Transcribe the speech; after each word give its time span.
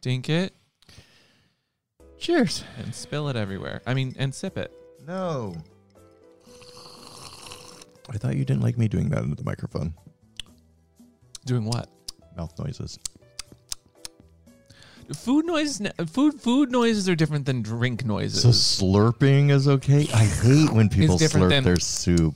dink 0.00 0.28
it, 0.28 0.54
Cheers. 2.18 2.64
and 2.78 2.94
spill 2.94 3.28
it 3.28 3.36
everywhere. 3.36 3.82
I 3.86 3.94
mean, 3.94 4.14
and 4.18 4.34
sip 4.34 4.56
it. 4.58 4.72
No. 5.06 5.54
I 8.10 8.16
thought 8.16 8.36
you 8.36 8.44
didn't 8.44 8.62
like 8.62 8.78
me 8.78 8.88
doing 8.88 9.10
that 9.10 9.22
into 9.22 9.36
the 9.36 9.44
microphone. 9.44 9.94
Doing 11.44 11.64
what? 11.64 11.88
Mouth 12.36 12.58
noises. 12.58 12.98
Food 15.14 15.46
noises. 15.46 15.86
Food 16.06 16.40
food 16.40 16.70
noises 16.70 17.08
are 17.08 17.14
different 17.14 17.46
than 17.46 17.62
drink 17.62 18.04
noises. 18.04 18.42
So 18.42 18.48
slurping 18.50 19.50
is 19.50 19.66
okay. 19.66 20.06
I 20.12 20.24
hate 20.24 20.70
when 20.70 20.88
people 20.90 21.18
slurp 21.18 21.48
than- 21.48 21.64
their 21.64 21.78
soup. 21.78 22.34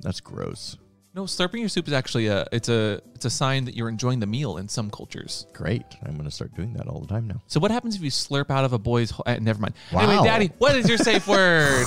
That's 0.00 0.20
gross. 0.20 0.76
No, 1.14 1.24
slurping 1.24 1.60
your 1.60 1.68
soup 1.68 1.86
is 1.86 1.92
actually 1.92 2.26
a 2.26 2.44
it's 2.50 2.68
a 2.68 3.00
it's 3.14 3.24
a 3.24 3.30
sign 3.30 3.64
that 3.66 3.76
you're 3.76 3.88
enjoying 3.88 4.18
the 4.18 4.26
meal 4.26 4.56
in 4.56 4.68
some 4.68 4.90
cultures. 4.90 5.46
Great. 5.52 5.84
I'm 6.04 6.14
going 6.14 6.24
to 6.24 6.30
start 6.30 6.54
doing 6.54 6.72
that 6.74 6.88
all 6.88 7.00
the 7.00 7.06
time 7.06 7.28
now. 7.28 7.40
So 7.46 7.60
what 7.60 7.70
happens 7.70 7.94
if 7.94 8.02
you 8.02 8.10
slurp 8.10 8.50
out 8.50 8.64
of 8.64 8.72
a 8.72 8.78
boy's? 8.78 9.10
Ho- 9.12 9.22
uh, 9.24 9.38
never 9.40 9.60
mind. 9.60 9.74
Wow. 9.92 10.00
Anyway, 10.00 10.24
Daddy, 10.24 10.50
what 10.58 10.74
is 10.74 10.88
your 10.88 10.98
safe 10.98 11.26
word? 11.28 11.84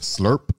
Slurp. 0.00 0.50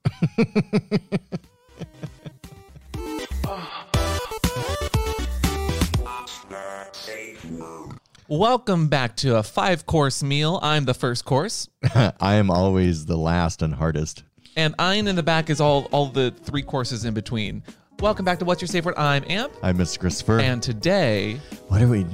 Welcome 8.29 8.89
back 8.89 9.15
to 9.17 9.37
a 9.37 9.43
five 9.43 9.85
course 9.85 10.21
meal. 10.21 10.59
I'm 10.61 10.85
the 10.85 10.93
first 10.93 11.25
course, 11.25 11.69
I 11.95 12.35
am 12.35 12.51
always 12.51 13.05
the 13.05 13.17
last 13.17 13.61
and 13.61 13.73
hardest. 13.73 14.23
and 14.55 14.75
Ein 14.77 15.07
in 15.07 15.15
the 15.15 15.23
back 15.23 15.49
is 15.49 15.61
all 15.61 15.85
all 15.91 16.07
the 16.07 16.31
three 16.43 16.61
courses 16.61 17.05
in 17.05 17.13
between. 17.13 17.63
Welcome 17.99 18.25
back 18.25 18.37
to 18.39 18.45
What's 18.45 18.61
Your 18.61 18.67
Safe 18.67 18.85
Word. 18.85 18.95
I'm 18.97 19.23
Amp, 19.27 19.51
I'm 19.63 19.77
Miss 19.77 19.97
Christopher. 19.97 20.39
and 20.39 20.61
today 20.61 21.39
what 21.67 21.81
are 21.81 21.87
we? 21.87 22.05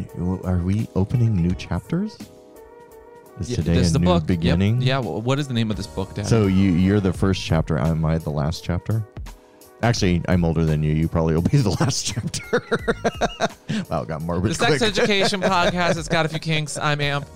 Are 0.45 0.59
we 0.59 0.87
opening 0.95 1.35
new 1.35 1.53
chapters? 1.55 2.17
Is 3.39 3.49
yeah, 3.49 3.55
today 3.57 3.73
this 3.73 3.77
a 3.77 3.85
is 3.87 3.93
the 3.93 3.99
new 3.99 4.05
book. 4.05 4.21
Yep. 4.21 4.27
beginning? 4.27 4.81
Yeah. 4.81 4.99
Well, 4.99 5.21
what 5.21 5.39
is 5.39 5.47
the 5.47 5.53
name 5.53 5.71
of 5.71 5.77
this 5.77 5.87
book, 5.87 6.13
Daddy? 6.15 6.27
So 6.27 6.47
you 6.47 6.71
you're 6.71 6.99
the 7.01 7.11
first 7.11 7.43
chapter. 7.43 7.77
Am 7.77 8.05
I 8.05 8.17
the 8.17 8.29
last 8.29 8.63
chapter? 8.63 9.03
Actually, 9.81 10.21
I'm 10.29 10.45
older 10.45 10.63
than 10.63 10.81
you. 10.83 10.93
You 10.93 11.09
probably 11.09 11.33
will 11.33 11.41
be 11.41 11.57
the 11.57 11.75
last 11.81 12.05
chapter. 12.05 12.63
wow, 13.89 14.05
got 14.05 14.21
morbid. 14.21 14.51
the 14.51 14.55
Sex. 14.55 14.81
Education 14.81 15.41
Podcast. 15.41 15.97
It's 15.97 16.07
got 16.07 16.25
a 16.25 16.29
few 16.29 16.39
kinks. 16.39 16.77
I'm 16.77 17.01
Amp, 17.01 17.27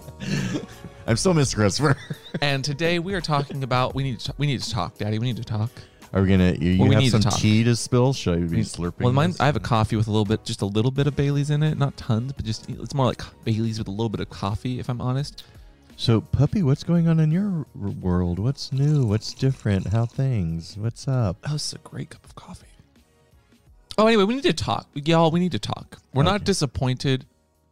I'm 1.06 1.17
still 1.17 1.34
Miss 1.34 1.54
Christopher. 1.54 1.98
and 2.42 2.64
today 2.64 3.00
we 3.00 3.14
are 3.14 3.22
talking 3.22 3.64
about 3.64 3.94
we 3.94 4.04
need 4.04 4.20
to 4.22 4.34
we 4.38 4.48
need 4.48 4.61
to 4.61 4.70
talk, 4.72 4.98
Daddy. 4.98 5.20
We 5.20 5.26
need 5.26 5.38
to 5.38 5.44
talk. 5.44 5.70
Are 6.13 6.22
we 6.22 6.30
gonna? 6.30 6.53
You, 6.53 6.72
you 6.72 6.80
Well, 6.80 6.89
we 6.89 6.95
have 6.95 7.09
some 7.09 7.22
tea 7.22 7.63
to 7.63 7.75
spill? 7.75 8.13
Should 8.13 8.36
I 8.36 8.41
be 8.41 8.61
slurping? 8.61 9.02
Well, 9.02 9.13
mine. 9.13 9.33
I 9.39 9.45
have 9.45 9.55
a 9.55 9.61
coffee 9.61 9.95
with 9.95 10.08
a 10.08 10.11
little 10.11 10.25
bit, 10.25 10.45
just 10.45 10.61
a 10.61 10.66
little 10.66 10.91
bit 10.91 11.08
of 11.08 11.16
Bailey's 11.16 11.49
in 11.49 11.64
it, 11.64 11.77
not 11.77 11.97
tons, 11.97 12.33
but 12.33 12.45
just 12.45 12.69
it's 12.69 12.94
more 12.94 13.05
like 13.05 13.22
Bailey's 13.44 13.77
with 13.80 13.88
a 13.88 13.91
little 13.91 14.09
bit 14.09 14.22
of 14.22 14.30
coffee, 14.30 14.80
if 14.80 14.89
I'm 14.89 15.02
honest. 15.02 15.44
So, 15.99 16.22
puppy, 16.22 16.61
what's 16.61 16.83
going 16.83 17.08
on 17.08 17.19
in 17.19 17.31
your 17.31 17.66
world? 17.75 18.38
What's 18.38 18.72
new? 18.72 19.05
What's 19.05 19.33
different? 19.33 19.88
How 19.88 20.05
things? 20.05 20.77
What's 20.77 21.08
up? 21.08 21.38
Oh, 21.44 21.53
this 21.53 21.67
is 21.67 21.73
a 21.73 21.80
great 21.80 22.11
cup 22.11 22.23
of 22.23 22.36
coffee. 22.36 22.67
Oh, 23.97 24.05
anyway, 24.05 24.23
we 24.23 24.36
need 24.36 24.44
to 24.44 24.53
talk, 24.53 24.88
y'all. 24.94 25.31
We 25.31 25.39
need 25.39 25.53
to 25.53 25.59
talk. 25.59 25.97
We're 26.14 26.21
not 26.23 26.44
disappointed. 26.44 27.25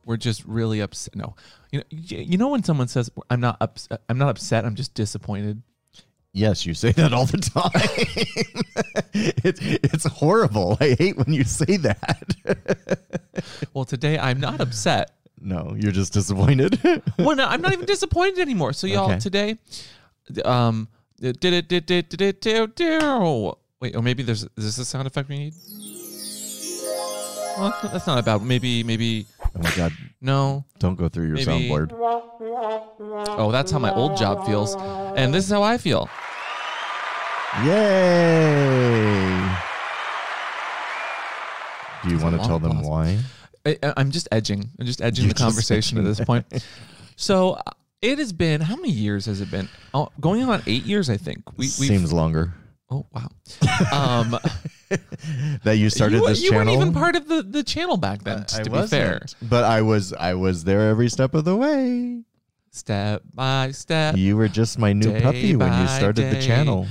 We're 0.06 0.18
just 0.18 0.44
really 0.46 0.80
upset. 0.80 1.16
No, 1.16 1.36
you 1.72 1.80
know, 1.80 1.86
you 1.92 2.38
know 2.38 2.50
when 2.50 2.64
someone 2.64 2.88
says, 2.88 3.12
"I'm 3.30 3.42
not 3.42 3.58
upset," 3.62 4.02
I'm 4.10 4.18
not 4.18 4.30
upset. 4.30 4.66
I'm 4.66 4.76
just 4.76 4.94
disappointed. 4.96 5.62
Yes, 6.36 6.66
you 6.66 6.74
say 6.74 6.92
that 6.92 7.14
all 7.14 7.26
the 7.26 7.38
time. 7.38 7.72
it's 9.14 9.60
it's 9.62 10.04
horrible. 10.06 10.76
I 10.82 10.94
hate 11.00 11.16
when 11.16 11.32
you 11.34 11.46
say 11.46 11.78
that. 11.78 12.36
Well, 13.74 13.84
today 13.86 14.18
I'm 14.18 14.40
not 14.40 14.60
upset. 14.62 15.12
no, 15.42 15.76
you're 15.78 15.92
just 15.92 16.14
disappointed. 16.14 16.80
well, 17.20 17.36
no, 17.36 17.46
I'm 17.46 17.62
not 17.62 17.74
even 17.74 17.86
disappointed 17.86 18.40
anymore. 18.40 18.72
So, 18.74 18.88
y'all, 18.88 19.12
Okay. 19.12 19.20
today, 19.20 19.58
um, 20.46 20.88
did 21.20 21.44
it, 21.44 21.68
did 21.68 21.92
it, 21.92 22.10
did 22.10 22.22
it, 22.22 22.40
did 22.42 23.04
it, 23.04 23.54
wait, 23.82 23.96
or 23.96 24.02
maybe 24.02 24.24
there's 24.24 24.44
is 24.44 24.50
this 24.56 24.78
a 24.78 24.86
sound 24.86 25.06
effect 25.08 25.28
we 25.30 25.38
need? 25.38 25.54
Well, 27.58 27.74
that's 27.84 28.08
not 28.08 28.20
about. 28.20 28.42
Maybe, 28.44 28.84
maybe 28.84 29.26
oh 29.56 29.60
my 29.62 29.72
god! 29.76 29.92
no. 30.22 30.64
Don't 30.80 30.96
go 30.96 31.08
through 31.10 31.28
your 31.28 31.36
Maybe- 31.36 31.70
soundboard. 31.70 31.92
Oh, 33.38 33.52
that's 33.52 33.72
how 33.72 33.80
my 33.80 33.94
old 33.94 34.18
job 34.18 34.46
feels, 34.46 34.76
and 35.18 35.34
this 35.34 35.46
is 35.46 35.52
how 35.52 35.64
I 35.64 35.78
feel. 35.78 36.10
Yay! 37.64 39.50
Do 42.04 42.10
you 42.12 42.20
want 42.20 42.40
to 42.40 42.46
tell 42.48 42.60
them 42.60 42.74
pause. 42.78 42.88
why? 42.88 43.20
I, 43.66 43.94
I'm 43.98 44.12
just 44.12 44.28
edging. 44.32 44.70
I'm 44.80 44.86
just 44.86 45.02
edging 45.02 45.26
You're 45.26 45.34
the 45.34 45.40
just 45.40 45.44
conversation 45.44 45.98
at 45.98 46.04
this 46.04 46.20
point. 46.20 46.46
So 47.18 47.52
uh, 47.52 47.62
it 48.02 48.20
has 48.20 48.34
been 48.34 48.60
how 48.60 48.76
many 48.76 48.92
years 48.92 49.26
has 49.28 49.40
it 49.40 49.50
been? 49.50 49.70
Oh, 49.94 50.10
going 50.20 50.44
on 50.44 50.62
eight 50.68 50.84
years, 50.84 51.10
I 51.10 51.16
think. 51.16 51.50
We, 51.52 51.68
we 51.80 51.88
Seems 51.88 52.12
longer. 52.12 52.54
Oh 52.92 53.06
wow. 53.14 53.30
Um, 53.94 54.38
That 55.64 55.78
you 55.78 55.90
started 55.90 56.18
you, 56.18 56.28
this 56.28 56.44
you 56.44 56.50
channel. 56.50 56.74
weren't 56.74 56.82
even 56.82 56.94
part 56.94 57.16
of 57.16 57.30
the, 57.30 57.42
the 57.42 57.64
channel 57.64 57.96
back 57.96 58.22
then. 58.24 58.40
I 58.40 58.64
to 58.64 58.64
be 58.66 58.70
wasn't, 58.70 58.90
fair, 58.90 59.22
but 59.42 59.64
I 59.64 59.82
was. 59.82 60.12
I 60.12 60.34
was 60.34 60.66
there 60.66 60.90
every 60.90 61.08
step 61.10 61.34
of 61.34 61.46
the 61.46 61.56
way. 61.56 62.22
step 62.72 63.24
by 63.34 63.72
step, 63.72 64.18
You 64.18 64.36
were 64.36 64.50
just 64.50 64.78
my 64.78 64.92
new 64.92 65.18
puppy 65.22 65.56
when 65.56 65.72
you 65.72 65.86
by 65.86 65.98
started 65.98 66.36
the 66.36 66.42
channel. 66.42 66.86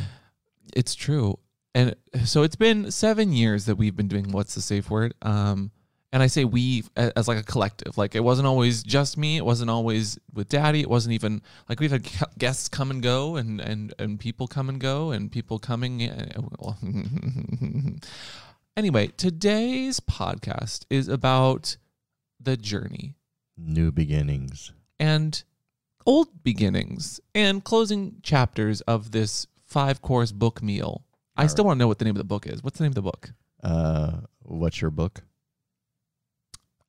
It's 0.75 0.95
true. 0.95 1.39
And 1.75 1.97
so 2.25 2.43
it's 2.43 2.57
been 2.57 2.91
seven 2.91 3.33
years 3.33 3.67
that 3.67 3.77
we've 3.77 3.97
been 3.97 4.09
doing 4.09 4.31
what's 4.31 4.55
the 4.55 4.63
safe 4.63 4.91
word. 4.91 5.15
Um, 5.23 5.73
and 6.13 6.23
I 6.23 6.29
say 6.29 6.45
we 6.45 6.85
as 6.95 7.27
like 7.27 7.39
a 7.39 7.43
collective. 7.43 7.99
Like 7.99 8.15
it 8.15 8.23
wasn't 8.23 8.47
always 8.47 8.85
just 8.85 9.19
me. 9.19 9.37
It 9.37 9.45
wasn't 9.45 9.71
always 9.71 10.17
with 10.33 10.49
Daddy. 10.49 10.81
It 10.81 10.89
wasn't 10.89 11.15
even 11.15 11.43
like 11.69 11.81
we've 11.81 11.91
had 11.91 12.09
guests 12.39 12.69
come 12.69 12.93
and 12.93 13.03
go, 13.03 13.35
and 13.35 13.61
and 13.61 13.93
and 13.99 14.21
people 14.21 14.47
come 14.47 14.69
and 14.69 14.79
go, 14.79 15.11
and 15.11 15.33
people 15.33 15.59
coming. 15.59 16.09
well, 16.61 16.79
anyway, 18.77 19.09
today's 19.17 19.99
podcast 19.99 20.85
is 20.91 21.09
about 21.09 21.77
the 22.41 22.57
journey 22.57 23.17
New 23.57 23.91
beginnings. 23.91 24.73
and 25.01 25.43
old 26.07 26.45
beginnings 26.45 27.19
and 27.35 27.65
closing 27.65 28.17
chapters 28.23 28.83
of 28.83 29.11
this 29.13 29.47
five 29.75 30.01
course 30.01 30.31
book 30.31 30.63
meal. 30.63 31.05
I 31.37 31.49
still 31.49 31.65
want 31.65 31.79
to 31.79 31.81
know 31.81 31.89
what 31.89 31.99
the 31.99 32.05
name 32.05 32.15
of 32.15 32.19
the 32.19 32.25
book 32.25 32.47
is. 32.47 32.63
What's 32.63 32.79
the 32.79 32.85
name 32.85 32.93
of 32.93 32.95
the 32.95 33.03
book? 33.03 33.33
Uh, 33.61 34.21
what's 34.43 34.81
your 34.81 34.93
book? 34.93 35.23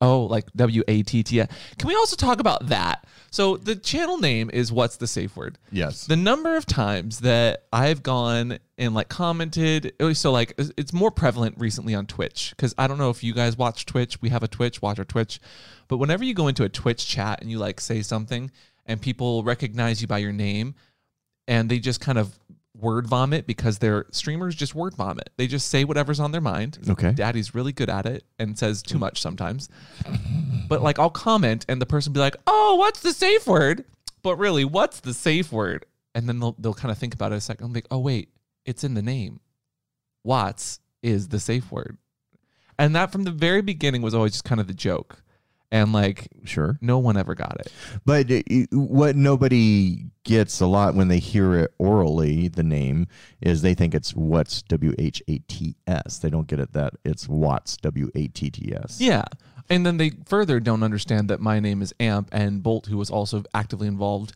Oh, 0.00 0.24
like 0.26 0.44
W 0.54 0.84
A 0.86 1.02
T 1.02 1.24
T. 1.24 1.38
Can 1.78 1.88
we 1.88 1.96
also 1.96 2.14
talk 2.14 2.38
about 2.38 2.68
that? 2.68 3.04
So 3.32 3.56
the 3.56 3.74
channel 3.74 4.18
name 4.18 4.50
is 4.52 4.70
What's 4.70 4.98
the 4.98 5.08
Safe 5.08 5.34
Word? 5.36 5.58
Yes. 5.72 6.06
The 6.06 6.16
number 6.16 6.56
of 6.56 6.64
times 6.64 7.20
that 7.20 7.64
I've 7.72 8.04
gone 8.04 8.58
and 8.78 8.94
like 8.94 9.08
commented, 9.08 9.94
so 10.12 10.30
like 10.30 10.54
it's 10.58 10.92
more 10.92 11.10
prevalent 11.10 11.56
recently 11.58 11.94
on 11.94 12.06
Twitch 12.06 12.50
because 12.50 12.72
I 12.78 12.86
don't 12.86 12.98
know 12.98 13.10
if 13.10 13.24
you 13.24 13.34
guys 13.34 13.56
watch 13.56 13.84
Twitch. 13.84 14.22
We 14.22 14.28
have 14.28 14.44
a 14.44 14.48
Twitch, 14.48 14.80
watch 14.80 15.00
our 15.00 15.04
Twitch. 15.04 15.40
But 15.88 15.96
whenever 15.96 16.22
you 16.22 16.34
go 16.34 16.46
into 16.46 16.62
a 16.62 16.68
Twitch 16.68 17.04
chat 17.08 17.40
and 17.40 17.50
you 17.50 17.58
like 17.58 17.80
say 17.80 18.02
something 18.02 18.52
and 18.84 19.00
people 19.02 19.42
recognize 19.42 20.00
you 20.00 20.06
by 20.06 20.18
your 20.18 20.32
name 20.32 20.76
and 21.48 21.68
they 21.68 21.78
just 21.78 22.00
kind 22.00 22.18
of 22.18 22.38
word 22.80 23.06
vomit 23.06 23.46
because 23.46 23.78
they're 23.78 24.06
streamers 24.10 24.54
just 24.54 24.74
word 24.74 24.94
vomit. 24.94 25.30
They 25.36 25.46
just 25.46 25.68
say 25.68 25.84
whatever's 25.84 26.20
on 26.20 26.32
their 26.32 26.40
mind. 26.40 26.78
Okay. 26.88 27.12
Daddy's 27.12 27.54
really 27.54 27.72
good 27.72 27.88
at 27.90 28.06
it 28.06 28.24
and 28.38 28.58
says 28.58 28.82
too 28.82 28.98
much 28.98 29.20
sometimes. 29.20 29.68
But 30.68 30.82
like 30.82 30.98
I'll 30.98 31.10
comment 31.10 31.64
and 31.68 31.80
the 31.80 31.86
person 31.86 32.12
be 32.12 32.20
like, 32.20 32.36
"Oh, 32.46 32.76
what's 32.76 33.00
the 33.00 33.12
safe 33.12 33.46
word?" 33.46 33.84
But 34.22 34.36
really, 34.36 34.64
what's 34.64 35.00
the 35.00 35.14
safe 35.14 35.52
word? 35.52 35.86
And 36.14 36.28
then 36.28 36.40
they'll 36.40 36.56
they'll 36.58 36.74
kind 36.74 36.90
of 36.92 36.98
think 36.98 37.14
about 37.14 37.32
it 37.32 37.36
a 37.36 37.40
second. 37.40 37.66
I'm 37.66 37.72
like, 37.72 37.86
"Oh 37.90 37.98
wait, 37.98 38.30
it's 38.64 38.84
in 38.84 38.94
the 38.94 39.02
name. 39.02 39.40
Watts 40.24 40.80
is 41.02 41.28
the 41.28 41.40
safe 41.40 41.70
word." 41.70 41.98
And 42.78 42.94
that 42.94 43.12
from 43.12 43.24
the 43.24 43.30
very 43.30 43.62
beginning 43.62 44.02
was 44.02 44.14
always 44.14 44.32
just 44.32 44.44
kind 44.44 44.60
of 44.60 44.66
the 44.66 44.74
joke. 44.74 45.22
And 45.76 45.92
like 45.92 46.28
Sure. 46.44 46.78
no 46.80 46.98
one 46.98 47.16
ever 47.16 47.34
got 47.34 47.58
it. 47.60 47.72
But 48.04 48.30
uh, 48.30 48.40
what 48.72 49.16
nobody 49.16 50.04
gets 50.24 50.60
a 50.60 50.66
lot 50.66 50.94
when 50.94 51.08
they 51.08 51.18
hear 51.18 51.54
it 51.54 51.74
orally, 51.78 52.48
the 52.48 52.62
name, 52.62 53.06
is 53.40 53.62
they 53.62 53.74
think 53.74 53.94
it's 53.94 54.14
what's 54.14 54.62
W 54.62 54.94
H 54.98 55.22
A 55.28 55.38
T 55.48 55.76
S. 55.86 56.18
They 56.18 56.30
don't 56.30 56.46
get 56.46 56.60
it 56.60 56.72
that 56.72 56.94
it's 57.04 57.28
Watts 57.28 57.76
W 57.78 58.10
A 58.14 58.28
T 58.28 58.50
T 58.50 58.72
S. 58.74 59.00
Yeah. 59.00 59.24
And 59.68 59.84
then 59.84 59.96
they 59.96 60.12
further 60.26 60.60
don't 60.60 60.82
understand 60.84 61.28
that 61.28 61.40
my 61.40 61.58
name 61.60 61.82
is 61.82 61.92
Amp 61.98 62.28
and 62.32 62.62
Bolt, 62.62 62.86
who 62.86 62.96
was 62.96 63.10
also 63.10 63.42
actively 63.52 63.88
involved, 63.88 64.32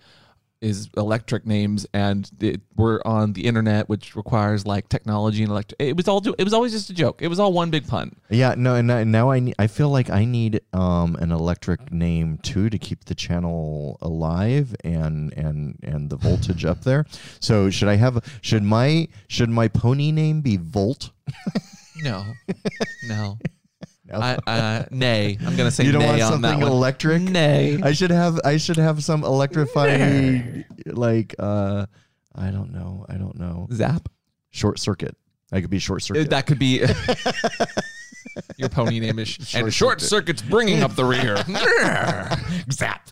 is 0.60 0.88
electric 0.96 1.46
names, 1.46 1.86
and 1.94 2.30
it, 2.40 2.60
we're 2.76 3.00
on 3.04 3.32
the 3.32 3.46
internet, 3.46 3.88
which 3.88 4.14
requires 4.14 4.66
like 4.66 4.88
technology 4.88 5.42
and 5.42 5.50
electric. 5.50 5.80
It 5.80 5.96
was 5.96 6.06
all. 6.08 6.22
It 6.38 6.44
was 6.44 6.52
always 6.52 6.72
just 6.72 6.90
a 6.90 6.92
joke. 6.94 7.22
It 7.22 7.28
was 7.28 7.40
all 7.40 7.52
one 7.52 7.70
big 7.70 7.86
pun. 7.86 8.14
Yeah, 8.28 8.54
no, 8.56 8.74
and 8.74 8.92
I- 8.92 9.04
now 9.04 9.30
I 9.30 9.52
I 9.58 9.66
feel 9.66 9.88
like 9.88 10.10
I 10.10 10.24
need 10.24 10.60
um 10.72 11.16
an 11.16 11.32
electric 11.32 11.90
name 11.92 12.38
too 12.38 12.68
to 12.70 12.78
keep 12.78 13.04
the 13.06 13.14
channel 13.14 13.98
alive 14.02 14.74
and 14.84 15.32
and 15.34 15.78
and 15.82 16.10
the 16.10 16.16
voltage 16.16 16.64
up 16.64 16.82
there. 16.82 17.06
So 17.40 17.70
should 17.70 17.88
I 17.88 17.96
have 17.96 18.22
should 18.42 18.62
my 18.62 19.08
should 19.28 19.50
my 19.50 19.68
pony 19.68 20.12
name 20.12 20.40
be 20.42 20.56
Volt? 20.58 21.10
No, 22.02 22.24
no. 23.08 23.38
I, 24.12 24.38
uh, 24.46 24.84
nay. 24.90 25.38
I'm 25.44 25.56
gonna 25.56 25.70
say 25.70 25.84
you 25.84 25.92
don't 25.92 26.04
want 26.06 26.20
something 26.20 26.62
electric? 26.62 27.22
Nay. 27.22 27.80
I 27.82 27.92
should 27.92 28.10
have 28.10 28.38
I 28.44 28.56
should 28.56 28.76
have 28.76 29.02
some 29.04 29.24
electrifying 29.24 30.64
like 30.86 31.34
uh 31.38 31.86
I 32.34 32.50
don't 32.50 32.72
know. 32.72 33.06
I 33.08 33.14
don't 33.14 33.38
know. 33.38 33.68
Zap. 33.72 34.08
Short 34.50 34.78
circuit. 34.78 35.16
I 35.52 35.60
could 35.60 35.70
be 35.70 35.78
short 35.78 36.02
circuit. 36.02 36.30
That 36.30 36.46
could 36.46 36.58
be. 36.58 36.84
Your 38.56 38.68
pony 38.68 39.00
name 39.00 39.18
is 39.18 39.36
and 39.54 39.72
short 39.72 40.00
circuit's 40.00 40.42
bringing 40.42 40.82
up 40.82 40.94
the 40.94 41.04
rear. 41.04 41.36
Zap. 42.72 43.08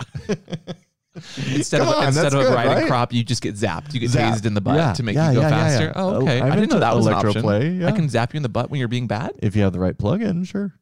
instead 1.37 1.81
Come 1.81 1.89
of 1.89 1.95
on, 1.95 2.07
instead 2.09 2.27
of 2.27 2.33
good, 2.43 2.55
riding 2.55 2.73
right? 2.73 2.87
crop, 2.87 3.13
you 3.13 3.25
just 3.25 3.43
get 3.43 3.55
zapped. 3.55 3.95
You 3.95 4.01
get 4.01 4.11
Zap. 4.11 4.35
tased 4.35 4.47
in 4.47 4.55
the 4.55 4.61
butt 4.61 4.77
Yeah, 4.77 4.93
to 4.93 5.03
make 5.03 5.17
yeah, 5.17 5.31
you 5.31 5.37
go 5.37 5.41
yeah, 5.41 5.49
faster. 5.49 5.93
Oh, 5.97 6.23
okay. 6.23 6.41
I'm 6.41 6.53
I 6.53 6.55
didn't 6.55 6.71
know 6.71 6.79
that 6.81 6.95
was 6.95 7.07
an 7.07 7.15
option. 7.15 7.81
yeah. 7.81 7.89
I 7.89 7.93
can 7.93 8.09
zap 8.09 8.35
you 8.35 8.39
in 8.39 8.43
the 8.43 8.49
butt 8.49 8.71
when 8.71 8.79
you're 8.79 8.89
being 8.89 9.07
bad. 9.07 9.33
If 9.39 9.57
you 9.57 9.63
have 9.63 9.73
the 9.73 9.81
right 9.81 9.97
plug-in, 9.97 10.45
sure. 10.45 10.75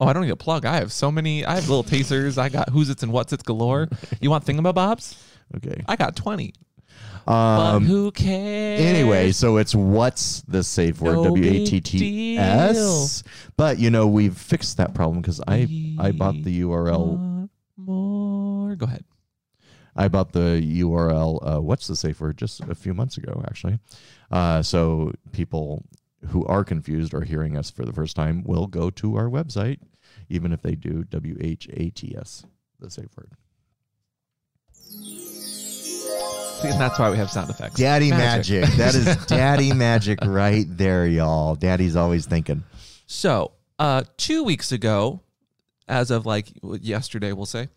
Oh, 0.00 0.06
I 0.06 0.12
don't 0.12 0.22
need 0.22 0.30
a 0.30 0.36
plug. 0.36 0.64
I 0.64 0.76
have 0.76 0.92
so 0.92 1.10
many. 1.10 1.44
I 1.44 1.56
have 1.56 1.68
little 1.68 1.82
tasers. 1.84 2.38
I 2.38 2.48
got 2.48 2.68
who's 2.70 2.88
its 2.88 3.02
and 3.02 3.12
what's 3.12 3.32
its 3.32 3.42
galore. 3.42 3.88
You 4.20 4.30
want 4.30 4.44
thingamabobs? 4.44 5.20
Okay. 5.56 5.82
I 5.88 5.96
got 5.96 6.14
twenty. 6.14 6.54
but 7.26 7.32
Um 7.32 7.84
who 7.84 8.10
cares? 8.12 8.80
Anyway, 8.80 9.32
so 9.32 9.56
it's 9.56 9.74
what's 9.74 10.42
the 10.42 10.62
safe 10.62 11.00
word? 11.00 11.14
No 11.16 11.24
W 11.24 11.50
A 11.50 11.64
T 11.66 11.80
T 11.80 12.38
S. 12.38 13.24
But 13.56 13.78
you 13.78 13.90
know 13.90 14.06
we've 14.06 14.36
fixed 14.36 14.76
that 14.76 14.94
problem 14.94 15.20
because 15.20 15.40
I 15.48 15.96
I 15.98 16.12
bought 16.12 16.42
the 16.44 16.60
URL. 16.62 17.48
More. 17.76 18.76
Go 18.76 18.86
ahead. 18.86 19.04
I 19.96 20.06
bought 20.06 20.30
the 20.32 20.60
URL. 20.82 21.56
Uh, 21.56 21.60
what's 21.60 21.88
the 21.88 21.96
safe 21.96 22.20
word? 22.20 22.38
Just 22.38 22.60
a 22.60 22.74
few 22.76 22.94
months 22.94 23.16
ago, 23.16 23.42
actually. 23.48 23.80
Uh, 24.30 24.62
so 24.62 25.12
people 25.32 25.84
who 26.26 26.44
are 26.46 26.64
confused 26.64 27.14
or 27.14 27.22
hearing 27.22 27.56
us 27.56 27.70
for 27.70 27.84
the 27.84 27.92
first 27.92 28.16
time 28.16 28.42
will 28.44 28.66
go 28.66 28.90
to 28.90 29.16
our 29.16 29.26
website, 29.28 29.78
even 30.28 30.52
if 30.52 30.62
they 30.62 30.74
do 30.74 31.04
W 31.04 31.36
H 31.40 31.68
A 31.72 31.90
T 31.90 32.14
S, 32.16 32.44
the 32.80 32.90
safe 32.90 33.08
word. 33.16 33.30
See, 36.60 36.68
and 36.68 36.80
that's 36.80 36.98
why 36.98 37.10
we 37.10 37.16
have 37.16 37.30
sound 37.30 37.50
effects. 37.50 37.76
Daddy 37.76 38.10
magic. 38.10 38.64
that 38.72 38.94
is 38.94 39.16
daddy 39.26 39.72
magic 39.72 40.18
right 40.24 40.66
there, 40.68 41.06
y'all. 41.06 41.54
Daddy's 41.54 41.94
always 41.94 42.26
thinking. 42.26 42.64
So, 43.06 43.52
uh, 43.78 44.02
two 44.16 44.42
weeks 44.42 44.72
ago, 44.72 45.20
as 45.86 46.10
of 46.10 46.26
like 46.26 46.48
yesterday, 46.62 47.32
we'll 47.32 47.46
say, 47.46 47.68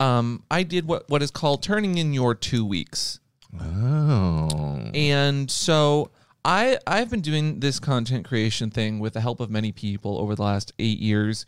um, 0.00 0.42
I 0.50 0.64
did 0.64 0.86
what 0.86 1.08
what 1.08 1.22
is 1.22 1.30
called 1.30 1.62
turning 1.62 1.96
in 1.96 2.12
your 2.12 2.34
two 2.34 2.66
weeks, 2.66 3.20
Oh. 3.58 4.90
and 4.92 5.50
so 5.50 6.10
I 6.46 6.78
I've 6.86 7.10
been 7.10 7.20
doing 7.20 7.60
this 7.60 7.80
content 7.80 8.24
creation 8.24 8.70
thing 8.70 9.00
with 9.00 9.14
the 9.14 9.20
help 9.20 9.40
of 9.40 9.50
many 9.50 9.72
people 9.72 10.16
over 10.18 10.36
the 10.36 10.42
last 10.42 10.72
eight 10.78 11.00
years, 11.00 11.44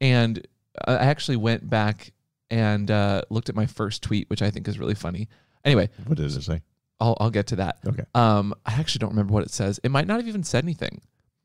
and 0.00 0.44
I 0.86 0.94
actually 0.94 1.36
went 1.36 1.68
back 1.68 2.12
and 2.50 2.90
uh, 2.90 3.22
looked 3.28 3.50
at 3.50 3.54
my 3.54 3.66
first 3.66 4.02
tweet, 4.02 4.28
which 4.30 4.40
I 4.40 4.50
think 4.50 4.66
is 4.68 4.78
really 4.78 4.94
funny. 4.94 5.28
Anyway, 5.64 5.90
What 6.06 6.16
does 6.16 6.34
it 6.34 6.42
say? 6.42 6.62
I'll 6.98 7.16
I'll 7.20 7.30
get 7.30 7.48
to 7.48 7.56
that. 7.56 7.78
Okay. 7.86 8.04
Um, 8.14 8.54
I 8.64 8.72
actually 8.72 9.00
don't 9.00 9.10
remember 9.10 9.34
what 9.34 9.44
it 9.44 9.50
says. 9.50 9.78
It 9.84 9.90
might 9.90 10.06
not 10.06 10.18
have 10.18 10.26
even 10.28 10.42
said 10.44 10.64
anything. 10.64 11.02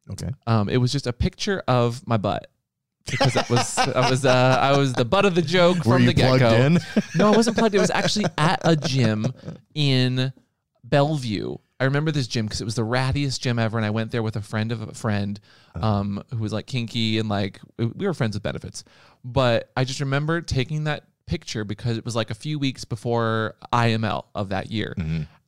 Okay. 0.09 0.29
Um, 0.47 0.69
it 0.69 0.77
was 0.77 0.93
just 0.93 1.07
a 1.07 1.13
picture 1.13 1.61
of 1.67 2.07
my 2.07 2.15
butt 2.15 2.47
because 3.05 3.35
it 3.35 3.49
was 3.49 3.77
I 3.77 4.09
was 4.09 4.23
uh, 4.25 4.57
I 4.61 4.77
was 4.77 4.93
the 4.93 5.03
butt 5.03 5.25
of 5.25 5.35
the 5.35 5.41
joke 5.41 5.77
Were 5.77 5.95
from 5.95 6.05
the 6.05 6.13
get 6.13 6.39
go. 6.39 6.77
No, 7.15 7.33
I 7.33 7.35
wasn't 7.35 7.57
plugged. 7.57 7.75
It 7.75 7.79
was 7.79 7.91
actually 7.91 8.25
at 8.37 8.61
a 8.63 8.77
gym 8.77 9.27
in 9.75 10.31
Bellevue. 10.85 11.57
I 11.79 11.85
remember 11.85 12.11
this 12.11 12.27
gym 12.27 12.45
because 12.45 12.59
it 12.59 12.65
was 12.65 12.75
the 12.75 12.85
rattiest 12.85 13.39
gym 13.39 13.59
ever, 13.59 13.77
and 13.77 13.85
I 13.85 13.91
went 13.91 14.11
there 14.11 14.23
with 14.23 14.35
a 14.35 14.41
friend 14.41 14.71
of 14.71 14.81
a 14.81 14.93
friend 14.93 15.39
um, 15.75 16.23
who 16.31 16.39
was 16.39 16.51
like 16.51 16.65
kinky 16.65 17.19
and 17.19 17.29
like 17.29 17.59
we 17.77 18.07
were 18.07 18.13
friends 18.15 18.35
with 18.35 18.43
benefits. 18.43 18.83
But 19.23 19.71
I 19.77 19.83
just 19.83 19.99
remember 19.99 20.41
taking 20.41 20.85
that 20.85 21.03
picture 21.27 21.63
because 21.63 21.97
it 21.97 22.05
was 22.05 22.15
like 22.15 22.31
a 22.31 22.35
few 22.35 22.57
weeks 22.57 22.83
before 22.83 23.55
IML 23.71 24.25
of 24.33 24.49
that 24.49 24.71
year. 24.71 24.95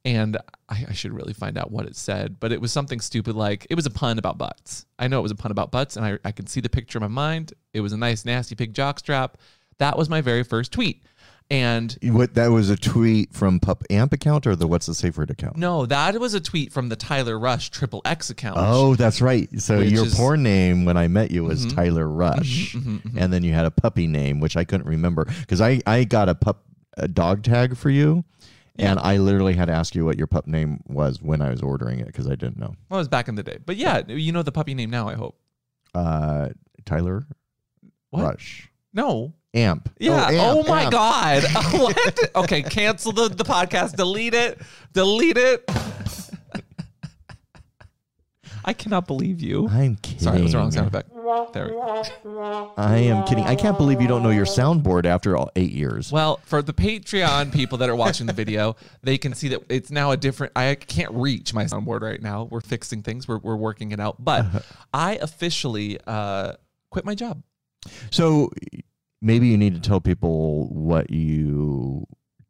And 0.05 0.37
I, 0.69 0.85
I 0.89 0.93
should 0.93 1.13
really 1.13 1.33
find 1.33 1.57
out 1.57 1.71
what 1.71 1.85
it 1.85 1.95
said, 1.95 2.39
but 2.39 2.51
it 2.51 2.61
was 2.61 2.71
something 2.71 2.99
stupid 2.99 3.35
like 3.35 3.65
it 3.69 3.75
was 3.75 3.85
a 3.85 3.89
pun 3.89 4.17
about 4.17 4.37
butts. 4.37 4.85
I 4.97 5.07
know 5.07 5.19
it 5.19 5.23
was 5.23 5.31
a 5.31 5.35
pun 5.35 5.51
about 5.51 5.71
butts, 5.71 5.97
and 5.97 6.05
I, 6.05 6.19
I 6.23 6.31
can 6.31 6.47
see 6.47 6.61
the 6.61 6.69
picture 6.69 6.99
in 6.99 7.01
my 7.01 7.07
mind. 7.07 7.53
It 7.73 7.81
was 7.81 7.91
a 7.91 7.97
nice, 7.97 8.23
nasty 8.23 8.55
pig 8.55 8.73
jockstrap. 8.73 9.31
That 9.79 9.97
was 9.97 10.09
my 10.09 10.21
very 10.21 10.43
first 10.43 10.71
tweet. 10.71 11.03
And 11.51 11.98
What 12.04 12.36
that 12.36 12.50
was 12.50 12.69
a 12.69 12.75
tweet 12.78 13.34
from 13.34 13.60
Pup 13.60 13.84
Amp 13.90 14.13
account 14.13 14.46
or 14.46 14.56
the 14.56 14.68
What's 14.68 14.86
the 14.86 14.94
Safe 14.94 15.18
Word 15.18 15.31
account? 15.31 15.57
no, 15.57 15.88
that 15.88 16.19
was 16.19 16.36
a 16.36 16.40
tweet 16.40 16.72
from 16.72 16.90
the 16.90 16.96
Tyler 16.96 17.40
Rush 17.40 17.72
Triple 17.72 18.01
X 18.06 18.30
account. 18.30 18.57
Oh, 18.60 18.94
that's 18.96 19.19
right. 19.19 19.50
So 19.60 19.80
your 19.80 20.06
is- 20.06 20.13
Mm-hmm. 20.13 20.22
porn 20.22 20.44
name 20.44 20.86
when 20.86 20.96
I 20.96 21.07
met 21.07 21.31
you 21.31 21.44
was 21.46 21.66
Tyler 21.74 22.07
Rush, 22.07 22.75
and 22.75 23.34
then 23.34 23.44
you 23.44 23.51
had 23.54 23.66
a 23.66 23.72
puppy 23.72 24.06
name 24.06 24.40
which 24.40 24.56
I 24.57 24.63
couldn't 24.63 24.86
remember 24.88 25.25
because 25.25 25.60
I 25.60 25.81
I 25.88 26.04
got 26.04 26.30
a 26.30 26.36
pup 26.36 26.66
a 26.98 27.07
dog 27.07 27.42
tag 27.44 27.75
for 27.78 27.90
you, 27.90 28.24
and 28.78 29.00
I 29.00 29.18
literally 29.18 29.54
had 29.56 29.66
to 29.66 29.74
ask 29.74 29.96
you 29.96 30.06
what 30.06 30.18
your 30.19 30.28
pup 30.28 30.46
name 30.46 30.81
was 30.88 31.19
when 31.22 31.42
I 31.42 31.50
was 31.50 31.63
ordering 31.63 32.00
it 32.00 32.07
because 32.07 32.28
I 32.28 32.36
didn't 32.36 32.60
know. 32.60 32.75
Well, 32.90 33.00
it 33.00 33.01
was 33.01 33.07
back 33.07 33.28
in 33.28 33.34
the 33.36 33.44
day. 33.44 33.57
But 33.66 33.75
yeah, 33.78 34.04
you 34.07 34.31
know 34.31 34.44
the 34.44 34.51
puppy 34.51 34.75
name 34.75 34.92
now, 34.92 35.10
I 35.10 35.16
hope. 35.16 35.36
Uh, 35.96 36.50
Tyler 36.86 37.25
What? 38.12 38.24
Rush 38.24 38.69
No. 38.94 39.34
Amp. 39.54 39.90
Yeah. 40.00 40.28
Amp, 40.30 40.38
Oh, 40.40 40.63
my 40.68 40.84
Amp. 40.84 40.92
God. 40.92 41.44
what? 41.80 42.36
Okay, 42.36 42.62
cancel 42.62 43.12
the, 43.12 43.30
the 43.30 43.44
podcast. 43.44 43.96
Delete 43.96 44.34
it. 44.34 44.60
Delete 44.94 45.38
it. 45.38 45.69
I 48.66 48.74
cannot 48.74 49.07
believe 49.07 49.42
you. 49.42 49.68
I'm 49.69 49.96
kidding. 49.96 50.19
Sorry, 50.19 50.40
it 50.40 50.44
was 50.44 50.51
the 50.51 50.57
wrong 50.60 50.72
sound 50.72 50.88
effect. 50.88 51.10
There 51.54 51.66
we 51.66 51.72
go. 51.72 52.74
I 52.78 52.98
am 52.98 53.25
kidding. 53.25 53.46
I 53.46 53.56
can't 53.56 53.78
believe 53.78 54.01
you 54.01 54.07
don't 54.07 54.22
know 54.22 54.30
your 54.30 54.46
soundboard 54.46 55.06
after 55.06 55.36
all 55.38 55.50
eight 55.56 55.72
years. 55.72 56.12
Well, 56.12 56.40
for 56.44 56.62
the 56.62 56.74
Patreon 56.74 57.51
people 57.54 57.78
that 57.80 57.90
are 57.90 57.96
watching 57.96 58.28
the 58.28 58.34
video, 58.34 58.75
they 59.01 59.18
can 59.18 59.34
see 59.34 59.48
that 59.50 59.62
it's 59.69 59.90
now 59.92 60.12
a 60.12 60.18
different. 60.18 60.54
I 60.56 60.75
can't 60.75 61.13
reach 61.13 61.54
my 61.54 61.66
soundboard 61.66 62.01
right 62.01 62.22
now. 62.22 62.44
We're 62.51 62.62
fixing 62.62 63.01
things. 63.01 63.28
We're, 63.28 63.38
we're 63.40 63.56
working 63.56 63.92
it 63.92 64.00
out. 64.00 64.24
But 64.24 64.46
I 64.94 65.16
officially 65.16 65.98
uh, 66.06 66.54
quit 66.92 67.06
my 67.06 67.16
job. 67.16 67.42
So 68.12 68.51
maybe 69.21 69.48
you 69.48 69.57
need 69.57 69.75
to 69.75 69.81
tell 69.81 70.01
people 70.01 70.68
what 70.69 71.10
you 71.10 72.06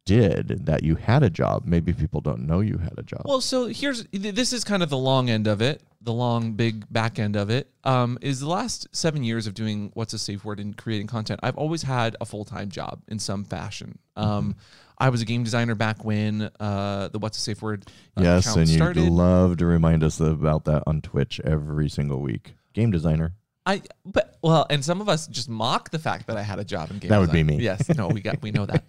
did 0.06 0.66
that 0.66 0.81
you 0.81 0.95
had 0.95 1.21
a 1.21 1.30
job. 1.30 1.63
Maybe 1.66 1.94
people 1.94 2.19
don't 2.19 2.48
know 2.48 2.62
you 2.62 2.80
had 2.80 2.94
a 2.98 3.04
job. 3.04 3.21
Well, 3.25 3.42
so 3.42 3.68
here's 3.68 4.06
this 4.12 4.54
is 4.54 4.63
kind 4.63 4.81
of 4.81 4.89
the 4.89 4.98
long 4.98 5.30
end 5.30 5.45
of 5.45 5.62
it, 5.62 5.83
the 6.01 6.13
long 6.13 6.54
big 6.54 6.92
back 6.92 7.19
end 7.19 7.36
of 7.36 7.51
it. 7.51 7.69
Um, 7.83 8.18
is 8.19 8.39
the 8.39 8.50
last 8.50 8.88
seven 8.92 9.24
years 9.24 9.45
of 9.45 9.54
doing 9.54 9.92
what's 9.94 10.13
a 10.13 10.19
safe 10.19 10.44
word 10.44 10.60
and 10.60 10.75
creating 10.75 11.06
content. 11.06 11.39
I've 11.44 11.57
always 11.57 11.83
had 11.83 12.16
a 12.19 12.25
full 12.25 12.44
time 12.44 12.69
job 12.69 13.04
in 13.07 13.19
some 13.19 13.45
fashion. 13.45 14.00
Um, 14.15 14.56
I 14.98 15.10
was 15.10 15.22
a 15.22 15.25
game 15.25 15.43
designer 15.43 15.75
back 15.75 16.03
when 16.03 16.50
uh, 16.60 17.10
the 17.10 17.20
what's 17.20 17.38
a 17.38 17.41
safe 17.41 17.62
word 17.62 17.86
uh, 18.17 18.24
yes, 18.24 18.55
and 18.55 18.67
you 18.67 18.77
started. 18.77 19.03
love 19.03 19.58
to 19.58 19.65
remind 19.67 20.03
us 20.03 20.20
about 20.20 20.65
that 20.65 20.84
on 20.88 21.01
Twitch 21.01 21.39
every 21.46 21.88
single 21.88 22.20
week. 22.20 22.55
Game 22.74 22.89
designer. 22.89 23.34
I 23.69 23.81
but 24.03 24.38
well, 24.41 24.65
and 24.69 24.83
some 24.83 24.99
of 24.99 25.07
us 25.07 25.27
just 25.27 25.47
mock 25.47 25.91
the 25.91 25.99
fact 25.99 26.25
that 26.27 26.38
I 26.38 26.41
had 26.41 26.57
a 26.57 26.63
job 26.63 26.89
in 26.89 26.97
game. 26.97 27.09
That 27.09 27.19
would 27.19 27.31
be 27.31 27.43
me. 27.43 27.57
Yes, 27.57 27.88
no, 27.89 28.07
we 28.07 28.21
got 28.21 28.41
we 28.41 28.49
know 28.49 28.65
that. 28.65 28.83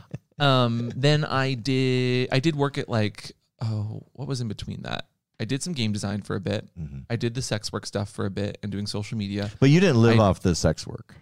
um, 0.38 0.90
then 0.96 1.24
I 1.24 1.52
did 1.54 2.30
I 2.32 2.40
did 2.40 2.56
work 2.56 2.78
at 2.78 2.88
like 2.88 3.32
oh 3.60 4.02
what 4.12 4.26
was 4.26 4.40
in 4.40 4.48
between 4.48 4.82
that? 4.82 5.06
I 5.38 5.44
did 5.44 5.62
some 5.62 5.74
game 5.74 5.92
design 5.92 6.22
for 6.22 6.34
a 6.34 6.40
bit. 6.40 6.68
Mm-hmm. 6.78 7.00
I 7.10 7.16
did 7.16 7.34
the 7.34 7.42
sex 7.42 7.72
work 7.72 7.84
stuff 7.84 8.08
for 8.08 8.24
a 8.24 8.30
bit 8.30 8.58
and 8.62 8.72
doing 8.72 8.86
social 8.86 9.18
media. 9.18 9.50
But 9.60 9.68
you 9.70 9.80
didn't 9.80 10.00
live 10.00 10.18
I- 10.18 10.22
off 10.22 10.40
the 10.40 10.54
sex 10.54 10.86
work. 10.86 11.14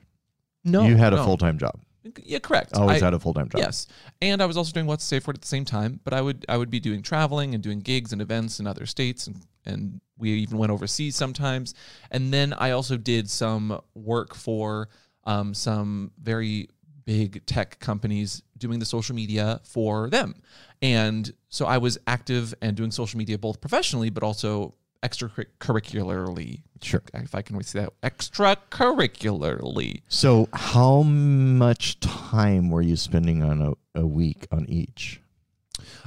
No, 0.63 0.87
you 0.87 0.97
had 0.97 1.13
a 1.13 1.25
full 1.25 1.39
time 1.39 1.59
job. 1.59 1.81
Yeah, 2.23 2.39
correct. 2.39 2.75
Always 2.75 3.03
I- 3.03 3.07
had 3.07 3.15
a 3.15 3.19
full 3.19 3.35
time 3.35 3.49
job. 3.49 3.61
Yes, 3.61 3.89
and 4.23 4.41
I 4.41 4.47
was 4.47 4.57
also 4.57 4.73
doing 4.73 4.87
what's 4.87 5.05
safe 5.05 5.27
word 5.27 5.37
at 5.37 5.43
the 5.43 5.49
same 5.49 5.65
time. 5.65 5.99
But 6.05 6.15
I 6.15 6.21
would 6.21 6.47
I 6.49 6.57
would 6.57 6.71
be 6.71 6.79
doing 6.79 7.03
traveling 7.03 7.55
and 7.55 7.63
doing 7.63 7.81
gigs 7.81 8.13
and 8.13 8.23
events 8.23 8.61
in 8.61 8.69
other 8.69 8.87
states, 8.87 9.27
and 9.27 9.37
and 9.67 10.01
we 10.19 10.31
even 10.31 10.59
went 10.59 10.73
overseas 10.73 11.17
sometimes. 11.17 11.75
And 12.11 12.33
then 12.33 12.53
I 12.53 12.73
also 12.73 12.97
did 12.97 13.31
some 13.31 13.81
work 13.95 14.35
for 14.35 14.89
um, 15.25 15.55
some 15.55 16.13
very 16.21 16.69
big 17.05 17.45
tech 17.47 17.81
companies 17.81 18.43
doing 18.57 18.79
the 18.79 18.85
social 18.85 19.17
media 19.17 19.61
for 19.65 20.11
them. 20.11 20.43
And 20.83 21.33
so 21.49 21.67
I 21.67 21.79
was 21.79 21.99
active 22.07 22.55
and 22.63 22.77
doing 22.77 22.91
social 22.91 23.19
media 23.19 23.39
both 23.39 23.61
professionally, 23.61 24.11
but 24.11 24.23
also 24.23 24.75
extracurricularly. 25.03 26.63
Sure. 26.83 27.03
If 27.15 27.35
I 27.35 27.43
can 27.43 27.61
say 27.63 27.81
that, 27.81 28.01
extracurricularly. 28.03 30.03
So, 30.09 30.49
how 30.53 31.03
much 31.03 32.01
time 32.01 32.71
were 32.71 32.83
you 32.83 32.97
spending 32.97 33.43
on 33.43 33.61
a, 33.61 34.01
a 34.01 34.07
week 34.07 34.47
on 34.51 34.67
each? 34.69 35.21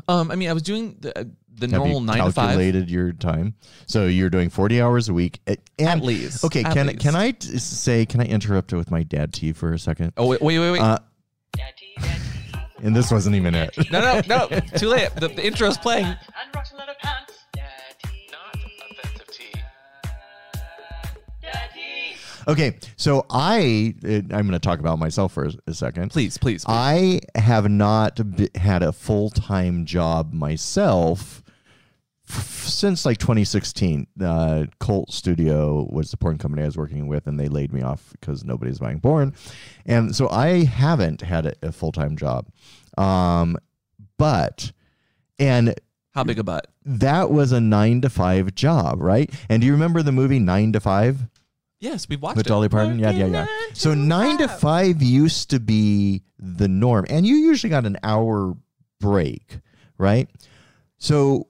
Um, 0.07 0.31
I 0.31 0.35
mean, 0.35 0.49
I 0.49 0.53
was 0.53 0.63
doing 0.63 0.97
the 0.99 1.11
the 1.55 1.67
Have 1.67 1.71
normal 1.71 1.99
you 2.01 2.05
nine 2.07 2.17
to 2.17 2.23
five. 2.31 2.33
calculated 2.33 2.89
your 2.89 3.11
time? 3.13 3.53
So 3.85 4.07
you're 4.07 4.29
doing 4.31 4.49
40 4.49 4.81
hours 4.81 5.07
a 5.09 5.13
week. 5.13 5.39
At, 5.45 5.59
and- 5.77 5.87
At 5.87 6.01
least. 6.01 6.43
Okay, 6.43 6.63
At 6.63 6.73
can 6.73 6.87
least. 6.87 6.99
can 6.99 7.15
I 7.15 7.31
t- 7.31 7.57
say 7.59 8.05
can 8.05 8.21
I 8.21 8.25
interrupt 8.25 8.73
with 8.73 8.89
my 8.89 9.03
dad 9.03 9.33
tea 9.33 9.53
for 9.53 9.71
a 9.73 9.79
second? 9.79 10.13
Oh 10.17 10.27
wait, 10.27 10.41
wait, 10.41 10.57
wait, 10.59 10.71
wait. 10.71 10.81
Uh, 10.81 10.97
and 12.81 12.93
this 12.95 13.11
wasn't 13.11 13.35
even 13.35 13.55
it. 13.55 13.77
no, 13.91 14.01
no, 14.01 14.21
no. 14.49 14.59
Too 14.77 14.87
late. 14.89 15.09
The, 15.15 15.29
the 15.29 15.45
intro's 15.45 15.77
playing. 15.77 16.05
and 16.05 16.17
rotten 16.53 16.77
leather 16.77 16.93
pants. 17.01 17.22
Daddy. 17.22 17.22
Okay, 22.47 22.77
so 22.97 23.25
I 23.29 23.93
uh, 24.05 24.09
I'm 24.09 24.47
going 24.47 24.51
to 24.51 24.59
talk 24.59 24.79
about 24.79 24.99
myself 24.99 25.33
for 25.33 25.45
a, 25.45 25.51
a 25.67 25.73
second. 25.73 26.11
Please, 26.11 26.37
please. 26.37 26.65
please. 26.65 26.71
I 26.73 27.19
have 27.35 27.69
not 27.69 28.19
b- 28.35 28.49
had 28.55 28.83
a 28.83 28.91
full 28.91 29.29
time 29.29 29.85
job 29.85 30.33
myself 30.33 31.41
f- 32.29 32.65
since 32.67 33.05
like 33.05 33.17
2016. 33.17 34.07
Uh, 34.21 34.65
Colt 34.79 35.11
Studio 35.11 35.87
was 35.91 36.11
the 36.11 36.17
porn 36.17 36.37
company 36.37 36.63
I 36.63 36.65
was 36.65 36.77
working 36.77 37.07
with, 37.07 37.27
and 37.27 37.39
they 37.39 37.47
laid 37.47 37.71
me 37.73 37.81
off 37.81 38.11
because 38.19 38.43
nobody's 38.43 38.79
buying 38.79 38.99
porn, 38.99 39.33
and 39.85 40.15
so 40.15 40.29
I 40.29 40.65
haven't 40.65 41.21
had 41.21 41.45
a, 41.45 41.53
a 41.61 41.71
full 41.71 41.91
time 41.91 42.17
job. 42.17 42.47
Um, 42.97 43.57
but 44.17 44.71
and 45.39 45.73
How 46.13 46.23
big 46.23 46.39
a 46.39 46.43
butt? 46.43 46.67
that 46.85 47.31
was 47.31 47.51
a 47.53 47.61
nine 47.61 48.01
to 48.01 48.09
five 48.09 48.53
job, 48.55 49.01
right? 49.01 49.29
And 49.49 49.61
do 49.61 49.65
you 49.65 49.73
remember 49.73 50.03
the 50.03 50.11
movie 50.11 50.39
Nine 50.39 50.73
to 50.73 50.79
Five? 50.79 51.21
Yes, 51.83 52.07
we've 52.07 52.21
watched 52.21 52.37
with 52.37 52.45
it. 52.45 52.49
Dolly 52.49 52.69
Parton. 52.69 52.97
Yeah, 52.97 53.11
yeah, 53.11 53.25
yeah. 53.25 53.45
So 53.73 53.93
nine 53.93 54.37
to 54.37 54.47
five 54.47 55.01
used 55.03 55.49
to 55.49 55.59
be 55.59 56.23
the 56.39 56.69
norm, 56.69 57.05
and 57.09 57.27
you 57.27 57.35
usually 57.35 57.69
got 57.69 57.85
an 57.85 57.97
hour 58.03 58.55
break, 59.01 59.59
right? 59.97 60.29
So 60.97 61.47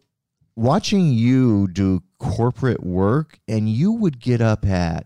watching 0.55 1.13
you 1.13 1.67
do 1.67 2.01
corporate 2.17 2.83
work, 2.83 3.37
and 3.47 3.69
you 3.69 3.91
would 3.91 4.19
get 4.19 4.41
up 4.41 4.65
at 4.65 5.05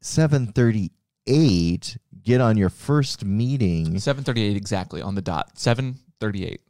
seven 0.00 0.48
thirty-eight, 0.48 1.96
get 2.20 2.40
on 2.40 2.56
your 2.56 2.68
first 2.68 3.24
meeting. 3.24 3.96
738 3.96 4.56
exactly 4.56 5.00
on 5.00 5.14
the 5.14 5.22
dot. 5.22 5.56
738. 5.56 6.60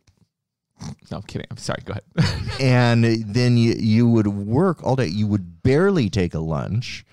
No, 1.11 1.17
I'm 1.17 1.23
kidding. 1.23 1.47
I'm 1.51 1.57
sorry. 1.57 1.83
Go 1.87 1.95
ahead. 1.95 2.51
and 2.61 3.03
then 3.03 3.57
you, 3.57 3.75
you 3.79 4.07
would 4.11 4.27
work 4.27 4.85
all 4.85 4.95
day. 4.95 5.07
You 5.07 5.27
would 5.27 5.63
barely 5.63 6.11
take 6.11 6.35
a 6.35 6.39
lunch. 6.39 7.07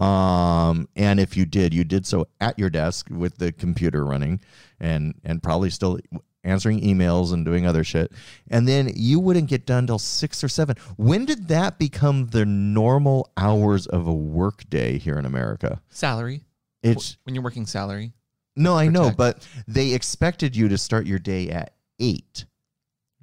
Um, 0.00 0.88
and 0.96 1.20
if 1.20 1.36
you 1.36 1.44
did, 1.44 1.74
you 1.74 1.84
did 1.84 2.06
so 2.06 2.26
at 2.40 2.58
your 2.58 2.70
desk 2.70 3.08
with 3.10 3.36
the 3.38 3.52
computer 3.52 4.04
running 4.04 4.40
and, 4.80 5.14
and 5.24 5.42
probably 5.42 5.68
still 5.70 5.98
answering 6.42 6.80
emails 6.80 7.34
and 7.34 7.44
doing 7.44 7.66
other 7.66 7.84
shit. 7.84 8.10
And 8.50 8.66
then 8.66 8.90
you 8.96 9.20
wouldn't 9.20 9.48
get 9.48 9.66
done 9.66 9.86
till 9.86 9.98
six 9.98 10.42
or 10.42 10.48
seven. 10.48 10.76
When 10.96 11.26
did 11.26 11.48
that 11.48 11.78
become 11.78 12.28
the 12.28 12.46
normal 12.46 13.30
hours 13.36 13.86
of 13.86 14.06
a 14.06 14.14
work 14.14 14.68
day 14.70 14.96
here 14.96 15.18
in 15.18 15.26
America? 15.26 15.82
salary. 15.90 16.44
It's 16.82 17.18
when 17.24 17.34
you're 17.34 17.44
working 17.44 17.66
salary. 17.66 18.14
no, 18.56 18.74
I 18.74 18.88
know, 18.88 19.12
but 19.14 19.46
they 19.68 19.92
expected 19.92 20.56
you 20.56 20.68
to 20.68 20.78
start 20.78 21.04
your 21.06 21.18
day 21.18 21.50
at 21.50 21.74
eight. 21.98 22.46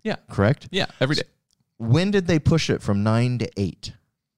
Yeah. 0.04 0.18
Correct? 0.30 0.68
Yeah, 0.70 0.86
every 1.02 1.16
day. 1.16 1.24
when 1.78 2.12
did 2.12 2.28
they 2.28 2.38
push 2.38 2.70
it 2.70 2.84
from 2.84 3.02
nine 3.02 3.40
to 3.40 3.50
eight? 3.58 3.94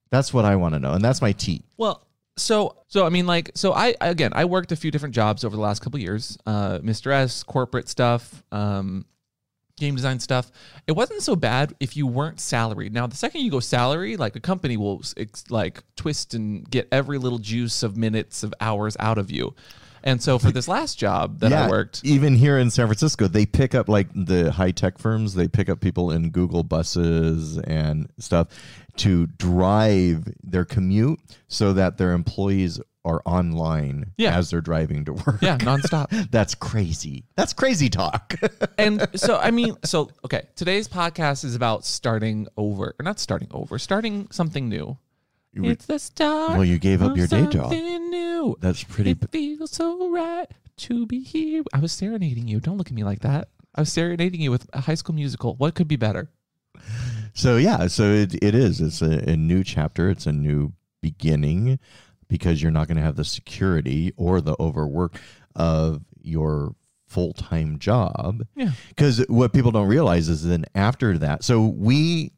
That's 0.09 0.33
what 0.33 0.45
I 0.45 0.55
want 0.55 0.73
to 0.75 0.79
know, 0.79 0.93
and 0.93 1.03
that's 1.03 1.21
my 1.21 1.33
T. 1.33 1.63
Well, 1.75 2.07
so 2.37 2.77
so 2.87 3.05
I 3.05 3.09
mean 3.09 3.27
like 3.27 3.51
so 3.55 3.73
I 3.73 3.95
again 4.01 4.31
I 4.33 4.45
worked 4.45 4.71
a 4.71 4.75
few 4.75 4.91
different 4.91 5.15
jobs 5.15 5.43
over 5.43 5.55
the 5.55 5.61
last 5.61 5.81
couple 5.81 5.99
years. 5.99 6.37
Uh 6.45 6.79
Mr. 6.79 7.11
S, 7.11 7.43
corporate 7.43 7.89
stuff, 7.89 8.43
um 8.51 9.05
game 9.79 9.95
design 9.95 10.19
stuff. 10.19 10.51
It 10.85 10.91
wasn't 10.91 11.23
so 11.23 11.35
bad 11.35 11.73
if 11.79 11.97
you 11.97 12.05
weren't 12.05 12.39
salaried. 12.39 12.93
Now, 12.93 13.07
the 13.07 13.15
second 13.15 13.41
you 13.41 13.49
go 13.49 13.59
salary, 13.59 14.17
like 14.17 14.35
a 14.35 14.39
company 14.39 14.77
will 14.77 15.01
like 15.49 15.81
twist 15.95 16.33
and 16.33 16.69
get 16.69 16.87
every 16.91 17.17
little 17.17 17.39
juice 17.39 17.81
of 17.81 17.97
minutes 17.97 18.43
of 18.43 18.53
hours 18.59 18.95
out 18.99 19.17
of 19.17 19.31
you. 19.31 19.55
And 20.03 20.21
so 20.21 20.39
for 20.39 20.51
this 20.51 20.67
last 20.67 20.97
job 20.97 21.39
that 21.39 21.51
I 21.53 21.69
worked, 21.69 22.01
even 22.03 22.35
here 22.35 22.57
in 22.57 22.69
San 22.69 22.87
Francisco, 22.87 23.27
they 23.27 23.45
pick 23.45 23.75
up 23.75 23.89
like 23.89 24.07
the 24.13 24.51
high 24.51 24.71
tech 24.71 24.97
firms. 24.97 25.33
They 25.33 25.47
pick 25.47 25.69
up 25.69 25.79
people 25.81 26.11
in 26.11 26.29
Google 26.31 26.63
buses 26.63 27.57
and 27.59 28.09
stuff 28.19 28.47
to 28.97 29.27
drive 29.27 30.27
their 30.43 30.65
commute 30.65 31.19
so 31.47 31.73
that 31.73 31.97
their 31.97 32.11
employees 32.13 32.79
are 33.05 33.21
online 33.25 34.11
Yeah. 34.17 34.37
as 34.37 34.49
they're 34.49 34.59
driving 34.61 35.05
to 35.05 35.13
work. 35.13 35.41
yeah, 35.41 35.57
nonstop. 35.57 36.29
That's 36.31 36.53
crazy. 36.53 37.23
That's 37.37 37.53
crazy 37.53 37.89
talk. 37.89 38.35
and 38.77 39.07
so 39.15 39.37
I 39.37 39.51
mean, 39.51 39.77
so 39.85 40.09
okay, 40.25 40.47
today's 40.55 40.87
podcast 40.87 41.45
is 41.45 41.55
about 41.55 41.85
starting 41.85 42.47
over, 42.57 42.95
or 42.99 43.03
not 43.03 43.19
starting 43.19 43.47
over, 43.51 43.79
starting 43.79 44.27
something 44.31 44.67
new. 44.67 44.97
You- 45.63 45.71
It's 45.71 45.85
the 45.85 45.99
start. 45.99 46.51
well, 46.51 46.65
you 46.65 46.77
gave 46.79 47.01
up 47.01 47.15
your 47.17 47.27
day 47.27 47.45
job. 47.47 47.71
New. 47.71 48.55
That's 48.61 48.83
pretty. 48.83 49.11
It 49.11 49.31
feels 49.31 49.71
so 49.71 50.09
right 50.09 50.47
to 50.77 51.05
be 51.05 51.19
here. 51.21 51.63
I 51.73 51.79
was 51.79 51.91
serenading 51.91 52.47
you. 52.47 52.59
Don't 52.59 52.77
look 52.77 52.87
at 52.87 52.93
me 52.93 53.03
like 53.03 53.19
that. 53.19 53.49
I 53.75 53.81
was 53.81 53.91
serenading 53.91 54.41
you 54.41 54.49
with 54.51 54.67
a 54.73 54.81
High 54.81 54.95
School 54.95 55.13
Musical. 55.15 55.55
What 55.55 55.75
could 55.75 55.87
be 55.87 55.95
better? 55.97 56.29
So 57.33 57.57
yeah, 57.57 57.87
so 57.87 58.03
it, 58.11 58.35
it 58.43 58.55
is. 58.55 58.81
It's 58.81 59.01
a, 59.01 59.29
a 59.29 59.35
new 59.37 59.63
chapter. 59.63 60.09
It's 60.09 60.25
a 60.25 60.31
new 60.31 60.73
beginning 61.01 61.79
because 62.27 62.61
you're 62.61 62.71
not 62.71 62.87
going 62.87 62.97
to 62.97 63.03
have 63.03 63.15
the 63.15 63.23
security 63.25 64.13
or 64.17 64.41
the 64.41 64.55
overwork 64.59 65.19
of 65.55 66.03
your 66.21 66.75
full 67.07 67.33
time 67.33 67.79
job. 67.79 68.43
Yeah. 68.55 68.71
Because 68.89 69.23
what 69.29 69.53
people 69.53 69.71
don't 69.71 69.87
realize 69.87 70.29
is 70.29 70.45
then 70.45 70.65
after 70.75 71.17
that, 71.19 71.43
so 71.43 71.65
we, 71.67 72.31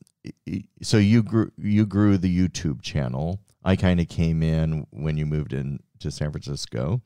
so 0.82 0.98
you 0.98 1.24
grew 1.24 1.52
you 1.58 1.86
grew 1.86 2.18
the 2.18 2.36
YouTube 2.36 2.82
channel. 2.82 3.42
I 3.64 3.76
kind 3.76 4.00
of 4.00 4.08
came 4.08 4.42
in 4.42 4.88
when 4.92 5.18
you 5.18 5.26
moved 5.26 5.54
in 5.54 5.80
to 6.00 6.12
San 6.12 6.32
Francisco, 6.32 7.02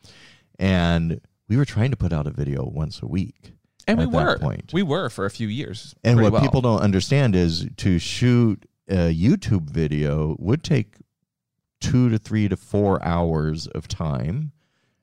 and 0.58 1.20
we 1.48 1.58
were 1.58 1.66
trying 1.66 1.92
to 1.92 1.98
put 1.98 2.14
out 2.14 2.28
a 2.28 2.32
video 2.32 2.66
once 2.66 3.02
a 3.02 3.08
week. 3.08 3.54
And 3.88 4.00
we 4.00 4.06
were. 4.06 4.40
point. 4.40 4.72
We 4.74 4.84
were 4.84 5.10
for 5.10 5.26
a 5.26 5.30
few 5.30 5.48
years. 5.48 5.94
And 6.04 6.22
what 6.22 6.34
well. 6.34 6.42
people 6.42 6.62
don't 6.62 6.82
understand 6.82 7.36
is 7.36 7.68
to 7.78 8.00
shoot 8.00 8.66
a 8.88 9.14
YouTube 9.14 9.70
video 9.70 10.36
would 10.40 10.64
take 10.64 10.96
two 11.82 12.10
to 12.10 12.18
three 12.18 12.48
to 12.48 12.58
four 12.58 13.04
hours 13.04 13.68
of 13.68 13.88
time. 13.88 14.52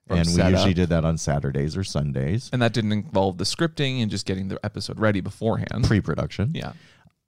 From 0.08 0.18
and 0.18 0.26
we 0.26 0.34
setup. 0.34 0.52
usually 0.52 0.74
did 0.74 0.88
that 0.88 1.04
on 1.04 1.16
Saturdays 1.16 1.76
or 1.76 1.84
Sundays, 1.84 2.50
and 2.52 2.60
that 2.60 2.72
didn't 2.72 2.90
involve 2.90 3.38
the 3.38 3.44
scripting 3.44 4.02
and 4.02 4.10
just 4.10 4.26
getting 4.26 4.48
the 4.48 4.58
episode 4.64 4.98
ready 4.98 5.20
beforehand. 5.20 5.84
pre 5.84 6.00
production. 6.00 6.50
yeah. 6.54 6.72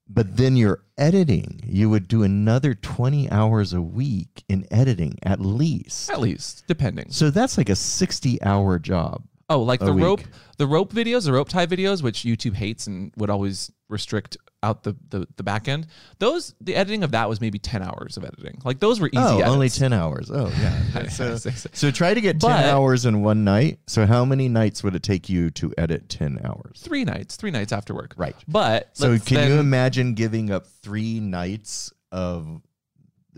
But 0.06 0.36
then 0.36 0.56
you're 0.56 0.82
editing, 0.98 1.60
you 1.64 1.88
would 1.88 2.08
do 2.08 2.22
another 2.22 2.74
20 2.74 3.30
hours 3.30 3.72
a 3.72 3.80
week 3.80 4.44
in 4.48 4.66
editing 4.70 5.18
at 5.22 5.40
least. 5.40 6.10
At 6.10 6.20
least, 6.20 6.64
depending. 6.68 7.10
So 7.10 7.30
that's 7.30 7.56
like 7.56 7.68
a 7.70 7.76
60 7.76 8.42
hour 8.42 8.78
job. 8.78 9.24
Oh, 9.48 9.62
like 9.62 9.80
the 9.80 9.92
rope, 9.92 10.22
the 10.56 10.66
rope 10.66 10.92
videos, 10.92 11.26
the 11.26 11.32
rope 11.32 11.48
tie 11.48 11.66
videos, 11.66 12.02
which 12.02 12.20
YouTube 12.20 12.54
hates 12.54 12.86
and 12.86 13.12
would 13.16 13.28
always 13.30 13.70
restrict 13.88 14.36
out 14.64 14.82
the, 14.82 14.96
the 15.10 15.26
the 15.36 15.42
back 15.42 15.68
end. 15.68 15.86
Those 16.18 16.54
the 16.60 16.74
editing 16.74 17.04
of 17.04 17.12
that 17.12 17.28
was 17.28 17.40
maybe 17.40 17.58
ten 17.58 17.82
hours 17.82 18.16
of 18.16 18.24
editing. 18.24 18.60
Like 18.64 18.80
those 18.80 18.98
were 19.00 19.08
easy. 19.08 19.18
oh, 19.18 19.42
only 19.42 19.68
10 19.68 19.92
hours. 19.92 20.30
Oh, 20.32 20.48
yeah. 20.60 21.08
so, 21.08 21.36
So, 21.72 21.90
try 21.90 22.14
to 22.14 22.20
get 22.20 22.40
10 22.40 22.50
But- 22.50 22.64
hours 22.66 23.06
in 23.06 23.22
one 23.22 23.44
night. 23.44 23.78
So 23.86 24.06
how 24.06 24.24
many 24.24 24.48
nights 24.48 24.82
would 24.82 24.94
it 24.94 25.02
take 25.02 25.28
you 25.28 25.50
to 25.50 25.72
edit 25.78 26.08
10 26.08 26.40
hours? 26.44 26.80
three 26.82 27.04
nights, 27.04 27.36
three 27.36 27.50
nights 27.50 27.72
after 27.72 27.94
work. 27.94 28.14
Right. 28.16 28.34
But 28.48 28.96
So 28.96 29.18
can 29.18 29.48
you 29.48 29.58
imagine 29.60 30.14
giving 30.14 30.50
up 30.50 30.66
three 30.82 31.20
nights 31.20 31.92
of 32.10 32.60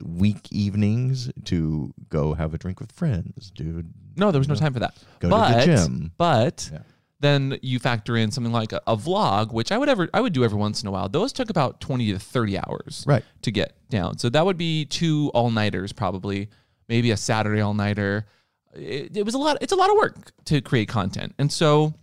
week 0.02 0.52
evenings 0.52 1.30
to 1.44 1.92
go 2.08 2.34
have 2.34 2.54
a 2.54 2.58
drink 2.58 2.80
with 2.80 2.92
friends, 2.92 3.50
dude? 3.50 3.92
No, 4.16 4.30
there 4.30 4.38
was 4.40 4.48
no 4.48 4.54
time 4.54 4.72
for 4.72 4.80
that. 4.80 4.94
Go 5.20 5.30
but, 5.30 5.60
to 5.64 5.70
the 5.70 5.76
gym. 5.76 6.12
But 6.16 6.70
Yeah. 6.72 6.78
Then 7.20 7.58
you 7.62 7.78
factor 7.78 8.16
in 8.16 8.30
something 8.30 8.52
like 8.52 8.72
a, 8.72 8.80
a 8.86 8.96
vlog, 8.96 9.52
which 9.52 9.72
I 9.72 9.78
would 9.78 9.88
ever 9.88 10.08
I 10.12 10.20
would 10.20 10.32
do 10.32 10.44
every 10.44 10.58
once 10.58 10.82
in 10.82 10.88
a 10.88 10.90
while. 10.90 11.08
Those 11.08 11.32
took 11.32 11.48
about 11.50 11.80
twenty 11.80 12.12
to 12.12 12.18
thirty 12.18 12.58
hours 12.58 13.04
Right. 13.06 13.24
to 13.42 13.50
get 13.50 13.76
down. 13.88 14.18
So 14.18 14.28
that 14.30 14.44
would 14.44 14.58
be 14.58 14.84
two 14.84 15.30
all 15.34 15.50
nighters 15.50 15.92
probably, 15.92 16.50
maybe 16.88 17.10
a 17.10 17.16
Saturday 17.16 17.60
all 17.60 17.74
nighter. 17.74 18.26
It, 18.74 19.16
it 19.16 19.22
was 19.24 19.34
a 19.34 19.38
lot. 19.38 19.56
It's 19.62 19.72
a 19.72 19.76
lot 19.76 19.88
of 19.90 19.96
work 19.96 20.32
to 20.46 20.60
create 20.60 20.88
content, 20.88 21.34
and 21.38 21.50
so 21.50 21.94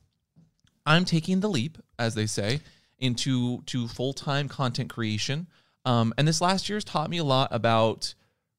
I'm 0.85 1.05
taking 1.05 1.39
the 1.39 1.47
leap, 1.49 1.77
as 1.99 2.15
they 2.15 2.25
say, 2.25 2.61
into 2.97 3.61
to 3.67 3.87
full 3.87 4.13
time 4.13 4.49
content 4.49 4.89
creation. 4.89 5.47
Um, 5.85 6.13
and 6.17 6.27
this 6.27 6.41
last 6.41 6.69
year 6.69 6.77
has 6.77 6.83
taught 6.83 7.09
me 7.09 7.17
a 7.19 7.23
lot 7.23 7.49
about 7.51 8.15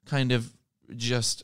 kind 0.07 0.31
of 0.31 0.55
just 0.95 1.43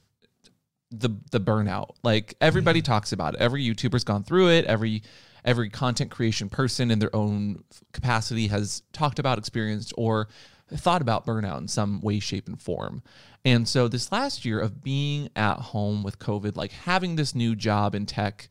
the 0.91 1.11
the 1.31 1.41
burnout. 1.41 1.91
Like 2.03 2.35
everybody 2.41 2.81
mm-hmm. 2.81 2.93
talks 2.93 3.13
about 3.13 3.35
it. 3.35 3.41
Every 3.41 3.65
YouTuber's 3.65 4.05
gone 4.05 4.25
through 4.25 4.51
it. 4.51 4.65
Every 4.67 5.03
every 5.45 5.71
content 5.71 6.11
creation 6.11 6.49
person 6.49 6.91
in 6.91 6.99
their 6.99 7.15
own 7.15 7.65
capacity 7.93 8.49
has 8.49 8.83
talked 8.93 9.19
about, 9.19 9.39
experienced, 9.39 9.93
or 9.97 10.29
thought 10.77 11.03
about 11.03 11.27
burnout 11.27 11.59
in 11.59 11.69
some 11.69 12.01
way, 12.01 12.21
shape, 12.21 12.47
and 12.47 12.61
form. 12.61 13.03
And 13.45 13.67
so 13.67 13.89
this 13.89 14.13
last 14.13 14.45
year 14.45 14.61
of 14.61 14.83
being 14.83 15.31
at 15.35 15.57
home 15.57 16.03
with 16.03 16.19
COVID, 16.19 16.57
like 16.57 16.73
having 16.73 17.17
this 17.17 17.35
new 17.35 17.57
job 17.57 17.95
in 17.95 18.07
tech 18.07 18.49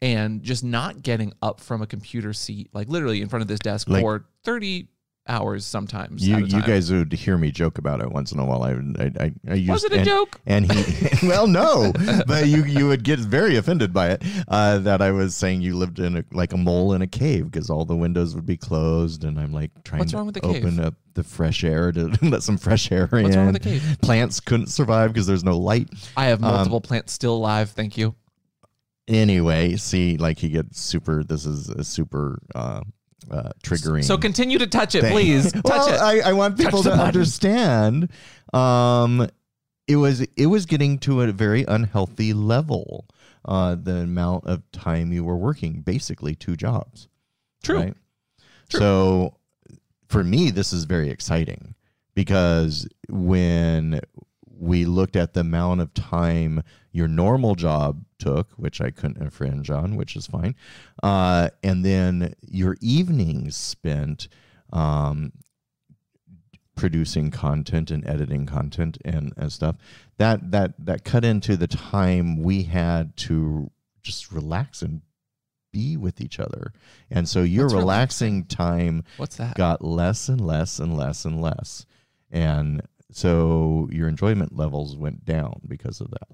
and 0.00 0.42
just 0.42 0.62
not 0.62 1.02
getting 1.02 1.32
up 1.42 1.60
from 1.60 1.82
a 1.82 1.86
computer 1.86 2.32
seat, 2.32 2.70
like 2.72 2.88
literally 2.88 3.20
in 3.20 3.28
front 3.28 3.42
of 3.42 3.48
this 3.48 3.58
desk 3.58 3.88
Like- 3.88 4.02
for 4.02 4.26
30 4.44 4.88
hours 5.28 5.64
sometimes. 5.64 6.26
You 6.26 6.38
you 6.38 6.62
guys 6.62 6.90
would 6.90 7.12
hear 7.12 7.36
me 7.36 7.50
joke 7.50 7.78
about 7.78 8.00
it 8.00 8.10
once 8.10 8.32
in 8.32 8.38
a 8.38 8.44
while. 8.44 8.62
I 8.62 8.70
I 8.72 9.12
I, 9.24 9.32
I 9.50 9.54
used, 9.54 9.70
Was 9.70 9.84
it 9.84 9.92
a 9.92 9.96
and, 9.98 10.04
joke? 10.06 10.40
And 10.46 10.72
he 10.72 11.08
well 11.28 11.46
no, 11.46 11.92
but 12.26 12.46
you 12.48 12.64
you 12.64 12.86
would 12.88 13.04
get 13.04 13.18
very 13.18 13.56
offended 13.56 13.92
by 13.92 14.10
it. 14.10 14.22
Uh, 14.48 14.78
that 14.78 15.02
I 15.02 15.10
was 15.10 15.34
saying 15.34 15.60
you 15.62 15.76
lived 15.76 15.98
in 15.98 16.16
a, 16.16 16.24
like 16.32 16.52
a 16.52 16.56
mole 16.56 16.92
in 16.94 17.02
a 17.02 17.06
cave 17.06 17.50
because 17.50 17.70
all 17.70 17.84
the 17.84 17.96
windows 17.96 18.34
would 18.34 18.46
be 18.46 18.56
closed, 18.56 19.24
and 19.24 19.38
I'm 19.38 19.52
like 19.52 19.70
trying 19.84 20.00
What's 20.00 20.12
to 20.12 20.18
open 20.18 20.76
cave? 20.76 20.80
up 20.80 20.94
the 21.14 21.24
fresh 21.24 21.64
air 21.64 21.90
to 21.92 22.16
let 22.22 22.42
some 22.42 22.56
fresh 22.56 22.90
air 22.92 23.08
in. 23.12 23.24
What's 23.24 23.36
wrong 23.36 23.46
with 23.52 23.62
the 23.62 23.68
cave? 23.70 23.96
Plants 24.02 24.40
couldn't 24.40 24.68
survive 24.68 25.12
because 25.12 25.26
there's 25.26 25.44
no 25.44 25.58
light. 25.58 25.88
I 26.16 26.26
have 26.26 26.42
Um, 26.42 26.52
multiple 26.52 26.80
plants 26.80 27.12
still 27.12 27.34
alive. 27.34 27.70
Thank 27.70 27.96
you. 27.98 28.14
Anyway, 29.08 29.74
see, 29.76 30.16
like 30.18 30.38
he 30.38 30.50
gets 30.50 30.80
super. 30.80 31.24
This 31.24 31.46
is 31.46 31.70
a 31.70 31.82
super 31.82 32.40
uh, 32.54 32.82
uh, 33.30 33.50
triggering. 33.62 34.04
So 34.04 34.16
continue 34.16 34.58
to 34.58 34.66
touch 34.66 34.94
it, 34.94 35.02
thing. 35.02 35.12
please. 35.12 35.52
Touch 35.52 35.64
well, 35.64 35.88
it. 35.88 36.00
I, 36.00 36.30
I 36.30 36.32
want 36.32 36.58
people 36.58 36.82
to 36.82 36.92
understand. 36.92 38.10
Um, 38.52 39.28
it 39.86 39.96
was 39.96 40.20
it 40.20 40.46
was 40.46 40.66
getting 40.66 40.98
to 41.00 41.22
a 41.22 41.32
very 41.32 41.64
unhealthy 41.66 42.32
level. 42.32 43.06
Uh, 43.44 43.74
the 43.74 43.96
amount 43.96 44.44
of 44.44 44.70
time 44.72 45.12
you 45.12 45.24
were 45.24 45.36
working, 45.36 45.80
basically 45.80 46.34
two 46.34 46.56
jobs. 46.56 47.08
True. 47.62 47.78
right? 47.78 47.94
True. 48.68 48.80
So 48.80 49.34
for 50.08 50.22
me, 50.22 50.50
this 50.50 50.72
is 50.72 50.84
very 50.84 51.08
exciting 51.08 51.74
because 52.14 52.86
when 53.08 54.00
we 54.58 54.84
looked 54.84 55.16
at 55.16 55.34
the 55.34 55.40
amount 55.40 55.80
of 55.80 55.94
time 55.94 56.62
your 56.92 57.08
normal 57.08 57.54
job 57.54 58.04
took, 58.18 58.52
which 58.52 58.80
I 58.80 58.90
couldn't 58.90 59.22
infringe 59.22 59.70
on, 59.70 59.96
which 59.96 60.16
is 60.16 60.26
fine, 60.26 60.54
uh, 61.02 61.50
and 61.62 61.84
then 61.84 62.34
your 62.42 62.76
evenings 62.80 63.56
spent 63.56 64.28
um, 64.72 65.32
producing 66.74 67.30
content 67.30 67.90
and 67.90 68.06
editing 68.06 68.46
content 68.46 68.98
and, 69.04 69.32
and 69.36 69.52
stuff. 69.52 69.76
That 70.18 70.50
that 70.50 70.74
that 70.78 71.04
cut 71.04 71.24
into 71.24 71.56
the 71.56 71.68
time 71.68 72.42
we 72.42 72.64
had 72.64 73.16
to 73.18 73.70
just 74.02 74.32
relax 74.32 74.82
and 74.82 75.02
be 75.72 75.96
with 75.96 76.20
each 76.20 76.40
other. 76.40 76.72
And 77.10 77.28
so 77.28 77.42
your 77.42 77.64
What's 77.66 77.74
relaxing 77.74 78.44
time 78.46 79.04
What's 79.18 79.36
that? 79.36 79.56
got 79.56 79.84
less 79.84 80.28
and 80.28 80.40
less 80.40 80.78
and 80.78 80.96
less 80.96 81.24
and 81.24 81.40
less. 81.40 81.84
And 82.30 82.82
so 83.10 83.88
your 83.90 84.08
enjoyment 84.08 84.56
levels 84.56 84.96
went 84.96 85.24
down 85.24 85.60
because 85.66 86.00
of 86.00 86.10
that 86.10 86.28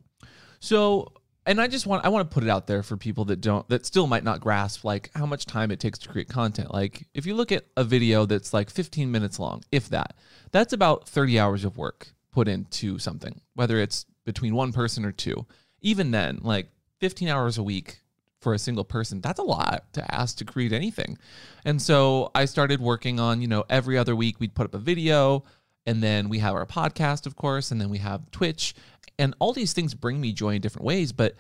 So, 0.64 1.12
and 1.45 1.61
I 1.61 1.66
just 1.66 1.87
want 1.87 2.07
I 2.07 2.09
want 2.09 2.28
to 2.28 2.35
put 2.35 2.43
it 2.43 2.49
out 2.49 2.66
there 2.66 2.83
for 2.83 2.97
people 2.97 3.26
that 3.26 3.43
don't 3.43 3.69
that 3.69 3.85
still 3.85 4.07
might 4.07 4.25
not 4.25 4.40
grasp 4.40 4.83
like 4.83 5.11
how 5.14 5.26
much 5.26 5.45
time 5.45 5.71
it 5.71 5.78
takes 5.78 5.99
to 5.99 6.09
create 6.09 6.28
content. 6.28 6.73
Like 6.73 7.07
if 7.12 7.26
you 7.26 7.35
look 7.35 7.52
at 7.52 7.66
a 7.76 7.85
video 7.85 8.25
that's 8.25 8.54
like 8.54 8.71
15 8.71 9.11
minutes 9.12 9.38
long, 9.38 9.62
if 9.71 9.90
that, 9.90 10.16
that's 10.52 10.73
about 10.73 11.07
30 11.07 11.38
hours 11.38 11.64
of 11.66 11.76
work 11.76 12.14
put 12.33 12.49
into 12.49 12.99
something, 12.99 13.43
whether 13.54 13.78
it's 13.78 14.07
between 14.25 14.54
one 14.54 14.73
person 14.73 15.04
or 15.04 15.12
two. 15.12 15.47
Even 15.83 16.12
then, 16.12 16.38
like 16.40 16.71
15 17.00 17.28
hours 17.28 17.59
a 17.59 17.62
week 17.62 18.00
for 18.40 18.54
a 18.54 18.59
single 18.59 18.85
person, 18.85 19.21
that's 19.21 19.38
a 19.38 19.43
lot 19.43 19.85
to 19.93 20.14
ask 20.14 20.38
to 20.38 20.47
create 20.47 20.73
anything. 20.73 21.19
And 21.66 21.81
so 21.81 22.31
I 22.35 22.47
started 22.47 22.81
working 22.81 23.21
on, 23.21 23.43
you 23.43 23.49
know, 23.49 23.64
every 23.69 23.99
other 23.99 24.16
week 24.16 24.40
we'd 24.40 24.54
put 24.54 24.64
up 24.64 24.75
a 24.75 24.78
video 24.78 25.45
and 25.86 26.02
then 26.02 26.28
we 26.28 26.38
have 26.38 26.54
our 26.54 26.66
podcast, 26.66 27.26
of 27.26 27.36
course, 27.36 27.70
and 27.70 27.80
then 27.80 27.90
we 27.90 27.98
have 27.98 28.30
Twitch. 28.30 28.74
And 29.18 29.34
all 29.38 29.52
these 29.52 29.72
things 29.72 29.94
bring 29.94 30.20
me 30.20 30.32
joy 30.32 30.54
in 30.56 30.60
different 30.60 30.86
ways, 30.86 31.12
but 31.12 31.34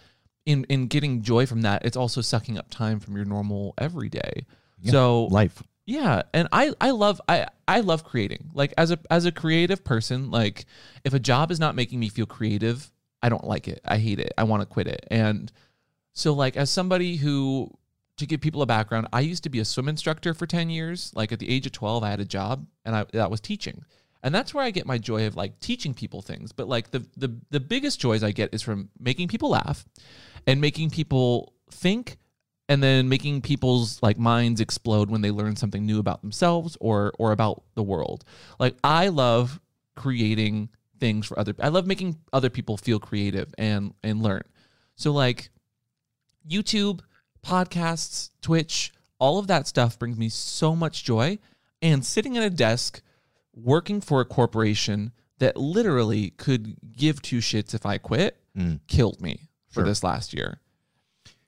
in 0.46 0.64
in 0.64 0.86
getting 0.86 1.22
joy 1.22 1.46
from 1.46 1.62
that, 1.62 1.84
it's 1.84 1.96
also 1.96 2.20
sucking 2.20 2.58
up 2.58 2.70
time 2.70 3.00
from 3.00 3.16
your 3.16 3.24
normal 3.24 3.74
everyday. 3.78 4.46
So 4.84 5.24
life 5.24 5.62
yeah, 5.86 6.22
and 6.32 6.48
I 6.50 6.72
I 6.80 6.90
love 6.92 7.20
I 7.28 7.46
I 7.68 7.80
love 7.80 8.04
creating. 8.04 8.50
Like 8.54 8.72
as 8.78 8.90
a 8.90 8.98
as 9.10 9.26
a 9.26 9.32
creative 9.32 9.84
person, 9.84 10.30
like 10.30 10.64
if 11.04 11.12
a 11.12 11.18
job 11.18 11.50
is 11.50 11.60
not 11.60 11.74
making 11.74 12.00
me 12.00 12.08
feel 12.08 12.26
creative, 12.26 12.90
I 13.22 13.28
don't 13.28 13.44
like 13.44 13.68
it. 13.68 13.80
I 13.84 13.98
hate 13.98 14.18
it. 14.18 14.32
I 14.38 14.44
want 14.44 14.62
to 14.62 14.66
quit 14.66 14.86
it. 14.86 15.06
And 15.10 15.52
so 16.14 16.32
like 16.32 16.56
as 16.56 16.70
somebody 16.70 17.16
who 17.16 17.70
to 18.16 18.26
give 18.26 18.40
people 18.40 18.62
a 18.62 18.66
background, 18.66 19.08
I 19.12 19.20
used 19.20 19.42
to 19.44 19.50
be 19.50 19.58
a 19.58 19.64
swim 19.64 19.88
instructor 19.88 20.32
for 20.32 20.46
10 20.46 20.70
years. 20.70 21.12
Like 21.14 21.32
at 21.32 21.38
the 21.38 21.50
age 21.50 21.66
of 21.66 21.72
12, 21.72 22.02
I 22.02 22.10
had 22.10 22.20
a 22.20 22.24
job 22.24 22.66
and 22.84 22.96
I 22.96 23.04
that 23.12 23.30
was 23.30 23.40
teaching. 23.40 23.84
And 24.24 24.34
that's 24.34 24.54
where 24.54 24.64
I 24.64 24.70
get 24.70 24.86
my 24.86 24.96
joy 24.96 25.26
of 25.26 25.36
like 25.36 25.60
teaching 25.60 25.92
people 25.92 26.22
things. 26.22 26.50
But 26.50 26.66
like 26.66 26.90
the 26.90 27.06
the 27.16 27.36
the 27.50 27.60
biggest 27.60 28.00
joys 28.00 28.24
I 28.24 28.32
get 28.32 28.54
is 28.54 28.62
from 28.62 28.88
making 28.98 29.28
people 29.28 29.50
laugh 29.50 29.84
and 30.46 30.60
making 30.62 30.90
people 30.90 31.52
think 31.70 32.16
and 32.70 32.82
then 32.82 33.10
making 33.10 33.42
people's 33.42 34.02
like 34.02 34.18
minds 34.18 34.62
explode 34.62 35.10
when 35.10 35.20
they 35.20 35.30
learn 35.30 35.56
something 35.56 35.84
new 35.84 35.98
about 35.98 36.22
themselves 36.22 36.78
or 36.80 37.12
or 37.18 37.32
about 37.32 37.64
the 37.74 37.82
world. 37.82 38.24
Like 38.58 38.76
I 38.82 39.08
love 39.08 39.60
creating 39.94 40.70
things 40.98 41.26
for 41.26 41.38
other 41.38 41.54
I 41.60 41.68
love 41.68 41.86
making 41.86 42.16
other 42.32 42.48
people 42.48 42.78
feel 42.78 42.98
creative 42.98 43.54
and 43.58 43.92
and 44.02 44.22
learn. 44.22 44.42
So 44.96 45.12
like 45.12 45.50
YouTube, 46.48 47.00
podcasts, 47.44 48.30
Twitch, 48.40 48.90
all 49.18 49.38
of 49.38 49.48
that 49.48 49.66
stuff 49.68 49.98
brings 49.98 50.16
me 50.16 50.30
so 50.30 50.74
much 50.74 51.04
joy 51.04 51.38
and 51.82 52.02
sitting 52.06 52.38
at 52.38 52.42
a 52.42 52.48
desk 52.48 53.02
working 53.54 54.00
for 54.00 54.20
a 54.20 54.24
corporation 54.24 55.12
that 55.38 55.56
literally 55.56 56.30
could 56.30 56.76
give 56.96 57.20
two 57.22 57.38
shits 57.38 57.74
if 57.74 57.84
I 57.86 57.98
quit 57.98 58.36
Mm. 58.56 58.78
killed 58.86 59.20
me 59.20 59.48
for 59.68 59.82
this 59.82 60.04
last 60.04 60.32
year. 60.32 60.60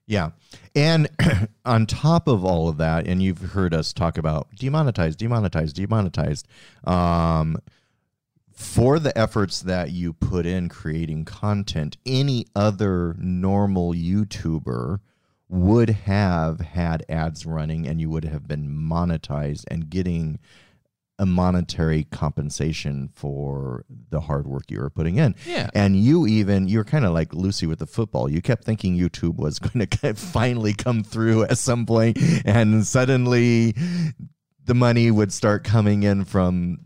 Yeah. 0.09 0.31
And 0.75 1.09
on 1.64 1.87
top 1.87 2.27
of 2.27 2.45
all 2.45 2.69
of 2.69 2.79
that, 2.79 3.07
and 3.07 3.23
you've 3.23 3.38
heard 3.53 3.73
us 3.73 3.92
talk 3.92 4.19
about 4.19 4.49
demonetized, 4.57 5.19
demonetized, 5.19 5.77
demonetized, 5.77 6.47
um, 6.85 7.57
for 8.53 8.99
the 8.99 9.16
efforts 9.16 9.61
that 9.61 9.90
you 9.90 10.12
put 10.14 10.47
in 10.47 10.69
creating 10.69 11.25
content, 11.27 11.97
any 12.07 12.47
other 12.57 13.14
normal 13.19 13.92
YouTuber 13.92 14.99
would 15.49 15.90
have 15.90 16.61
had 16.61 17.05
ads 17.09 17.45
running 17.47 17.87
and 17.87 18.01
you 18.01 18.11
would 18.11 18.25
have 18.25 18.49
been 18.49 18.69
monetized 18.69 19.64
and 19.69 19.90
getting 19.90 20.38
a 21.18 21.26
monetary 21.26 22.05
compensation 22.05 23.09
for 23.14 23.85
the 24.11 24.20
hard 24.20 24.46
work 24.46 24.64
you 24.70 24.81
were 24.81 24.90
putting 24.90 25.16
in. 25.16 25.35
Yeah. 25.46 25.70
And 25.74 25.96
you 25.96 26.26
even 26.26 26.68
you're 26.68 26.85
kind 26.85 27.05
of 27.05 27.12
like 27.12 27.33
Lucy 27.33 27.66
with 27.66 27.79
the 27.79 27.87
football. 27.87 28.31
You 28.31 28.42
kept 28.42 28.64
thinking 28.64 28.96
YouTube 28.96 29.37
was 29.37 29.59
going 29.59 29.87
to 29.87 30.14
finally 30.14 30.74
come 30.74 31.02
through 31.02 31.44
at 31.44 31.59
some 31.59 31.87
point, 31.87 32.18
and 32.44 32.87
suddenly 32.87 33.74
the 34.64 34.74
money 34.74 35.11
would 35.11 35.33
start 35.33 35.64
coming 35.64 36.02
in 36.02 36.24
from 36.24 36.79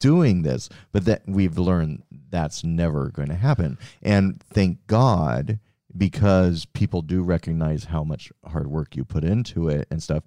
doing 0.00 0.42
this. 0.42 0.68
But 0.92 1.04
that 1.04 1.22
we've 1.26 1.58
learned 1.58 2.02
that's 2.30 2.64
never 2.64 3.10
going 3.10 3.28
to 3.28 3.34
happen. 3.34 3.78
And 4.02 4.42
thank 4.42 4.86
God 4.86 5.60
because 5.96 6.64
people 6.64 7.02
do 7.02 7.22
recognize 7.22 7.84
how 7.84 8.02
much 8.02 8.32
hard 8.44 8.66
work 8.66 8.96
you 8.96 9.04
put 9.04 9.24
into 9.24 9.68
it 9.68 9.86
and 9.90 10.02
stuff. 10.02 10.24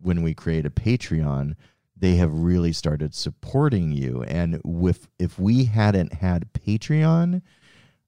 When 0.00 0.22
we 0.22 0.34
create 0.34 0.66
a 0.66 0.70
Patreon, 0.70 1.54
they 2.00 2.16
have 2.16 2.32
really 2.32 2.72
started 2.72 3.14
supporting 3.14 3.92
you. 3.92 4.22
And 4.22 4.60
with 4.64 5.08
if 5.18 5.38
we 5.38 5.64
hadn't 5.64 6.14
had 6.14 6.52
Patreon, 6.52 7.42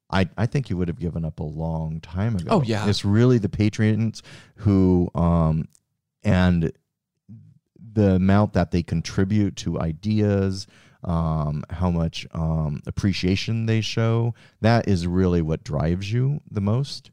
I, 0.09 0.29
I 0.37 0.45
think 0.45 0.69
you 0.69 0.77
would 0.77 0.87
have 0.87 0.99
given 0.99 1.25
up 1.25 1.39
a 1.39 1.43
long 1.43 2.01
time 2.01 2.35
ago. 2.35 2.47
Oh, 2.49 2.61
yeah. 2.63 2.87
It's 2.87 3.05
really 3.05 3.37
the 3.37 3.49
patrons 3.49 4.23
who 4.55 5.09
um 5.15 5.67
and 6.23 6.71
the 7.93 8.15
amount 8.15 8.53
that 8.53 8.71
they 8.71 8.83
contribute 8.83 9.55
to 9.57 9.79
ideas, 9.79 10.67
um, 11.03 11.63
how 11.69 11.89
much 11.91 12.25
um, 12.31 12.81
appreciation 12.87 13.65
they 13.65 13.81
show, 13.81 14.33
that 14.61 14.87
is 14.87 15.07
really 15.07 15.41
what 15.41 15.63
drives 15.63 16.11
you 16.11 16.39
the 16.49 16.61
most. 16.61 17.11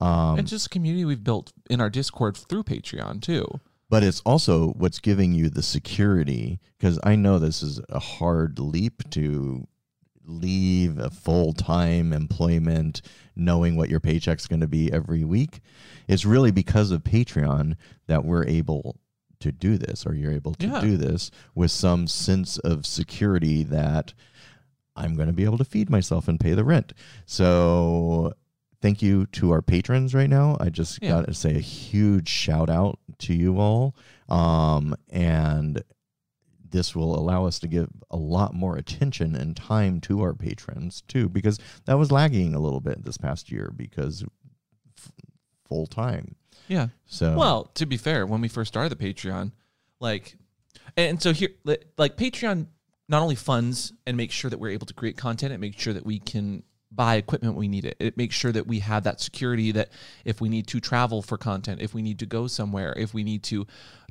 Um, 0.00 0.38
and 0.38 0.48
just 0.48 0.70
community 0.70 1.04
we've 1.04 1.22
built 1.22 1.52
in 1.70 1.80
our 1.80 1.90
Discord 1.90 2.36
through 2.36 2.64
Patreon 2.64 3.22
too. 3.22 3.60
But 3.88 4.02
it's 4.02 4.20
also 4.26 4.68
what's 4.72 4.98
giving 4.98 5.32
you 5.34 5.48
the 5.48 5.62
security 5.62 6.58
because 6.78 6.98
I 7.04 7.16
know 7.16 7.38
this 7.38 7.62
is 7.62 7.80
a 7.88 7.98
hard 8.00 8.58
leap 8.58 9.08
to 9.10 9.66
leave 10.24 10.98
a 10.98 11.08
full 11.10 11.52
time 11.52 12.12
employment 12.12 13.00
knowing 13.36 13.76
what 13.76 13.88
your 13.88 14.00
paycheck's 14.00 14.46
going 14.48 14.60
to 14.60 14.66
be 14.66 14.92
every 14.92 15.24
week. 15.24 15.60
It's 16.08 16.24
really 16.24 16.50
because 16.50 16.90
of 16.90 17.04
Patreon 17.04 17.76
that 18.08 18.24
we're 18.24 18.44
able 18.46 18.96
to 19.38 19.52
do 19.52 19.76
this, 19.76 20.06
or 20.06 20.14
you're 20.14 20.32
able 20.32 20.54
to 20.54 20.66
Yeah. 20.66 20.80
do 20.80 20.96
this 20.96 21.30
with 21.54 21.70
some 21.70 22.06
sense 22.08 22.58
of 22.58 22.86
security 22.86 23.62
that 23.64 24.14
I'm 24.96 25.14
going 25.14 25.28
to 25.28 25.34
be 25.34 25.44
able 25.44 25.58
to 25.58 25.64
feed 25.64 25.90
myself 25.90 26.26
and 26.26 26.40
pay 26.40 26.54
the 26.54 26.64
rent. 26.64 26.92
So 27.26 28.32
thank 28.80 29.02
you 29.02 29.26
to 29.26 29.50
our 29.52 29.62
patrons 29.62 30.14
right 30.14 30.28
now. 30.30 30.56
I 30.60 30.68
just 30.68 31.02
Yeah. 31.02 31.10
got 31.10 31.26
to 31.26 31.34
say 31.34 31.54
a 31.56 31.60
huge 31.60 32.28
shout 32.28 32.68
out 32.70 32.98
to 33.18 33.34
you 33.34 33.58
all. 33.58 33.94
Um, 34.28 34.94
and 35.08 35.82
this 36.68 36.94
will 36.94 37.18
allow 37.18 37.46
us 37.46 37.58
to 37.60 37.68
give 37.68 37.88
a 38.10 38.16
lot 38.16 38.52
more 38.54 38.76
attention 38.76 39.34
and 39.36 39.56
time 39.56 40.00
to 40.02 40.20
our 40.20 40.34
patrons 40.34 41.02
too, 41.08 41.28
because 41.28 41.58
that 41.86 41.94
was 41.94 42.10
lagging 42.12 42.54
a 42.54 42.58
little 42.60 42.80
bit 42.80 43.04
this 43.04 43.16
past 43.16 43.50
year 43.50 43.72
because 43.74 44.24
f- 44.98 45.12
full 45.64 45.86
time. 45.86 46.34
Yeah. 46.68 46.88
So 47.06 47.36
Well, 47.36 47.64
to 47.74 47.86
be 47.86 47.96
fair, 47.96 48.26
when 48.26 48.40
we 48.40 48.48
first 48.48 48.68
started 48.68 48.96
the 48.96 49.02
Patreon, 49.14 49.52
like 50.00 50.36
And 50.96 51.20
so 51.22 51.32
here, 51.32 51.50
like 51.64 52.16
Patreon, 52.16 52.66
not 53.08 53.22
only 53.22 53.34
funds 53.36 53.92
and 54.06 54.16
makes 54.16 54.34
sure 54.34 54.50
that 54.50 54.58
we're 54.58 54.70
able 54.70 54.86
to 54.86 54.94
create 54.94 55.16
content, 55.16 55.52
it 55.52 55.58
makes 55.58 55.80
sure 55.80 55.92
that 55.94 56.04
we 56.04 56.18
can 56.18 56.62
buy 56.96 57.16
equipment 57.16 57.56
we 57.56 57.68
need 57.68 57.84
it. 57.84 57.96
It 58.00 58.16
makes 58.16 58.34
sure 58.34 58.52
that 58.52 58.66
we 58.66 58.80
have 58.80 59.04
that 59.04 59.20
security 59.20 59.72
that 59.72 59.90
if 60.24 60.40
we 60.40 60.48
need 60.48 60.66
to 60.68 60.80
travel 60.80 61.22
for 61.22 61.36
content, 61.36 61.80
if 61.80 61.94
we 61.94 62.02
need 62.02 62.18
to 62.20 62.26
go 62.26 62.46
somewhere, 62.46 62.94
if 62.96 63.14
we 63.14 63.22
need 63.22 63.42
to 63.44 63.66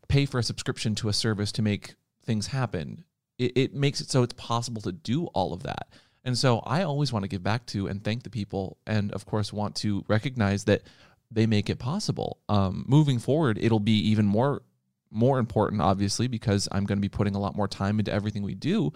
pay 0.07 0.25
for 0.25 0.39
a 0.39 0.43
subscription 0.43 0.95
to 0.95 1.09
a 1.09 1.13
service 1.13 1.51
to 1.53 1.61
make 1.61 1.95
things 2.25 2.47
happen, 2.47 3.03
it, 3.37 3.51
it 3.55 3.73
makes 3.73 4.01
it 4.01 4.09
so 4.09 4.23
it's 4.23 4.33
possible 4.33 4.81
to 4.83 4.91
do 4.91 5.25
all 5.27 5.53
of 5.53 5.63
that. 5.63 5.89
And 6.23 6.37
so 6.37 6.59
I 6.59 6.83
always 6.83 7.13
want 7.13 7.23
to 7.23 7.29
give 7.29 7.43
back 7.43 7.65
to 7.67 7.87
and 7.87 8.03
thank 8.03 8.23
the 8.23 8.29
people, 8.29 8.77
and 8.87 9.11
of 9.11 9.25
course, 9.25 9.53
want 9.53 9.75
to 9.77 10.03
recognize 10.07 10.63
that 10.65 10.81
they 11.31 11.45
make 11.45 11.69
it 11.69 11.77
possible. 11.77 12.39
Um, 12.49 12.85
moving 12.87 13.19
forward, 13.19 13.59
it'll 13.61 13.79
be 13.79 13.97
even 14.09 14.25
more 14.25 14.61
more 15.11 15.39
important, 15.39 15.81
obviously, 15.81 16.27
because 16.27 16.67
I'm 16.71 16.85
going 16.85 16.97
to 16.97 17.01
be 17.01 17.09
putting 17.09 17.35
a 17.35 17.39
lot 17.39 17.55
more 17.55 17.67
time 17.67 17.99
into 17.99 18.11
everything 18.11 18.43
we 18.43 18.55
do. 18.55 18.91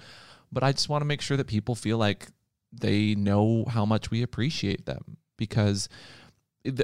But 0.52 0.63
I 0.63 0.71
just 0.71 0.89
want 0.89 1.02
to 1.02 1.06
make 1.06 1.21
sure 1.21 1.38
that 1.38 1.47
people 1.47 1.75
feel 1.75 1.97
like 1.97 2.28
they 2.71 3.15
know 3.15 3.65
how 3.67 3.86
much 3.86 4.12
we 4.12 4.21
appreciate 4.21 4.86
them 4.86 5.17
because 5.38 5.89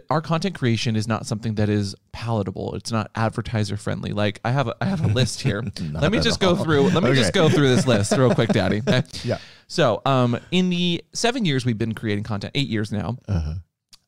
our 0.09 0.21
content 0.21 0.55
creation 0.55 0.95
is 0.95 1.07
not 1.07 1.25
something 1.27 1.55
that 1.55 1.67
is 1.69 1.95
palatable. 2.13 2.75
It's 2.75 2.91
not 2.91 3.11
advertiser 3.13 3.75
friendly. 3.77 4.11
Like 4.11 4.39
I 4.45 4.51
have 4.51 4.67
a, 4.69 4.75
I 4.81 4.85
have 4.85 5.03
a 5.03 5.07
list 5.07 5.41
here. 5.41 5.61
Let 5.91 6.11
me 6.11 6.19
just 6.19 6.39
go 6.39 6.55
through. 6.55 6.89
Let 6.89 7.03
me 7.03 7.13
just 7.13 7.33
go 7.33 7.49
through 7.49 7.75
this 7.75 7.85
list 7.85 8.11
real 8.13 8.33
quick, 8.33 8.49
Daddy. 8.49 8.81
Yeah. 9.23 9.37
So, 9.67 10.01
um, 10.05 10.37
in 10.51 10.69
the 10.69 11.03
seven 11.13 11.43
years 11.43 11.65
we've 11.65 11.77
been 11.77 11.93
creating 11.93 12.23
content, 12.23 12.51
eight 12.55 12.69
years 12.69 12.91
now, 12.91 13.17
Uh-huh. 13.27 13.55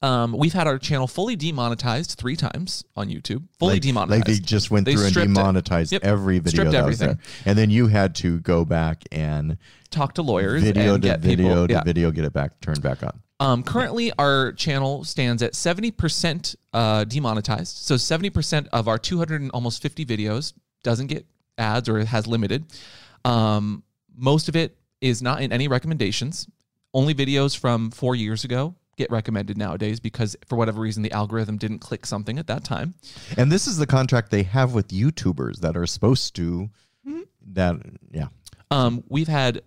Um, 0.01 0.33
we've 0.33 0.53
had 0.53 0.67
our 0.67 0.77
channel 0.77 1.07
fully 1.07 1.35
demonetized 1.35 2.17
three 2.19 2.35
times 2.35 2.83
on 2.95 3.09
YouTube. 3.09 3.43
Fully 3.57 3.75
like, 3.75 3.81
demonetized. 3.81 4.27
Like 4.27 4.37
they 4.37 4.39
just 4.43 4.69
went 4.69 4.85
They 4.85 4.93
through 4.95 5.07
and 5.07 5.15
demonetized 5.15 5.91
Yep. 5.91 6.03
every 6.03 6.39
video 6.39 6.49
Stripped 6.49 6.71
that 6.71 6.85
was 6.85 7.01
everything. 7.01 7.19
there. 7.43 7.51
And 7.51 7.57
then 7.57 7.69
you 7.69 7.87
had 7.87 8.13
to 8.15 8.39
go 8.41 8.63
back 8.63 9.03
and 9.11 9.57
talk 9.89 10.13
to 10.15 10.21
lawyers, 10.21 10.61
video 10.63 10.93
and 10.95 11.01
to 11.01 11.09
get 11.09 11.19
video 11.21 11.47
people. 11.47 11.67
to 11.67 11.73
yeah. 11.73 11.83
video, 11.83 12.11
get 12.11 12.25
it 12.25 12.33
back, 12.33 12.61
turned 12.61 12.81
back 12.81 13.01
on. 13.01 13.19
Um, 13.39 13.63
currently, 13.63 14.11
our 14.17 14.51
channel 14.53 15.03
stands 15.03 15.41
at 15.43 15.53
70% 15.53 16.55
uh, 16.73 17.03
demonetized. 17.03 17.77
So 17.77 17.95
70% 17.95 18.67
of 18.73 18.87
our 18.87 18.97
200 18.97 19.41
and 19.41 19.51
almost 19.51 19.81
50 19.81 20.05
videos 20.05 20.53
doesn't 20.83 21.07
get 21.07 21.25
ads 21.57 21.89
or 21.89 22.03
has 22.05 22.27
limited. 22.27 22.65
Um, 23.25 23.83
most 24.15 24.47
of 24.49 24.55
it 24.55 24.77
is 25.01 25.21
not 25.21 25.41
in 25.41 25.51
any 25.51 25.67
recommendations. 25.67 26.47
Only 26.93 27.13
videos 27.13 27.57
from 27.57 27.91
four 27.91 28.15
years 28.15 28.43
ago 28.43 28.75
get 28.97 29.09
recommended 29.11 29.57
nowadays 29.57 29.99
because 29.99 30.35
for 30.47 30.57
whatever 30.57 30.81
reason 30.81 31.03
the 31.03 31.11
algorithm 31.11 31.57
didn't 31.57 31.79
click 31.79 32.05
something 32.05 32.37
at 32.37 32.47
that 32.47 32.63
time. 32.63 32.95
And 33.37 33.51
this 33.51 33.67
is 33.67 33.77
the 33.77 33.87
contract 33.87 34.31
they 34.31 34.43
have 34.43 34.73
with 34.73 34.89
YouTubers 34.89 35.59
that 35.61 35.77
are 35.77 35.85
supposed 35.85 36.35
to 36.35 36.69
Mm-hmm. 37.07 37.21
that 37.53 37.77
yeah. 38.11 38.27
Um, 38.69 39.01
we've 39.07 39.29
had 39.29 39.61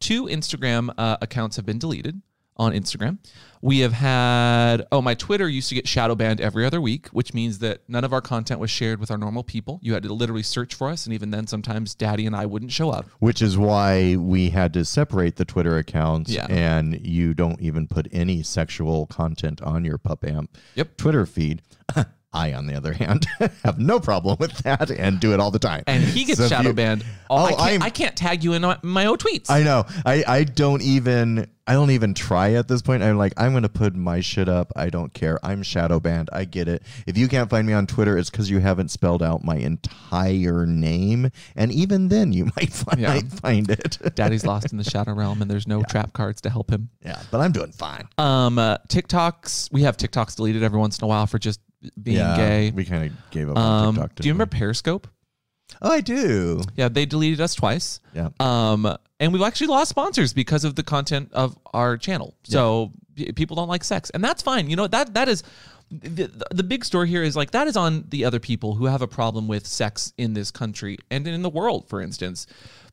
two 0.00 0.24
Instagram 0.24 0.88
uh, 0.96 1.18
accounts 1.20 1.56
have 1.56 1.66
been 1.66 1.78
deleted 1.78 2.22
on 2.56 2.72
Instagram. 2.72 3.18
We 3.62 3.80
have 3.80 3.92
had 3.92 4.86
oh 4.90 5.02
my 5.02 5.14
Twitter 5.14 5.46
used 5.48 5.68
to 5.68 5.74
get 5.74 5.86
shadow 5.86 6.14
banned 6.14 6.40
every 6.40 6.64
other 6.64 6.80
week, 6.80 7.08
which 7.08 7.34
means 7.34 7.58
that 7.58 7.82
none 7.88 8.04
of 8.04 8.12
our 8.12 8.22
content 8.22 8.58
was 8.58 8.70
shared 8.70 9.00
with 9.00 9.10
our 9.10 9.18
normal 9.18 9.42
people. 9.44 9.78
You 9.82 9.92
had 9.94 10.02
to 10.04 10.12
literally 10.14 10.42
search 10.42 10.74
for 10.74 10.88
us, 10.88 11.04
and 11.04 11.14
even 11.14 11.30
then, 11.30 11.46
sometimes 11.46 11.94
Daddy 11.94 12.24
and 12.26 12.34
I 12.34 12.46
wouldn't 12.46 12.72
show 12.72 12.88
up. 12.90 13.06
Which 13.18 13.42
is 13.42 13.58
why 13.58 14.16
we 14.16 14.48
had 14.50 14.72
to 14.74 14.84
separate 14.84 15.36
the 15.36 15.44
Twitter 15.44 15.76
accounts 15.76 16.30
Yeah. 16.32 16.46
and 16.48 17.04
you 17.06 17.34
don't 17.34 17.60
even 17.60 17.86
put 17.86 18.08
any 18.12 18.42
sexual 18.42 19.06
content 19.06 19.60
on 19.60 19.84
your 19.84 19.98
pup 19.98 20.24
amp 20.24 20.56
Yep. 20.76 20.96
Twitter 20.96 21.26
feed. 21.26 21.60
I, 22.32 22.52
on 22.54 22.66
the 22.66 22.74
other 22.76 22.92
hand, 22.94 23.26
have 23.64 23.78
no 23.78 23.98
problem 24.00 24.36
with 24.38 24.52
that 24.58 24.90
and 24.90 25.18
do 25.18 25.32
it 25.34 25.40
all 25.40 25.50
the 25.50 25.58
time. 25.58 25.82
And 25.86 26.02
he 26.02 26.24
gets 26.24 26.38
So 26.38 26.48
shadow 26.48 26.68
you- 26.68 26.74
banned. 26.74 27.04
Oh, 27.28 27.44
I, 27.44 27.48
can't, 27.50 27.60
I'm- 27.60 27.82
I 27.82 27.90
can't 27.90 28.16
tag 28.16 28.42
you 28.44 28.52
in 28.54 28.62
my, 28.82 29.04
own 29.06 29.16
tweets. 29.18 29.50
I 29.50 29.62
know. 29.62 29.84
I, 30.04 30.24
I 30.26 30.44
don't 30.44 30.82
even 30.82 31.48
I 31.66 31.74
don't 31.74 31.92
even 31.92 32.14
try 32.14 32.54
at 32.54 32.66
this 32.66 32.82
point. 32.82 33.04
I'm 33.04 33.16
like, 33.16 33.32
I'm 33.36 33.52
gonna 33.52 33.68
put 33.68 33.94
my 33.94 34.18
shit 34.20 34.48
up. 34.48 34.72
I 34.74 34.90
don't 34.90 35.14
care. 35.14 35.38
I'm 35.44 35.62
shadow 35.62 36.00
banned. 36.00 36.28
I 36.32 36.44
get 36.44 36.66
it. 36.66 36.82
If 37.06 37.16
you 37.16 37.28
can't 37.28 37.48
find 37.48 37.64
me 37.64 37.72
on 37.72 37.86
Twitter, 37.86 38.18
it's 38.18 38.28
because 38.30 38.50
you 38.50 38.58
haven't 38.58 38.90
spelled 38.90 39.22
out 39.22 39.44
my 39.44 39.54
entire 39.56 40.66
name. 40.66 41.30
And 41.54 41.70
even 41.70 42.08
then 42.08 42.32
you 42.32 42.46
might 42.56 42.72
find, 42.72 43.00
Yeah. 43.00 43.14
might 43.14 43.28
find 43.30 43.70
it. 43.70 43.98
Daddy's 44.16 44.44
lost 44.44 44.72
in 44.72 44.78
the 44.78 44.84
shadow 44.84 45.12
realm, 45.14 45.42
and 45.42 45.50
there's 45.50 45.68
no 45.68 45.82
trap 45.84 46.12
cards 46.12 46.40
to 46.42 46.50
help 46.50 46.70
him. 46.70 46.88
yeah, 47.04 47.22
but 47.30 47.40
I'm 47.40 47.52
doing 47.52 47.70
fine. 47.72 48.08
Um, 48.18 48.58
uh, 48.58 48.78
TikToks. 48.88 49.72
We 49.72 49.82
have 49.82 49.96
TikToks 49.96 50.36
deleted 50.36 50.62
every 50.64 50.78
once 50.80 50.98
in 50.98 51.04
a 51.04 51.08
while 51.08 51.26
for 51.28 51.38
just 51.38 51.60
being 52.02 52.16
yeah, 52.18 52.36
gay. 52.36 52.70
We 52.70 52.84
kind 52.84 53.04
of 53.10 53.30
gave 53.30 53.48
up 53.50 53.56
on 53.56 53.86
Um, 53.88 53.94
TikTok. 53.96 54.14
do 54.16 54.28
you 54.28 54.34
remember 54.34 54.56
Periscope? 54.56 55.08
Oh, 55.82 55.90
I 55.90 56.00
do. 56.00 56.62
Yeah, 56.76 56.88
they 56.88 57.06
deleted 57.06 57.40
us 57.40 57.54
twice. 57.54 58.00
Yeah. 58.14 58.30
Um, 58.40 58.96
and 59.20 59.32
we've 59.32 59.42
actually 59.42 59.68
lost 59.68 59.90
sponsors 59.90 60.32
because 60.32 60.64
of 60.64 60.74
the 60.74 60.82
content 60.82 61.30
of 61.32 61.56
our 61.72 61.96
channel. 61.96 62.34
So 62.42 62.92
p- 63.14 63.32
people 63.32 63.54
don't 63.56 63.68
like 63.68 63.84
sex, 63.84 64.10
and 64.10 64.22
that's 64.22 64.42
fine. 64.42 64.68
You 64.68 64.76
know 64.76 64.88
that 64.88 65.14
that 65.14 65.28
is 65.28 65.42
the, 65.90 66.30
the 66.50 66.62
big 66.62 66.84
story 66.84 67.08
here 67.08 67.22
is 67.22 67.36
like 67.36 67.52
that 67.52 67.66
is 67.68 67.76
on 67.76 68.04
the 68.08 68.24
other 68.24 68.40
people 68.40 68.74
who 68.74 68.86
have 68.86 69.00
a 69.02 69.06
problem 69.08 69.46
with 69.48 69.66
sex 69.66 70.12
in 70.18 70.34
this 70.34 70.50
country 70.50 70.98
and 71.10 71.26
in 71.26 71.42
the 71.42 71.48
world, 71.50 71.88
for 71.88 72.00
instance. 72.00 72.46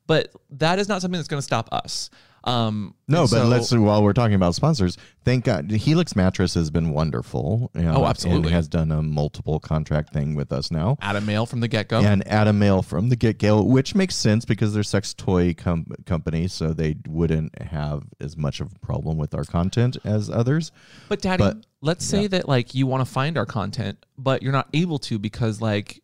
But 0.06 0.32
that 0.50 0.78
is 0.78 0.88
not 0.88 1.02
something 1.02 1.18
that's 1.18 1.28
going 1.28 1.38
to 1.38 1.42
stop 1.46 1.68
us. 1.72 2.10
Um, 2.48 2.94
No, 3.06 3.22
but 3.22 3.28
so- 3.28 3.44
let's 3.46 3.72
while 3.72 4.02
we're 4.02 4.12
talking 4.12 4.34
about 4.34 4.54
sponsors, 4.54 4.96
thank 5.24 5.44
God 5.44 5.70
Helix 5.70 6.16
Mattress 6.16 6.54
has 6.54 6.70
been 6.70 6.90
wonderful. 6.90 7.70
you 7.74 7.82
know, 7.82 7.96
Oh, 7.96 8.06
absolutely. 8.06 8.48
And 8.48 8.54
has 8.54 8.68
done 8.68 8.90
a 8.92 9.02
multiple 9.02 9.60
contract 9.60 10.12
thing 10.12 10.34
with 10.34 10.52
us 10.52 10.70
now. 10.70 10.96
add 11.00 11.16
a 11.16 11.20
mail 11.20 11.46
from 11.46 11.60
the 11.60 11.68
get 11.68 11.88
go. 11.88 12.00
and 12.00 12.26
Adam 12.26 12.58
Male 12.58 12.82
from 12.82 13.08
the 13.08 13.16
get 13.16 13.38
go, 13.38 13.62
which 13.62 13.94
makes 13.94 14.14
sense 14.16 14.44
because 14.44 14.72
they're 14.74 14.82
sex 14.82 15.14
toy 15.14 15.54
com- 15.54 15.86
company, 16.06 16.48
so 16.48 16.72
they 16.72 16.96
wouldn't 17.06 17.60
have 17.62 18.04
as 18.20 18.36
much 18.36 18.60
of 18.60 18.72
a 18.74 18.78
problem 18.78 19.18
with 19.18 19.34
our 19.34 19.44
content 19.44 19.96
as 20.04 20.30
others. 20.30 20.70
But 21.08 21.20
daddy, 21.22 21.42
But- 21.42 21.66
let's 21.80 22.04
say 22.04 22.26
that 22.28 22.48
like 22.48 22.74
you 22.74 22.86
want 22.86 23.00
to 23.02 23.10
find 23.10 23.36
our 23.38 23.46
content, 23.46 24.04
but 24.16 24.42
you're 24.42 24.52
not 24.52 24.68
able 24.72 24.98
to 25.00 25.18
because 25.18 25.60
like 25.60 26.02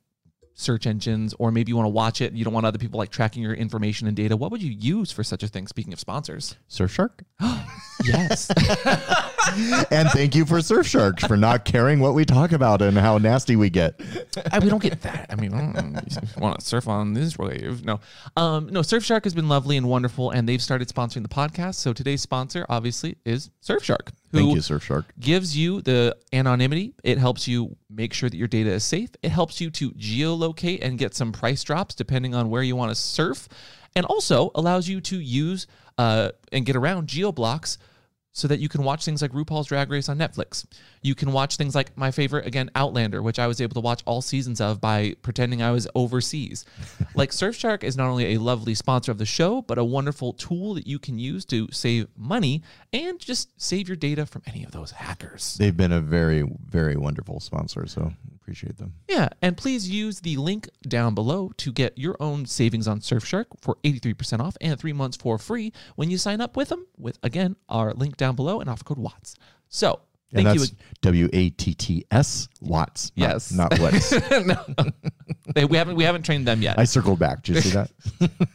search 0.54 0.86
engines 0.86 1.34
or 1.38 1.50
maybe 1.50 1.70
you 1.70 1.76
want 1.76 1.86
to 1.86 1.90
watch 1.90 2.20
it, 2.20 2.32
you 2.32 2.44
don't 2.44 2.54
want 2.54 2.64
other 2.66 2.78
people 2.78 2.98
like 2.98 3.10
tracking 3.10 3.42
your 3.42 3.54
information 3.54 4.06
and 4.06 4.16
data. 4.16 4.36
What 4.36 4.50
would 4.50 4.62
you 4.62 4.70
use 4.70 5.10
for 5.10 5.24
such 5.24 5.42
a 5.42 5.48
thing? 5.48 5.66
Speaking 5.66 5.92
of 5.92 6.00
sponsors. 6.00 6.56
Surfshark, 6.70 7.20
Yes. 8.04 8.50
and 9.90 10.08
thank 10.10 10.34
you 10.34 10.44
for 10.44 10.58
Surfshark 10.58 11.26
for 11.26 11.36
not 11.36 11.64
caring 11.64 12.00
what 12.00 12.14
we 12.14 12.24
talk 12.24 12.52
about 12.52 12.82
and 12.82 12.96
how 12.96 13.18
nasty 13.18 13.56
we 13.56 13.70
get. 13.70 14.00
I, 14.52 14.58
we 14.58 14.68
don't 14.68 14.82
get 14.82 15.02
that. 15.02 15.26
I 15.30 15.36
mean, 15.36 15.52
you 15.52 16.40
want 16.40 16.60
to 16.60 16.64
surf 16.64 16.88
on 16.88 17.12
this 17.12 17.38
wave? 17.38 17.84
No, 17.84 18.00
um, 18.36 18.68
no. 18.68 18.80
Surfshark 18.80 19.24
has 19.24 19.34
been 19.34 19.48
lovely 19.48 19.76
and 19.76 19.88
wonderful, 19.88 20.30
and 20.30 20.48
they've 20.48 20.62
started 20.62 20.88
sponsoring 20.88 21.22
the 21.22 21.28
podcast. 21.28 21.76
So 21.76 21.92
today's 21.92 22.22
sponsor, 22.22 22.66
obviously, 22.68 23.16
is 23.24 23.50
Surfshark. 23.62 24.08
Who 24.32 24.38
Thank 24.38 24.54
you, 24.54 24.60
Surfshark. 24.60 25.04
gives 25.20 25.56
you 25.56 25.80
the 25.82 26.16
anonymity. 26.32 26.94
It 27.04 27.18
helps 27.18 27.46
you 27.46 27.76
make 27.88 28.12
sure 28.12 28.28
that 28.28 28.36
your 28.36 28.48
data 28.48 28.70
is 28.70 28.84
safe. 28.84 29.10
It 29.22 29.30
helps 29.30 29.60
you 29.60 29.70
to 29.70 29.90
geolocate 29.92 30.80
and 30.82 30.98
get 30.98 31.14
some 31.14 31.32
price 31.32 31.62
drops 31.62 31.94
depending 31.94 32.34
on 32.34 32.50
where 32.50 32.62
you 32.62 32.76
want 32.76 32.90
to 32.90 32.94
surf, 32.94 33.48
and 33.94 34.04
also 34.06 34.50
allows 34.54 34.88
you 34.88 35.00
to 35.02 35.20
use 35.20 35.66
uh, 35.98 36.30
and 36.50 36.66
get 36.66 36.76
around 36.76 37.06
geo 37.06 37.30
blocks 37.30 37.78
so 38.34 38.48
that 38.48 38.58
you 38.58 38.68
can 38.68 38.82
watch 38.82 39.04
things 39.04 39.22
like 39.22 39.30
RuPaul's 39.30 39.68
Drag 39.68 39.88
Race 39.90 40.08
on 40.08 40.18
Netflix. 40.18 40.66
You 41.02 41.14
can 41.14 41.30
watch 41.30 41.56
things 41.56 41.74
like 41.74 41.96
my 41.96 42.10
favorite, 42.10 42.46
again, 42.46 42.68
Outlander, 42.74 43.22
which 43.22 43.38
I 43.38 43.46
was 43.46 43.60
able 43.60 43.74
to 43.74 43.80
watch 43.80 44.02
all 44.06 44.20
seasons 44.20 44.60
of 44.60 44.80
by 44.80 45.14
pretending 45.22 45.62
I 45.62 45.70
was 45.70 45.86
overseas. 45.94 46.64
like 47.14 47.30
Surfshark 47.30 47.84
is 47.84 47.96
not 47.96 48.08
only 48.08 48.34
a 48.34 48.38
lovely 48.38 48.74
sponsor 48.74 49.12
of 49.12 49.18
the 49.18 49.24
show, 49.24 49.62
but 49.62 49.78
a 49.78 49.84
wonderful 49.84 50.32
tool 50.32 50.74
that 50.74 50.86
you 50.86 50.98
can 50.98 51.16
use 51.16 51.44
to 51.46 51.68
save 51.70 52.08
money 52.16 52.62
and 52.92 53.20
just 53.20 53.48
save 53.60 53.88
your 53.88 53.96
data 53.96 54.26
from 54.26 54.42
any 54.46 54.64
of 54.64 54.72
those 54.72 54.90
hackers. 54.90 55.54
They've 55.54 55.76
been 55.76 55.92
a 55.92 56.00
very, 56.00 56.42
very 56.66 56.96
wonderful 56.96 57.38
sponsor, 57.38 57.86
so 57.86 58.12
appreciate 58.44 58.76
them. 58.76 58.92
Yeah, 59.08 59.30
and 59.40 59.56
please 59.56 59.88
use 59.88 60.20
the 60.20 60.36
link 60.36 60.68
down 60.86 61.14
below 61.14 61.50
to 61.56 61.72
get 61.72 61.96
your 61.96 62.14
own 62.20 62.44
savings 62.44 62.86
on 62.86 63.00
Surfshark 63.00 63.46
for 63.62 63.78
83% 63.84 64.40
off 64.40 64.54
and 64.60 64.78
three 64.78 64.92
months 64.92 65.16
for 65.16 65.38
free 65.38 65.72
when 65.96 66.10
you 66.10 66.18
sign 66.18 66.42
up 66.42 66.54
with 66.54 66.68
them 66.68 66.86
with, 66.98 67.18
again, 67.22 67.56
our 67.70 67.94
link 67.94 68.18
down 68.18 68.36
below 68.36 68.60
and 68.60 68.68
offer 68.68 68.84
code 68.84 68.98
WATTS. 68.98 69.34
So, 69.70 70.00
And 70.34 70.44
thank 70.44 70.60
you. 70.60 70.66
W 71.00 71.28
A 71.32 71.50
T 71.50 71.74
T 71.74 72.04
S 72.10 72.48
Watts. 72.60 73.12
not- 73.16 73.28
Yes. 73.30 73.50
Not, 73.52 73.78
Watts. 73.80 74.12
no. 74.44 74.62
They- 75.54 75.64
we 75.64 75.76
haven't 75.78 75.96
we 75.96 76.04
haven't 76.04 76.24
trained 76.24 76.46
them 76.46 76.60
yet. 76.60 76.78
I 76.78 76.84
circled 76.84 77.18
back. 77.18 77.42
Did 77.44 77.56
you 77.56 77.60
see 77.62 77.70
that? 77.70 77.90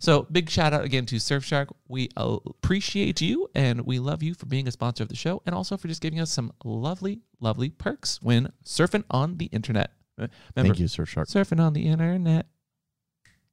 So 0.00 0.26
big 0.32 0.48
shout 0.48 0.72
out 0.72 0.82
again 0.82 1.04
to 1.06 1.16
Surfshark. 1.16 1.68
We 1.86 2.08
uh, 2.16 2.38
appreciate 2.46 3.20
you 3.20 3.50
and 3.54 3.82
we 3.82 3.98
love 3.98 4.22
you 4.22 4.32
for 4.32 4.46
being 4.46 4.66
a 4.66 4.72
sponsor 4.72 5.02
of 5.02 5.10
the 5.10 5.14
show 5.14 5.42
and 5.44 5.54
also 5.54 5.76
for 5.76 5.88
just 5.88 6.00
giving 6.00 6.18
us 6.20 6.32
some 6.32 6.52
lovely, 6.64 7.20
lovely 7.38 7.68
perks 7.68 8.18
when 8.22 8.50
surfing 8.64 9.04
on 9.10 9.36
the 9.36 9.44
internet. 9.46 9.92
Uh, 10.18 10.28
Remember, 10.56 10.74
Thank 10.74 10.80
you, 10.80 10.86
Surfshark. 10.86 11.26
surfing 11.26 11.60
on 11.60 11.74
the 11.74 11.86
internet. 11.86 12.46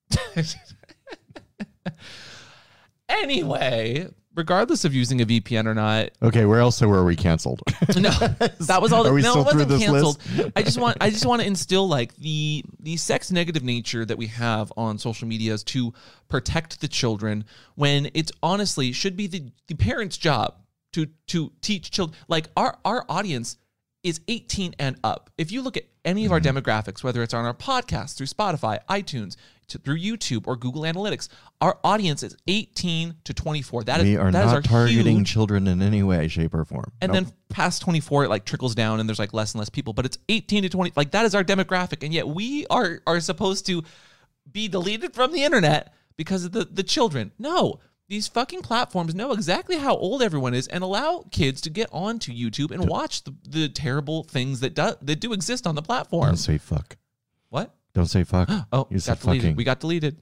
anyway, 3.09 4.07
regardless 4.37 4.85
of 4.85 4.93
using 4.95 5.19
a 5.19 5.25
VPN 5.25 5.65
or 5.65 5.73
not. 5.73 6.11
Okay, 6.21 6.45
where 6.45 6.59
else 6.61 6.79
were 6.79 7.03
we 7.03 7.15
canceled? 7.17 7.61
No, 7.97 8.09
that 8.11 8.79
was 8.81 8.93
all. 8.93 9.07
Are 9.07 9.13
we 9.13 9.21
no, 9.21 9.31
still 9.31 9.41
it 9.41 9.45
wasn't 9.45 9.69
this 9.69 9.83
canceled. 9.83 10.19
list? 10.37 10.51
I 10.55 10.61
just 10.61 10.79
want 10.79 10.97
I 11.01 11.09
just 11.09 11.25
want 11.25 11.41
to 11.41 11.47
instill 11.47 11.87
like 11.87 12.15
the 12.17 12.63
the 12.79 12.95
sex 12.97 13.31
negative 13.31 13.63
nature 13.63 14.05
that 14.05 14.17
we 14.17 14.27
have 14.27 14.71
on 14.77 14.97
social 14.99 15.27
media 15.27 15.53
is 15.53 15.63
to 15.65 15.93
protect 16.27 16.79
the 16.81 16.87
children 16.87 17.45
when 17.75 18.09
it's 18.13 18.31
honestly 18.43 18.91
should 18.91 19.15
be 19.17 19.27
the 19.27 19.51
the 19.67 19.75
parents' 19.75 20.17
job 20.17 20.55
to 20.93 21.07
to 21.27 21.51
teach 21.61 21.89
children. 21.91 22.17
Like 22.27 22.49
our 22.55 22.77
our 22.85 23.05
audience 23.09 23.57
is 24.03 24.21
18 24.27 24.75
and 24.79 24.97
up. 25.03 25.31
If 25.37 25.51
you 25.51 25.61
look 25.61 25.75
at 25.75 25.83
any 26.05 26.25
of 26.25 26.31
our 26.31 26.39
Mm-hmm. 26.39 26.57
demographics, 26.57 27.03
whether 27.03 27.23
it's 27.23 27.33
on 27.33 27.43
our 27.45 27.53
podcast, 27.53 28.15
through 28.15 28.27
Spotify, 28.27 28.79
iTunes, 28.89 29.35
to, 29.69 29.77
through 29.77 29.99
YouTube, 29.99 30.47
or 30.47 30.55
Google 30.55 30.83
Analytics, 30.83 31.27
our 31.61 31.77
audience 31.83 32.23
is 32.23 32.35
18 32.47 33.15
to 33.25 33.33
24. 33.33 33.83
That 33.83 33.99
is 33.99 34.05
we 34.05 34.17
are 34.17 34.31
that 34.31 34.45
is 34.45 34.51
our 34.53 34.57
not 34.59 34.63
targeting 34.65 35.17
huge- 35.17 35.31
children 35.31 35.67
in 35.67 35.81
any 35.81 36.03
way, 36.03 36.27
shape, 36.27 36.53
or 36.53 36.63
form. 36.65 36.91
and 37.01 37.11
Nope. 37.11 37.25
then 37.25 37.33
past 37.49 37.81
24 37.81 38.25
it 38.25 38.29
like 38.29 38.45
trickles 38.45 38.75
down 38.75 38.99
and 38.99 39.07
there's 39.09 39.19
like 39.19 39.33
less 39.33 39.53
and 39.53 39.59
less 39.59 39.69
people 39.69 39.93
but 39.93 40.05
it's 40.05 40.17
18 40.29 40.63
to 40.63 40.69
20 40.69 40.91
like 40.97 41.11
that 41.11 41.25
is 41.25 41.33
our 41.33 41.43
demographic 41.45 42.03
and 42.03 42.13
yet 42.13 42.27
we 42.27 42.67
are 42.69 42.99
are 43.07 43.19
supposed 43.21 43.65
to 43.65 43.83
be 44.51 44.67
deleted 44.67 45.13
from 45.13 45.31
the 45.31 45.43
internet 45.43 45.93
because 46.17 46.43
of 46.43 46.51
the 46.51 46.65
the 46.65 46.83
children 46.83 47.31
no 47.39 47.79
these 48.09 48.27
fucking 48.27 48.61
platforms 48.61 49.15
know 49.15 49.31
exactly 49.31 49.77
how 49.77 49.95
old 49.95 50.21
everyone 50.21 50.53
is 50.53 50.67
and 50.67 50.83
allow 50.83 51.23
kids 51.31 51.59
to 51.61 51.69
get 51.69 51.89
onto 51.91 52.31
YouTube 52.33 52.71
and 52.71 52.87
watch 52.87 53.23
the, 53.23 53.33
the 53.49 53.67
terrible 53.69 54.23
things 54.23 54.59
that 54.61 54.73
do, 54.75 54.91
that 55.01 55.19
do 55.19 55.33
exist 55.33 55.65
on 55.67 55.75
the 55.75 55.81
platform. 55.81 56.27
don't 56.27 56.37
say 56.37 56.57
fuck. 56.57 56.95
Don't 57.97 58.05
say 58.05 58.23
fuck. 58.23 58.47
Oh, 58.71 58.87
you 58.91 58.99
said 58.99 59.13
got 59.13 59.21
deleted. 59.21 59.41
fucking. 59.41 59.55
We 59.55 59.63
got 59.63 59.79
deleted. 59.79 60.17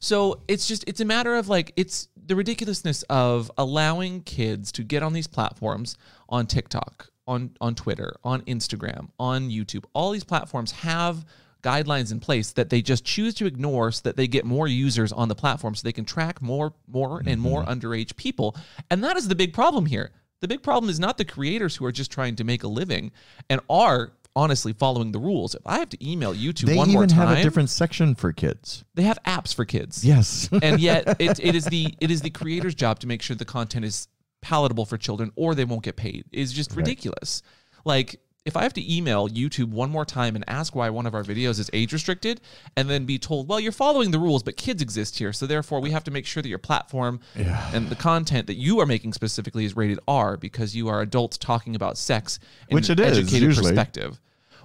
So 0.00 0.40
it's 0.48 0.66
just 0.66 0.82
it's 0.88 1.00
a 1.00 1.04
matter 1.04 1.36
of 1.36 1.48
like 1.48 1.72
it's 1.76 2.08
the 2.16 2.34
ridiculousness 2.34 3.04
of 3.04 3.52
allowing 3.56 4.22
kids 4.22 4.72
to 4.72 4.82
get 4.82 5.04
on 5.04 5.12
these 5.12 5.28
platforms 5.28 5.96
on 6.28 6.48
TikTok, 6.48 7.08
on 7.28 7.56
on 7.60 7.76
Twitter, 7.76 8.16
on 8.24 8.40
Instagram, 8.42 9.10
on 9.16 9.48
YouTube. 9.48 9.84
All 9.92 10.10
these 10.10 10.24
platforms 10.24 10.72
have 10.72 11.24
guidelines 11.62 12.10
in 12.10 12.18
place 12.18 12.50
that 12.52 12.68
they 12.68 12.82
just 12.82 13.04
choose 13.04 13.34
to 13.34 13.46
ignore 13.46 13.92
so 13.92 14.00
that 14.02 14.16
they 14.16 14.26
get 14.26 14.44
more 14.44 14.66
users 14.66 15.12
on 15.12 15.28
the 15.28 15.36
platform 15.36 15.76
so 15.76 15.82
they 15.84 15.92
can 15.92 16.04
track 16.04 16.42
more 16.42 16.74
more 16.88 17.18
and 17.18 17.28
mm-hmm. 17.28 17.42
more 17.42 17.64
underage 17.64 18.16
people. 18.16 18.56
And 18.90 19.04
that 19.04 19.16
is 19.16 19.28
the 19.28 19.36
big 19.36 19.52
problem 19.52 19.86
here. 19.86 20.10
The 20.40 20.48
big 20.48 20.64
problem 20.64 20.90
is 20.90 20.98
not 20.98 21.16
the 21.16 21.24
creators 21.24 21.76
who 21.76 21.84
are 21.84 21.92
just 21.92 22.10
trying 22.10 22.34
to 22.36 22.44
make 22.44 22.64
a 22.64 22.68
living 22.68 23.12
and 23.48 23.60
are 23.70 24.14
honestly 24.36 24.72
following 24.72 25.12
the 25.12 25.18
rules. 25.18 25.54
If 25.54 25.62
I 25.66 25.78
have 25.78 25.88
to 25.90 26.08
email 26.10 26.34
YouTube 26.34 26.66
they 26.66 26.76
one 26.76 26.90
more 26.90 27.06
time, 27.06 27.08
they 27.08 27.14
even 27.14 27.28
have 27.28 27.38
a 27.38 27.42
different 27.42 27.70
section 27.70 28.14
for 28.14 28.32
kids. 28.32 28.84
they 28.94 29.02
have 29.02 29.18
apps 29.24 29.54
for 29.54 29.64
kids. 29.64 30.04
Yes. 30.04 30.48
and 30.62 30.80
yet 30.80 31.04
it, 31.20 31.38
it 31.40 31.54
is 31.54 31.64
the 31.64 31.94
it 32.00 32.10
is 32.10 32.22
the 32.22 32.30
creator's 32.30 32.74
job 32.74 33.00
to 33.00 33.06
make 33.06 33.22
sure 33.22 33.36
the 33.36 33.44
content 33.44 33.84
is 33.84 34.08
palatable 34.42 34.86
for 34.86 34.96
children 34.96 35.32
or 35.36 35.54
they 35.54 35.64
won't 35.64 35.82
get 35.82 35.96
paid. 35.96 36.24
It's 36.32 36.52
just 36.52 36.74
ridiculous. 36.74 37.42
Like 37.84 38.20
if 38.46 38.56
I 38.56 38.62
have 38.62 38.72
to 38.74 38.94
email 38.96 39.28
YouTube 39.28 39.68
one 39.70 39.90
more 39.90 40.04
time 40.06 40.34
and 40.34 40.44
ask 40.48 40.74
why 40.74 40.88
one 40.88 41.06
of 41.06 41.14
our 41.14 41.22
videos 41.22 41.58
is 41.58 41.68
age 41.74 41.92
restricted 41.92 42.40
and 42.76 42.88
then 42.88 43.04
be 43.04 43.18
told, 43.18 43.48
well, 43.48 43.60
you're 43.60 43.70
following 43.70 44.10
the 44.12 44.18
rules, 44.18 44.42
but 44.42 44.56
kids 44.56 44.80
exist 44.80 45.18
here. 45.18 45.32
So 45.32 45.46
therefore 45.46 45.80
we 45.80 45.90
have 45.90 46.04
to 46.04 46.10
make 46.10 46.24
sure 46.24 46.42
that 46.42 46.48
your 46.48 46.58
platform 46.58 47.20
and 47.34 47.88
the 47.90 47.96
content 47.96 48.46
that 48.46 48.54
you 48.56 48.80
are 48.80 48.86
making 48.86 49.12
specifically 49.12 49.64
is 49.66 49.76
rated 49.76 49.98
R 50.08 50.36
because 50.38 50.74
you 50.74 50.88
are 50.88 51.02
adults 51.02 51.36
talking 51.36 51.76
about 51.76 51.98
sex 51.98 52.38
in 52.68 52.74
Which 52.76 52.88
an 52.88 52.98
it 52.98 53.06
is, 53.06 53.18
educated 53.18 53.42
usually. 53.42 53.68
perspective. 53.72 54.18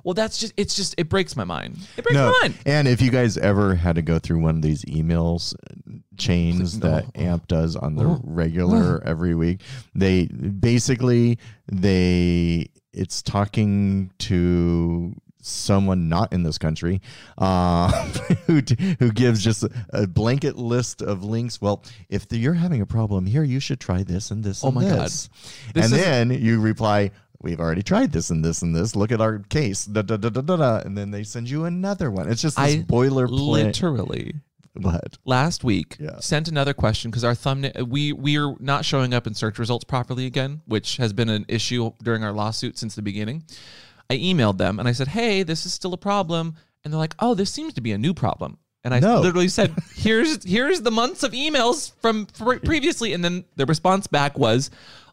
Well, 0.05 0.13
that's 0.13 0.37
just 0.37 0.53
it's 0.55 0.75
just 0.75 0.93
it 0.99 1.09
breaks 1.09 1.35
my 1.35 1.45
mind. 1.45 1.79
It 1.97 2.03
breaks 2.03 2.13
no. 2.13 2.27
my 2.31 2.37
mind. 2.43 2.59
And 2.67 2.87
if 2.87 3.01
you 3.01 3.09
guys 3.09 3.37
ever 3.39 3.73
had 3.73 3.95
to 3.95 4.03
go 4.03 4.19
through 4.19 4.39
one 4.39 4.55
of 4.55 4.61
these 4.61 4.85
emails 4.85 5.55
uh, 5.55 5.97
chains 6.15 6.77
No. 6.77 6.91
that 6.91 7.05
AMP 7.15 7.47
does 7.47 7.75
on 7.75 7.95
the 7.95 8.21
regular 8.23 9.03
every 9.03 9.33
week, 9.33 9.61
they 9.95 10.27
basically 10.27 11.39
they 11.71 12.69
it's 12.95 13.21
talking 13.21 14.11
to 14.19 15.13
someone 15.41 16.09
not 16.09 16.33
in 16.33 16.41
this 16.41 16.57
country 16.57 17.01
uh, 17.37 17.91
who 18.47 18.61
who 18.99 19.11
gives 19.11 19.43
just 19.43 19.63
a, 19.91 20.07
blanket 20.07 20.57
list 20.57 21.01
of 21.01 21.23
links. 21.23 21.61
Well, 21.61 21.83
if 22.09 22.25
you're 22.31 22.53
having 22.53 22.81
a 22.81 22.85
problem 22.85 23.25
here, 23.25 23.43
you 23.43 23.59
should 23.59 23.79
try 23.79 24.03
this 24.03 24.31
and 24.31 24.43
this 24.43 24.63
Oh 24.63 24.67
and 24.67 24.75
my 24.75 24.83
God. 24.83 25.05
this. 25.05 25.29
This 25.73 25.91
and 25.91 25.93
then 25.93 26.31
you 26.31 26.59
reply, 26.59 27.11
We've 27.45 27.59
already 27.59 27.83
tried 27.83 28.11
this 28.11 28.31
and 28.31 28.43
this 28.43 28.63
and 28.63 28.75
this. 28.75 28.95
Look 28.95 29.11
at 29.11 29.21
our 29.21 29.37
case. 29.37 29.85
Da, 29.85 30.01
da, 30.01 30.17
da, 30.17 30.29
da, 30.29 30.41
da, 30.41 30.55
da. 30.55 30.77
And 30.79 30.97
then 30.97 31.11
they 31.11 31.23
send 31.23 31.47
you 31.47 31.65
another 31.65 32.09
one. 32.09 32.27
It's 32.27 32.41
just 32.41 32.57
this 32.57 32.75
I 32.75 32.79
boilerplate. 32.79 33.29
Literally. 33.29 34.33
But 34.75 35.17
last 35.25 35.63
week 35.63 35.97
Yeah. 35.99 36.19
sent 36.19 36.47
another 36.47 36.73
question 36.73 37.09
because 37.11 37.23
our 37.23 37.35
thumbnail 37.35 37.85
we 37.87 38.11
we 38.13 38.37
are 38.37 38.55
not 38.59 38.85
showing 38.85 39.13
up 39.13 39.25
in 39.27 39.33
search 39.33 39.57
results 39.59 39.83
properly 39.85 40.25
again, 40.25 40.61
which 40.65 40.97
has 40.97 41.13
been 41.13 41.29
an 41.29 41.45
issue 41.47 41.91
during 42.03 42.23
our 42.23 42.33
lawsuit 42.33 42.77
since 42.77 42.95
the 42.95 43.01
beginning. 43.01 43.43
I 44.09 44.17
emailed 44.17 44.57
them 44.57 44.79
and 44.79 44.87
I 44.87 44.91
said, 44.91 45.09
"Hey, 45.09 45.43
this 45.43 45.65
is 45.65 45.73
still 45.73 45.93
a 45.93 45.97
problem," 45.97 46.55
and 46.83 46.91
they're 46.93 46.99
like, 46.99 47.15
"Oh, 47.19 47.33
this 47.33 47.51
seems 47.51 47.73
to 47.73 47.81
be 47.81 47.91
a 47.91 47.97
new 47.97 48.13
problem." 48.13 48.57
And 48.83 48.93
I 48.93 48.99
No. 48.99 49.19
literally 49.21 49.47
said, 49.47 49.73
"Here's 49.95 50.43
here's 50.43 50.81
the 50.81 50.91
months 50.91 51.23
of 51.23 51.31
emails 51.31 51.91
from 52.01 52.25
pre- 52.27 52.59
previously," 52.59 53.13
and 53.13 53.23
then 53.23 53.45
the 53.55 53.65
response 53.65 54.07
back 54.07 54.37
was. 54.37 54.69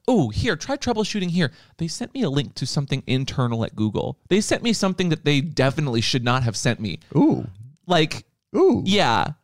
Oh, 0.08 0.30
here, 0.30 0.56
try 0.56 0.76
troubleshooting 0.76 1.30
here. 1.30 1.52
They 1.76 1.86
sent 1.86 2.12
me 2.12 2.22
a 2.22 2.28
link 2.28 2.56
to 2.56 2.66
something 2.66 3.04
internal 3.06 3.64
at 3.64 3.76
Google. 3.76 4.18
They 4.30 4.40
sent 4.40 4.64
me 4.64 4.72
something 4.72 5.10
that 5.10 5.24
they 5.24 5.40
definitely 5.40 6.00
should 6.00 6.24
not 6.24 6.42
have 6.42 6.56
sent 6.56 6.80
me. 6.80 6.98
ooh, 7.14 7.46
Like, 7.86 8.24
ooh. 8.56 8.82
yeah. 8.84 9.34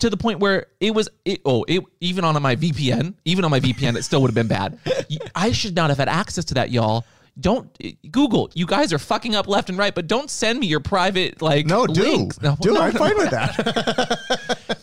To 0.00 0.10
the 0.10 0.16
point 0.16 0.38
where 0.40 0.66
it 0.80 0.94
was, 0.94 1.08
it, 1.24 1.40
oh, 1.44 1.64
it, 1.66 1.82
even 2.00 2.24
on 2.24 2.40
my 2.40 2.54
VPN, 2.56 3.14
even 3.24 3.44
on 3.44 3.50
my 3.50 3.58
VPN, 3.60 3.96
it 3.96 4.02
still 4.04 4.20
would 4.22 4.28
have 4.28 4.34
been 4.34 4.46
bad. 4.46 4.78
I 5.34 5.50
should 5.52 5.74
not 5.74 5.90
have 5.90 5.98
had 5.98 6.08
access 6.08 6.44
to 6.46 6.54
that, 6.54 6.70
y'all. 6.70 7.04
Don't 7.40 7.68
Google. 8.10 8.50
You 8.54 8.66
guys 8.66 8.92
are 8.92 8.98
fucking 8.98 9.34
up 9.36 9.46
left 9.46 9.68
and 9.68 9.78
right, 9.78 9.94
but 9.94 10.06
don't 10.08 10.28
send 10.30 10.58
me 10.58 10.66
your 10.66 10.80
private 10.80 11.40
like 11.40 11.66
No, 11.66 11.86
do. 11.86 12.00
links. 12.02 12.40
No, 12.42 12.56
do. 12.60 12.72
no, 12.74 12.80
I'm 12.82 12.92
no. 12.94 12.98
fine 12.98 13.16
with 13.16 13.30
that. 13.30 14.18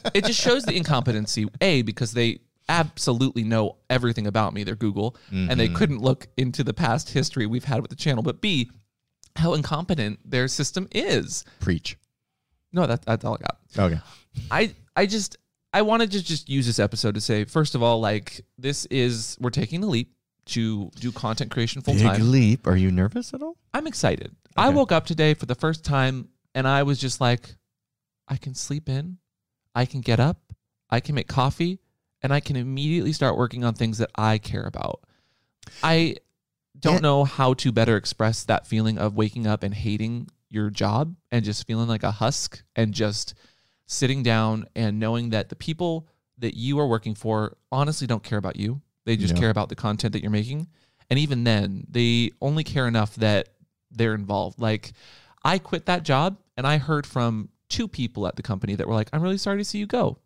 It 0.13 0.23
just 0.25 0.39
shows 0.41 0.63
the 0.63 0.73
incompetency. 0.78 1.47
A 1.60 1.82
because 1.82 2.13
they 2.13 2.39
absolutely 2.69 3.43
know 3.43 3.75
everything 3.89 4.28
about 4.28 4.54
me. 4.54 4.63
They're 4.63 4.75
Google, 4.75 5.17
and 5.32 5.60
they 5.60 5.65
Mm-hmm. 5.67 5.75
couldn't 5.75 6.01
look 6.01 6.28
into 6.38 6.63
the 6.63 6.73
past 6.73 7.10
history 7.10 7.45
we've 7.45 7.65
had 7.65 7.82
with 7.82 7.89
the 7.89 7.95
channel. 7.97 8.23
But 8.23 8.39
B, 8.39 8.69
how 9.36 9.54
incompetent 9.54 10.19
their 10.23 10.47
system 10.47 10.88
is. 10.93 11.43
Preach. 11.60 11.97
No, 12.71 12.86
that, 12.88 13.01
that's 13.06 13.25
all 13.25 13.36
I 13.36 13.38
got. 13.43 13.58
Okay. 13.78 13.99
I 14.51 14.73
I 14.95 15.05
just 15.05 15.38
I 15.73 15.81
wanted 15.81 16.12
to 16.12 16.23
just 16.23 16.49
use 16.49 16.65
this 16.65 16.79
episode 16.79 17.15
to 17.15 17.21
say 17.21 17.43
first 17.45 17.75
of 17.75 17.84
all 17.84 17.99
like 17.99 18.45
this 18.58 18.86
is 18.86 19.38
we're 19.39 19.49
taking 19.49 19.81
the 19.81 19.88
leap 19.88 20.13
to 20.45 20.91
do 20.99 21.12
content 21.12 21.51
creation 21.51 21.81
full 21.81 21.95
Big 21.95 22.03
time. 22.03 22.31
leap. 22.31 22.67
Are 22.67 22.77
you 22.77 22.91
nervous 22.91 23.34
at 23.34 23.41
all? 23.41 23.58
I'm 23.73 23.88
excited. 23.88 24.36
I 24.55 24.69
woke 24.69 24.91
up 24.91 25.05
today 25.05 25.34
for 25.34 25.47
the 25.47 25.55
first 25.55 25.84
time 25.84 26.29
and 26.53 26.67
I 26.67 26.84
was 26.84 26.99
just 26.99 27.19
like 27.19 27.55
I 28.27 28.38
can 28.38 28.55
sleep 28.55 28.88
in. 28.88 29.17
I 29.73 29.86
can 29.86 30.01
get 30.01 30.19
up. 30.19 30.38
I 30.89 30.99
can 30.99 31.15
make 31.15 31.27
coffee 31.27 31.79
and 32.21 32.34
I 32.34 32.39
can 32.39 32.55
immediately 32.55 33.12
start 33.12 33.38
working 33.38 33.63
on 33.63 33.73
things 33.73 33.97
that 33.97 34.12
I 34.15 34.38
care 34.38 34.63
about. 34.65 35.01
I 35.84 36.17
don't 36.79 37.01
know 37.01 37.23
how 37.23 37.53
to 37.55 37.71
better 37.71 37.97
express 37.97 38.43
that 38.45 38.67
feeling 38.67 38.97
of 38.97 39.15
waking 39.15 39.47
up 39.47 39.63
and 39.63 39.73
hating 39.73 40.29
your 40.49 40.69
job 40.69 41.15
and 41.31 41.43
just 41.43 41.67
feeling 41.67 41.88
like 41.88 42.03
a 42.03 42.12
husk 42.12 42.63
and 42.75 42.93
just 42.93 43.34
sitting 43.85 44.23
down 44.23 44.65
and 44.75 44.99
knowing 44.99 45.29
that 45.29 45.49
the 45.49 45.55
people 45.55 46.07
that 46.37 46.55
you 46.55 46.79
are 46.79 46.87
working 46.87 47.15
for 47.15 47.55
honestly 47.71 48.07
don't 48.07 48.23
care 48.23 48.37
about 48.37 48.55
you. 48.55 48.81
They 49.05 49.15
just 49.15 49.35
No. 49.35 49.39
care 49.39 49.49
about 49.49 49.69
the 49.69 49.75
content 49.75 50.13
that 50.13 50.21
you're 50.21 50.31
making. 50.31 50.67
And 51.09 51.19
even 51.19 51.43
then, 51.43 51.85
they 51.89 52.31
only 52.41 52.63
care 52.63 52.87
enough 52.87 53.15
that 53.17 53.49
they're 53.91 54.15
involved. 54.15 54.59
Like 54.59 54.93
I 55.43 55.59
quit 55.59 55.85
that 55.85 56.03
job 56.03 56.37
and 56.57 56.65
I 56.65 56.77
heard 56.77 57.05
from 57.05 57.49
two 57.69 57.87
people 57.87 58.27
at 58.27 58.35
the 58.35 58.41
company 58.43 58.75
that 58.75 58.87
were 58.87 58.93
like, 58.95 59.09
I'm 59.13 59.21
really 59.21 59.37
sorry 59.37 59.59
to 59.59 59.63
see 59.65 59.77
you 59.77 59.85
go. 59.85 60.17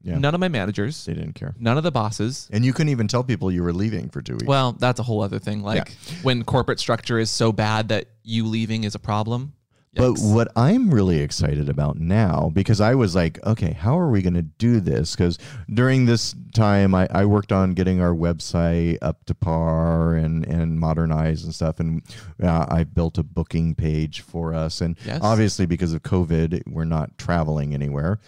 Yeah. 0.00 0.16
None 0.16 0.32
of 0.32 0.38
my 0.40 0.46
managers, 0.48 1.04
They 1.06 1.14
didn't 1.14 1.32
care. 1.34 1.56
none 1.58 1.76
of 1.76 1.82
the 1.82 1.90
bosses. 1.90 2.48
And 2.52 2.64
you 2.64 2.72
couldn't 2.72 2.90
even 2.90 3.08
tell 3.08 3.24
people 3.24 3.50
you 3.50 3.64
were 3.64 3.72
leaving 3.72 4.08
for 4.10 4.22
two 4.22 4.34
weeks. 4.34 4.44
Well, 4.46 4.72
that's 4.72 5.00
a 5.00 5.02
whole 5.02 5.20
other 5.22 5.40
thing. 5.40 5.62
Like 5.64 5.96
when 6.22 6.44
corporate 6.44 6.78
structure 6.78 7.18
is 7.18 7.30
so 7.32 7.50
bad 7.50 7.88
that 7.88 8.06
you 8.22 8.46
leaving 8.46 8.84
is 8.84 8.94
a 8.94 9.00
problem. 9.00 9.54
But 9.94 10.18
what 10.18 10.48
I'm 10.54 10.90
really 10.92 11.20
excited 11.20 11.68
about 11.68 11.98
now, 11.98 12.50
because 12.52 12.80
I 12.80 12.94
was 12.94 13.16
like, 13.16 13.44
okay, 13.44 13.72
how 13.72 13.98
are 13.98 14.10
we 14.10 14.22
going 14.22 14.34
to 14.34 14.42
do 14.42 14.78
this? 14.80 15.16
Because 15.16 15.38
during 15.72 16.04
this 16.04 16.36
time, 16.54 16.94
I, 16.94 17.08
I 17.10 17.24
worked 17.24 17.50
on 17.52 17.74
getting 17.74 18.00
our 18.00 18.12
website 18.14 18.98
up 19.02 19.24
to 19.24 19.34
par 19.34 20.14
and, 20.14 20.46
and 20.46 20.78
modernized 20.78 21.44
and 21.44 21.54
stuff. 21.54 21.80
And 21.80 22.02
uh, 22.42 22.66
I 22.68 22.84
built 22.84 23.18
a 23.18 23.22
booking 23.22 23.74
page 23.74 24.20
for 24.20 24.54
us. 24.54 24.80
And 24.80 24.96
Yes. 25.04 25.20
obviously, 25.22 25.66
because 25.66 25.92
of 25.94 26.02
COVID, 26.02 26.62
we're 26.68 26.84
not 26.84 27.18
traveling 27.18 27.74
anywhere. 27.74 28.20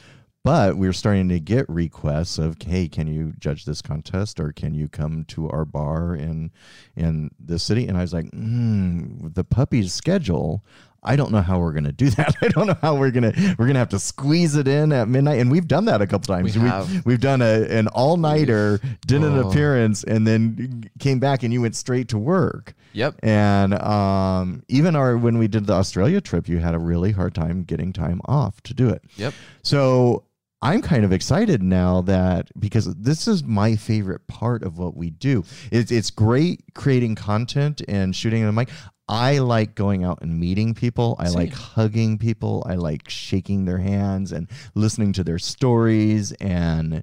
But 0.43 0.79
we're 0.79 0.95
starting 0.95 1.29
to 1.29 1.39
get 1.39 1.69
requests 1.69 2.39
of, 2.39 2.57
hey, 2.63 2.89
can 2.89 3.07
you 3.07 3.35
judge 3.39 3.67
this 3.67 3.83
contest 3.83 4.41
or 4.41 4.53
can 4.53 4.73
you 4.73 4.89
come 4.89 5.27
to 5.29 5.51
our 5.51 5.67
bar 5.67 6.15
in 6.17 6.51
in 6.97 7.31
the 7.39 7.59
city? 7.59 7.87
And 7.87 7.99
I 7.99 8.01
was 8.01 8.15
like, 8.15 8.25
mm, 8.31 9.35
the 9.35 9.45
puppy's 9.45 9.93
schedule. 9.93 10.65
I 11.03 11.17
don't 11.17 11.33
know 11.33 11.41
how 11.41 11.59
we're 11.59 11.73
gonna 11.73 11.93
do 11.93 12.11
that. 12.17 12.35
I 12.43 12.49
don't 12.49 12.67
know 12.67 12.77
how 12.83 12.95
we're 12.97 13.11
gonna 13.11 13.33
we're 13.59 13.67
gonna 13.67 13.79
have 13.79 13.89
to 13.91 13.99
squeeze 13.99 14.55
it 14.57 14.69
in 14.69 14.93
at 14.93 15.09
midnight, 15.09 15.41
and 15.41 15.51
we've 15.51 15.67
done 15.69 15.87
that 15.87 16.03
a 16.03 16.07
couple 16.07 16.35
times. 16.35 16.55
We 16.57 16.63
We've- 16.63 16.71
have. 16.71 17.07
We've 17.07 17.21
done 17.21 17.41
a 17.43 17.63
an 17.69 17.89
all 17.89 18.17
nighter, 18.17 18.81
did 19.07 19.23
an 19.23 19.39
Oh. 19.39 19.49
appearance, 19.49 20.05
and 20.05 20.27
then 20.27 20.91
came 20.99 21.19
back, 21.19 21.43
and 21.43 21.53
you 21.53 21.63
went 21.63 21.77
straight 21.77 22.09
to 22.09 22.19
work. 22.19 22.75
Yep. 22.93 23.21
And 23.23 23.75
um, 23.75 24.63
even 24.69 24.97
our 24.97 25.17
when 25.17 25.39
we 25.39 25.47
did 25.49 25.67
the 25.67 25.73
Australia 25.75 26.21
trip, 26.21 26.49
you 26.49 26.59
had 26.59 26.75
a 26.75 26.79
really 26.79 27.13
hard 27.13 27.35
time 27.35 27.63
getting 27.63 27.93
time 27.93 28.21
off 28.27 28.61
to 28.65 28.75
do 28.75 28.89
it. 28.89 29.03
Yep. 29.17 29.33
So 29.63 30.25
I'm 30.63 30.83
kind 30.83 31.05
of 31.05 31.13
excited 31.13 31.63
now 31.63 32.03
that 32.03 32.51
because 32.59 32.95
this 32.95 33.27
is 33.27 33.43
my 33.43 33.77
favorite 33.77 34.27
part 34.27 34.63
of 34.63 34.77
what 34.79 34.95
we 34.95 35.11
do. 35.11 35.45
It's 35.73 35.91
it's 35.91 36.11
great 36.11 36.63
creating 36.75 37.15
content 37.15 37.81
and 37.89 38.15
shooting 38.15 38.45
the 38.45 38.53
mic. 38.53 38.69
I 39.09 39.39
like 39.39 39.75
going 39.75 40.05
out 40.05 40.23
and 40.23 40.39
meeting 40.39 40.73
people. 40.73 41.17
I 41.19 41.31
like 41.31 41.53
hugging 41.53 42.17
people. 42.17 42.63
I 42.69 42.77
like 42.77 43.09
shaking 43.11 43.65
their 43.65 43.79
hands 43.79 44.31
and 44.31 44.49
listening 44.77 45.13
to 45.15 45.25
their 45.25 45.41
stories. 45.41 46.31
And 46.41 47.03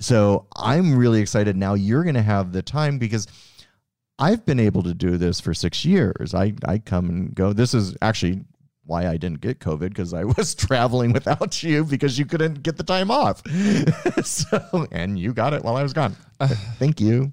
so 0.00 0.46
I'm 0.56 0.96
really 0.96 1.20
excited 1.20 1.54
now. 1.54 1.74
You're 1.74 2.02
going 2.02 2.14
to 2.14 2.22
have 2.22 2.52
the 2.52 2.62
time 2.62 2.98
because 2.98 3.26
I've 4.18 4.46
been 4.46 4.58
able 4.58 4.82
to 4.84 4.94
do 4.94 5.18
this 5.18 5.38
for 5.38 5.52
six 5.52 5.84
years. 5.84 6.34
I, 6.34 6.54
I 6.64 6.78
come 6.78 7.10
and 7.10 7.34
go. 7.34 7.52
This 7.52 7.74
is 7.74 7.94
actually 8.00 8.44
why 8.86 9.06
I 9.06 9.16
didn't 9.16 9.40
get 9.40 9.60
COVID 9.60 9.88
because 9.90 10.12
I 10.12 10.24
was 10.24 10.54
traveling 10.66 11.12
without 11.12 11.62
you 11.62 11.84
because 11.84 12.18
you 12.18 12.26
couldn't 12.26 12.62
get 12.62 12.76
the 12.76 12.82
time 12.82 13.10
off. 13.10 13.42
so, 14.24 14.86
and 14.92 15.18
you 15.18 15.32
got 15.32 15.54
it 15.54 15.62
while 15.62 15.76
I 15.76 15.82
was 15.82 15.92
gone. 15.92 16.16
Thank 16.78 17.00
you. 17.00 17.32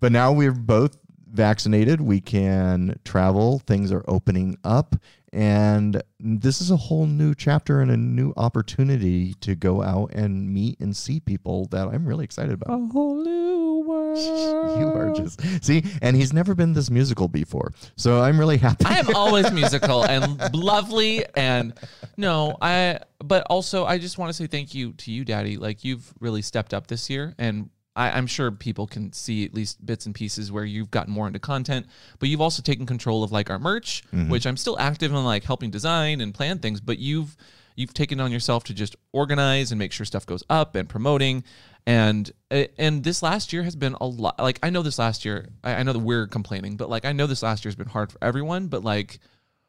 But 0.00 0.12
now 0.12 0.32
we're 0.32 0.52
both 0.52 0.96
vaccinated. 1.30 2.00
We 2.00 2.20
can 2.20 2.98
travel. 3.04 3.60
Things 3.60 3.92
are 3.92 4.04
opening 4.08 4.58
up. 4.64 4.96
And 5.32 6.02
this 6.18 6.60
is 6.62 6.70
a 6.70 6.76
whole 6.76 7.06
new 7.06 7.34
chapter 7.34 7.80
and 7.80 7.90
a 7.90 7.96
new 7.96 8.32
opportunity 8.36 9.34
to 9.34 9.54
go 9.54 9.82
out 9.82 10.12
and 10.14 10.52
meet 10.52 10.80
and 10.80 10.96
see 10.96 11.20
people 11.20 11.66
that 11.66 11.88
I'm 11.88 12.06
really 12.06 12.24
excited 12.24 12.52
about. 12.52 12.80
A 12.80 12.86
whole 12.92 13.22
new 13.22 13.57
world. 13.88 14.18
You 14.78 14.88
are 14.88 15.12
just 15.12 15.40
see, 15.64 15.82
and 16.02 16.14
he's 16.14 16.32
never 16.32 16.54
been 16.54 16.72
this 16.72 16.90
musical 16.90 17.26
before, 17.26 17.72
so 17.96 18.20
I'm 18.20 18.38
really 18.38 18.58
happy. 18.58 18.84
I 18.84 18.98
am 18.98 19.14
always 19.14 19.50
musical 19.52 20.04
and 20.04 20.54
lovely 20.54 21.24
and 21.34 21.72
no, 22.16 22.56
I 22.60 23.00
but 23.18 23.44
also 23.50 23.84
I 23.84 23.98
just 23.98 24.18
want 24.18 24.28
to 24.30 24.34
say 24.34 24.46
thank 24.46 24.74
you 24.74 24.92
to 24.92 25.10
you, 25.10 25.24
Daddy. 25.24 25.56
Like 25.56 25.84
you've 25.84 26.12
really 26.20 26.42
stepped 26.42 26.74
up 26.74 26.86
this 26.86 27.10
year 27.10 27.34
and 27.38 27.70
I, 27.98 28.12
I'm 28.12 28.28
sure 28.28 28.52
people 28.52 28.86
can 28.86 29.12
see 29.12 29.44
at 29.44 29.52
least 29.52 29.84
bits 29.84 30.06
and 30.06 30.14
pieces 30.14 30.52
where 30.52 30.64
you've 30.64 30.90
gotten 30.90 31.12
more 31.12 31.26
into 31.26 31.40
content, 31.40 31.86
but 32.20 32.28
you've 32.28 32.40
also 32.40 32.62
taken 32.62 32.86
control 32.86 33.24
of 33.24 33.32
like 33.32 33.50
our 33.50 33.58
merch, 33.58 34.04
mm-hmm. 34.14 34.30
which 34.30 34.46
I'm 34.46 34.56
still 34.56 34.78
active 34.78 35.10
in 35.12 35.24
like 35.24 35.42
helping 35.42 35.70
design 35.70 36.20
and 36.20 36.32
plan 36.32 36.60
things, 36.60 36.80
but 36.80 36.98
you've 36.98 37.36
you've 37.74 37.94
taken 37.94 38.20
on 38.20 38.30
yourself 38.32 38.64
to 38.64 38.74
just 38.74 38.96
organize 39.12 39.72
and 39.72 39.78
make 39.78 39.92
sure 39.92 40.06
stuff 40.06 40.26
goes 40.26 40.44
up 40.48 40.76
and 40.76 40.88
promoting 40.88 41.44
and 41.88 42.30
eh, 42.50 42.66
and 42.76 43.02
this 43.02 43.22
last 43.22 43.50
year 43.50 43.62
has 43.62 43.74
been 43.74 43.96
a 43.98 44.06
lot 44.06 44.38
like 44.38 44.58
i 44.62 44.68
know 44.68 44.82
this 44.82 44.98
last 44.98 45.24
year 45.24 45.48
I, 45.64 45.76
I 45.76 45.82
know 45.82 45.94
that 45.94 46.00
we're 46.00 46.26
complaining 46.26 46.76
but 46.76 46.90
like 46.90 47.06
i 47.06 47.12
know 47.12 47.26
this 47.26 47.42
last 47.42 47.64
year 47.64 47.70
has 47.70 47.76
been 47.76 47.88
hard 47.88 48.12
for 48.12 48.18
everyone 48.22 48.68
but 48.68 48.84
like 48.84 49.18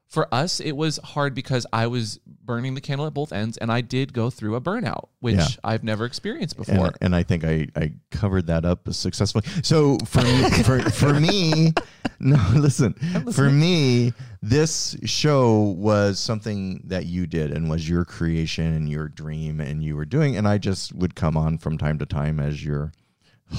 for 0.10 0.28
us 0.34 0.60
it 0.60 0.74
was 0.76 0.98
hard 1.04 1.34
because 1.34 1.66
i 1.72 1.86
was 1.88 2.20
burning 2.44 2.74
the 2.76 2.82
candle 2.82 3.06
at 3.08 3.14
both 3.14 3.32
ends 3.32 3.58
and 3.58 3.72
i 3.72 3.80
did 3.80 4.12
go 4.12 4.30
through 4.30 4.56
a 4.56 4.62
burnout 4.62 5.10
which 5.20 5.36
Yeah. 5.36 5.46
i've 5.64 5.84
never 5.84 6.04
experienced 6.06 6.58
before 6.58 6.88
and, 6.88 6.98
and 7.02 7.16
I 7.16 7.24
think 7.24 7.44
I, 7.44 7.68
I 7.76 7.94
covered 8.12 8.48
that 8.48 8.66
up 8.66 8.92
successfully. 8.94 9.44
So 9.64 9.98
for 10.06 10.22
me, 10.24 10.50
for, 10.64 10.80
for 10.90 11.14
me, 11.20 11.74
no, 12.20 12.38
listen, 12.56 12.94
for 13.34 13.50
me, 13.50 14.14
this 14.42 14.96
show 15.06 15.60
was 15.78 16.20
something 16.20 16.82
that 16.86 17.06
you 17.06 17.28
did 17.28 17.52
and 17.52 17.70
was 17.70 17.88
your 17.90 18.06
creation 18.06 18.74
and 18.74 18.90
your 18.90 19.08
dream 19.10 19.60
and 19.60 19.84
you 19.84 19.96
were 19.96 20.06
doing. 20.06 20.36
And 20.38 20.48
I 20.48 20.58
just 20.58 20.94
would 20.94 21.16
come 21.16 21.36
on 21.38 21.58
from 21.58 21.78
time 21.78 22.00
to 22.00 22.06
time 22.06 22.40
as 22.40 22.64
your 22.64 22.92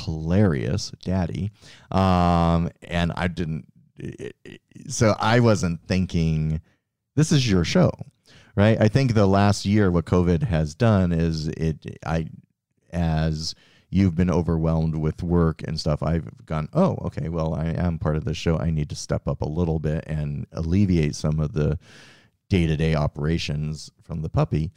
hilarious 0.04 0.92
daddy. 1.04 1.50
Um, 1.90 2.70
and 2.82 3.12
I 3.16 3.28
didn't, 3.28 3.66
so 4.88 5.14
I 5.18 5.40
wasn't 5.40 5.86
thinking 5.86 6.60
this 7.16 7.32
is 7.32 7.50
your 7.50 7.64
show 7.64 7.90
right 8.56 8.80
i 8.80 8.88
think 8.88 9.14
the 9.14 9.26
last 9.26 9.64
year 9.64 9.90
what 9.90 10.04
covid 10.04 10.42
has 10.42 10.74
done 10.74 11.12
is 11.12 11.48
it 11.48 11.98
i 12.04 12.26
as 12.92 13.54
you've 13.90 14.14
been 14.14 14.30
overwhelmed 14.30 14.94
with 14.94 15.22
work 15.22 15.62
and 15.66 15.78
stuff 15.78 16.02
i've 16.02 16.28
gone 16.46 16.68
oh 16.72 16.96
okay 17.02 17.28
well 17.28 17.54
i 17.54 17.66
am 17.66 17.98
part 17.98 18.16
of 18.16 18.24
the 18.24 18.34
show 18.34 18.58
i 18.58 18.70
need 18.70 18.88
to 18.88 18.96
step 18.96 19.26
up 19.28 19.42
a 19.42 19.48
little 19.48 19.78
bit 19.78 20.04
and 20.06 20.46
alleviate 20.52 21.14
some 21.14 21.40
of 21.40 21.52
the 21.52 21.78
day-to-day 22.48 22.94
operations 22.94 23.90
from 24.02 24.22
the 24.22 24.28
puppy 24.28 24.70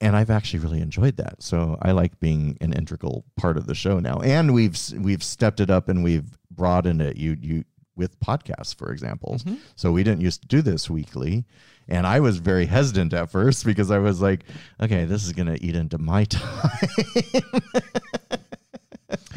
and 0.00 0.14
I've 0.14 0.30
actually 0.30 0.60
really 0.60 0.80
enjoyed 0.80 1.16
that. 1.16 1.42
So 1.42 1.76
I 1.82 1.90
like 1.90 2.20
being 2.20 2.56
an 2.60 2.72
integral 2.72 3.24
part 3.36 3.56
of 3.56 3.66
the 3.66 3.74
show 3.74 3.98
now. 3.98 4.20
And 4.20 4.54
we've 4.54 4.78
we've 4.96 5.24
stepped 5.24 5.58
it 5.58 5.70
up 5.70 5.88
and 5.88 6.04
we've 6.04 6.38
broadened 6.52 7.02
it. 7.02 7.16
You 7.16 7.36
you 7.40 7.64
with 7.98 8.18
podcasts, 8.20 8.74
for 8.74 8.90
example. 8.92 9.38
Mhm. 9.44 9.58
So 9.76 9.92
we 9.92 10.02
didn't 10.04 10.22
used 10.22 10.40
to 10.42 10.48
do 10.48 10.62
this 10.62 10.88
weekly. 10.88 11.44
And 11.90 12.06
I 12.06 12.20
was 12.20 12.38
very 12.38 12.66
hesitant 12.66 13.12
at 13.14 13.30
first 13.30 13.64
because 13.70 13.90
I 13.90 13.98
was 13.98 14.20
like, 14.22 14.44
okay, 14.80 15.04
this 15.04 15.24
is 15.26 15.32
going 15.32 15.48
to 15.48 15.62
eat 15.62 15.74
into 15.74 15.98
my 15.98 16.24
time. 16.24 16.88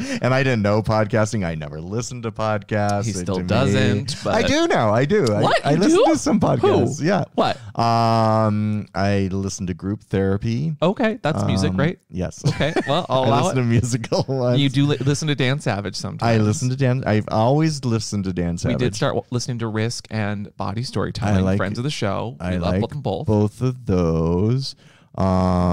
and 0.22 0.32
I 0.34 0.42
didn't 0.42 0.62
know 0.62 0.82
podcasting. 0.82 1.44
I 1.46 1.54
never 1.54 1.80
listened 1.80 2.22
to 2.24 2.32
podcasts. 2.32 3.04
He 3.06 3.12
still 3.12 3.38
doesn't, 3.40 4.26
I 4.26 4.42
do 4.42 4.66
now. 4.68 4.92
I 4.92 5.04
do. 5.04 5.24
What? 5.24 5.64
I, 5.64 5.72
I 5.72 5.74
listen 5.74 5.98
do? 5.98 6.12
to 6.12 6.18
some 6.18 6.40
podcasts. 6.40 6.98
Who? 7.00 7.04
Yeah. 7.06 7.24
what 7.34 7.56
Um, 7.78 8.86
I 8.94 9.28
listen 9.32 9.66
to 9.68 9.74
group 9.74 10.02
therapy. 10.04 10.76
okay 10.82 11.18
that's 11.22 11.44
music 11.44 11.70
Um, 11.70 11.76
right 11.76 11.98
Yes. 12.10 12.42
okay 12.46 12.72
well 12.88 13.06
i'll 13.08 13.22
I 13.22 13.26
allow 13.26 13.42
listen 13.44 13.58
it 13.58 13.60
to 13.62 13.66
musical 13.66 14.24
ones. 14.28 14.60
you 14.60 14.68
do 14.68 14.86
li- 14.86 14.96
listen 14.98 15.28
to 15.28 15.34
dan 15.34 15.58
savage 15.60 15.94
sometimes 15.96 16.22
I 16.22 16.36
listen 16.42 16.68
to 16.70 16.76
Dan. 16.76 17.02
I've 17.06 17.28
always 17.30 17.84
listened 17.84 18.24
to 18.24 18.32
Dan 18.32 18.58
Savage. 18.58 18.78
we 18.78 18.84
did 18.86 18.94
start 18.94 19.16
listening 19.30 19.58
to 19.60 19.66
risk 19.68 20.06
and 20.10 20.54
Bawdy 20.56 20.82
Storytelling 20.82 21.44
like- 21.44 21.56
friends 21.56 21.78
of 21.78 21.84
the 21.84 21.90
show 21.90 22.36
we 22.40 22.46
I 22.46 22.56
love 22.56 22.80
like 22.80 22.90
them 22.90 23.00
both 23.00 23.26
both 23.26 23.60
of 23.62 23.86
those. 23.86 24.74
Um, 25.16 25.26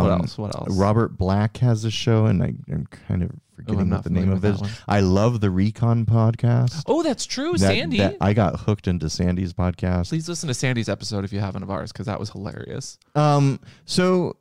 what 0.04 0.12
else 0.12 0.38
what 0.38 0.56
else 0.56 0.78
Robert 0.78 1.18
Black 1.18 1.58
has 1.58 1.86
a 1.86 1.92
show, 1.92 2.26
and 2.26 2.44
I, 2.44 2.54
I'm 2.70 2.86
kind 3.08 3.24
of 3.24 3.32
forgetting 3.66 3.90
not 3.90 3.96
what 3.98 4.04
the 4.06 4.10
name 4.10 4.32
of 4.32 4.44
with 4.44 4.56
it 4.56 4.62
one. 4.62 4.70
I 4.88 5.00
love 5.02 5.40
the 5.42 5.50
Recon 5.50 6.06
podcast. 6.06 6.84
oh 6.88 7.04
that's 7.04 7.26
true 7.26 7.52
That- 7.54 7.60
sandy 7.60 7.98
that- 7.98 8.18
I 8.22 8.34
got 8.34 8.60
hooked 8.62 8.88
into 8.88 9.10
Sandy's 9.10 9.54
podcast. 9.54 10.10
Please 10.10 10.28
listen 10.30 10.48
to 10.48 10.54
Sandy's 10.54 10.90
episode 10.90 11.24
if 11.24 11.32
you 11.34 11.40
haven't 11.40 11.64
of 11.64 11.70
ours 11.70 11.92
because 11.92 12.06
that 12.08 12.20
was 12.20 12.30
hilarious. 12.30 12.98
Um, 13.16 13.60
so 13.86 14.38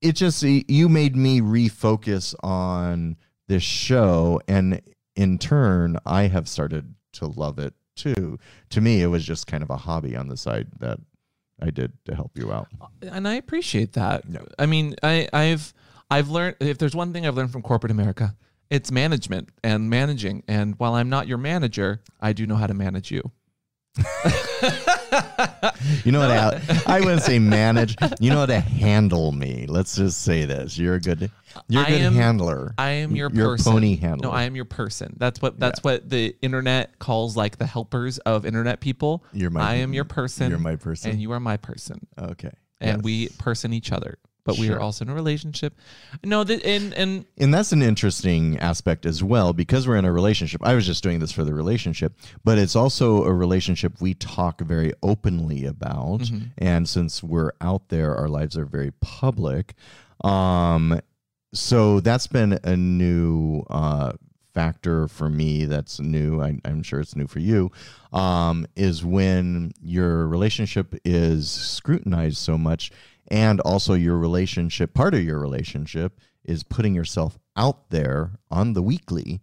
it 0.00 0.12
just 0.12 0.42
you 0.42 0.88
made 0.88 1.16
me 1.16 1.40
refocus 1.40 2.34
on 2.42 3.16
this 3.48 3.62
show, 3.62 4.40
and 4.46 4.80
in 5.16 5.38
turn, 5.38 5.98
I 6.06 6.28
have 6.28 6.48
started 6.48 6.94
to 7.14 7.26
love 7.26 7.58
it 7.58 7.74
too. 7.96 8.38
To 8.70 8.80
me, 8.80 9.02
it 9.02 9.06
was 9.08 9.24
just 9.24 9.46
kind 9.46 9.62
of 9.62 9.70
a 9.70 9.76
hobby 9.76 10.14
on 10.16 10.28
the 10.28 10.36
side 10.36 10.68
that 10.78 10.98
I 11.60 11.70
did 11.70 11.92
to 12.04 12.14
help 12.14 12.32
you 12.38 12.52
out. 12.52 12.68
And 13.02 13.26
I 13.26 13.34
appreciate 13.34 13.94
that. 13.94 14.22
Yeah. 14.30 14.42
I 14.58 14.66
mean, 14.66 14.94
I, 15.02 15.28
I've 15.32 15.74
I've 16.10 16.28
learned 16.28 16.56
if 16.60 16.78
there's 16.78 16.94
one 16.96 17.12
thing 17.12 17.26
I've 17.26 17.36
learned 17.36 17.52
from 17.52 17.62
corporate 17.62 17.90
America, 17.90 18.34
it's 18.70 18.90
management 18.90 19.48
and 19.62 19.88
managing. 19.90 20.42
And 20.48 20.74
while 20.78 20.94
I'm 20.94 21.08
not 21.08 21.26
your 21.28 21.38
manager, 21.38 22.02
I 22.20 22.32
do 22.32 22.46
know 22.46 22.56
how 22.56 22.66
to 22.66 22.74
manage 22.74 23.10
you. 23.10 23.30
You 26.04 26.12
know 26.12 26.20
what? 26.20 26.30
I, 26.30 26.82
I 26.86 27.00
wouldn't 27.00 27.22
say 27.22 27.38
manage. 27.38 27.96
You 28.20 28.30
know 28.30 28.38
how 28.40 28.46
to 28.46 28.60
handle 28.60 29.32
me. 29.32 29.66
Let's 29.68 29.96
just 29.96 30.22
say 30.22 30.44
this: 30.44 30.76
you're 30.78 30.96
a 30.96 31.00
good, 31.00 31.30
you're 31.68 31.82
a 31.82 31.86
good 31.86 32.00
am- 32.00 32.14
handler. 32.14 32.74
I 32.78 32.90
am 32.90 33.14
your 33.16 33.30
You're 33.32 33.50
person. 33.56 33.72
pony 33.72 33.96
handler. 33.96 34.28
No, 34.28 34.34
I 34.34 34.42
am 34.44 34.54
your 34.56 34.64
person. 34.64 35.14
That's 35.18 35.40
what 35.40 35.58
that's 35.58 35.82
what 35.82 36.08
the 36.08 36.36
internet 36.42 36.98
calls 36.98 37.36
like 37.36 37.56
the 37.58 37.66
helpers 37.66 38.18
of 38.18 38.44
internet 38.44 38.80
people. 38.80 39.24
You're 39.32 39.50
my- 39.50 39.60
I 39.60 39.74
am 39.76 39.92
your 39.94 40.04
person. 40.04 40.50
You're 40.50 40.58
my 40.58 40.76
person. 40.76 41.10
and 41.12 41.20
you 41.22 41.32
are 41.32 41.40
my 41.40 41.56
person. 41.56 42.06
okay. 42.18 42.52
And 42.80 42.98
Yes. 42.98 43.04
we 43.04 43.28
person 43.30 43.72
each 43.72 43.90
other. 43.92 44.18
But 44.48 44.58
we 44.58 44.70
are 44.70 44.80
also 44.80 45.04
in 45.04 45.10
a 45.10 45.14
relationship. 45.14 45.74
No, 46.24 46.40
and 46.40 46.94
and 46.94 47.26
And 47.36 47.52
that's 47.52 47.72
an 47.72 47.82
interesting 47.82 48.58
aspect 48.58 49.04
as 49.04 49.22
well 49.22 49.52
because 49.52 49.86
we're 49.86 49.96
in 49.96 50.06
a 50.06 50.12
relationship. 50.12 50.62
I 50.64 50.74
was 50.74 50.86
just 50.86 51.02
doing 51.02 51.18
this 51.18 51.32
for 51.32 51.44
the 51.44 51.52
relationship, 51.52 52.14
but 52.44 52.56
it's 52.56 52.74
also 52.74 53.24
a 53.24 53.32
relationship 53.32 54.00
we 54.00 54.14
talk 54.14 54.60
very 54.62 54.92
openly 55.02 55.66
about. 55.66 56.20
Mm-hmm. 56.20 56.46
And 56.56 56.88
since 56.88 57.22
we're 57.22 57.52
out 57.60 57.90
there, 57.90 58.16
our 58.16 58.28
lives 58.28 58.56
are 58.56 58.64
very 58.64 58.92
public. 59.02 59.74
Um, 60.24 61.00
so 61.52 62.00
that's 62.00 62.26
been 62.26 62.58
a 62.64 62.76
new 62.76 63.64
uh, 63.68 64.12
factor 64.54 65.08
for 65.08 65.28
me. 65.28 65.66
That's 65.66 66.00
new. 66.00 66.40
I, 66.40 66.58
I'm 66.64 66.82
sure 66.82 67.00
it's 67.00 67.14
new 67.14 67.26
for 67.26 67.38
you. 67.38 67.70
Um, 68.12 68.66
is 68.76 69.04
when 69.04 69.72
your 69.80 70.26
relationship 70.26 70.94
is 71.04 71.50
scrutinized 71.50 72.38
so 72.38 72.58
much, 72.58 72.90
and 73.28 73.60
also 73.60 73.94
your 73.94 74.16
relationship, 74.16 74.94
part 74.94 75.14
of 75.14 75.22
your 75.22 75.38
relationship 75.38 76.20
is 76.44 76.62
putting 76.62 76.94
yourself 76.94 77.38
out 77.56 77.90
there 77.90 78.32
on 78.50 78.72
the 78.72 78.82
weekly. 78.82 79.40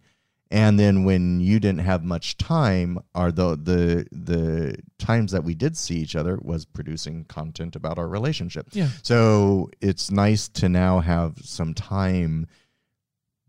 And 0.51 0.79
then 0.79 1.03
when 1.03 1.39
you 1.39 1.59
didn't 1.59 1.81
have 1.81 2.03
much 2.03 2.37
time, 2.37 2.99
are 3.13 3.31
the 3.31 3.55
the 3.55 4.05
the 4.11 4.77
times 4.99 5.31
that 5.31 5.43
we 5.43 5.55
did 5.55 5.75
see 5.75 5.97
each 5.97 6.15
other 6.15 6.37
was 6.41 6.65
producing 6.65 7.25
content 7.25 7.75
about 7.75 7.97
our 7.97 8.07
relationship. 8.07 8.67
Yeah. 8.71 8.89
So 9.01 9.69
it's 9.81 10.11
nice 10.11 10.47
to 10.49 10.69
now 10.69 10.99
have 10.99 11.39
some 11.43 11.73
time 11.73 12.47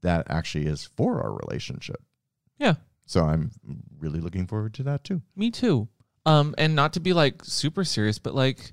that 0.03 0.27
actually 0.31 0.67
is 0.67 0.85
for 0.97 1.23
our 1.23 1.35
relationship. 1.35 2.03
Yeah. 2.59 2.75
So 3.05 3.25
I'm 3.25 3.53
really 3.99 4.21
looking 4.21 4.47
forward 4.47 4.75
to 4.75 4.83
that 4.85 5.05
too. 5.05 5.23
Me 5.37 5.51
too. 5.51 5.89
Um, 6.25 6.55
and 6.59 6.75
not 6.75 6.95
to 6.95 7.01
be 7.01 7.13
like 7.13 7.45
super 7.45 7.85
serious, 7.85 8.19
but 8.19 8.35
like 8.35 8.73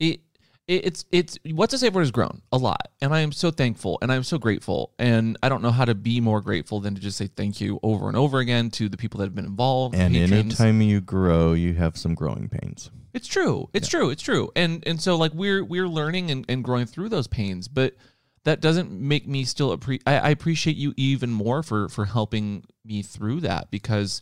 it, 0.00 0.20
it 0.20 0.20
it's 0.68 1.04
it's 1.12 1.38
what's 1.52 1.70
to 1.70 1.78
say 1.78 1.88
word 1.90 2.00
has 2.00 2.10
grown 2.10 2.42
a 2.52 2.58
lot, 2.58 2.88
and 3.00 3.14
I 3.14 3.20
am 3.20 3.30
so 3.30 3.50
thankful 3.50 3.98
and 4.02 4.12
I'm 4.12 4.24
so 4.24 4.36
grateful, 4.36 4.92
and 4.98 5.38
I 5.42 5.48
don't 5.48 5.62
know 5.62 5.70
how 5.70 5.84
to 5.84 5.94
be 5.94 6.20
more 6.20 6.40
grateful 6.40 6.80
than 6.80 6.94
to 6.96 7.00
just 7.00 7.16
say 7.16 7.28
thank 7.28 7.60
you 7.60 7.78
over 7.82 8.08
and 8.08 8.16
over 8.16 8.38
again 8.38 8.70
to 8.72 8.88
the 8.88 8.96
people 8.96 9.18
that 9.18 9.26
have 9.26 9.34
been 9.34 9.44
involved. 9.44 9.94
And 9.94 10.12
patrons. 10.12 10.32
anytime 10.32 10.82
you 10.82 11.00
grow, 11.00 11.52
you 11.52 11.74
have 11.74 11.96
some 11.96 12.14
growing 12.14 12.48
pains. 12.48 12.90
It's 13.14 13.28
true. 13.28 13.70
It's 13.72 13.88
true. 13.88 14.10
It's 14.10 14.22
true. 14.22 14.50
And 14.56 14.82
and 14.86 15.00
so 15.00 15.16
like 15.16 15.32
we're 15.34 15.64
we're 15.64 15.88
learning 15.88 16.30
and, 16.30 16.44
and 16.48 16.64
growing 16.64 16.86
through 16.86 17.10
those 17.10 17.28
pains, 17.28 17.68
but 17.68 17.94
that 18.44 18.60
doesn't 18.60 18.90
make 18.90 19.26
me 19.26 19.44
still 19.44 19.76
appre- 19.76 20.02
I, 20.06 20.18
I 20.18 20.28
appreciate 20.30 20.76
you 20.76 20.94
even 20.96 21.30
more 21.30 21.62
for 21.62 21.88
for 21.88 22.06
helping 22.06 22.64
me 22.84 23.02
through 23.02 23.40
that 23.40 23.70
because 23.70 24.20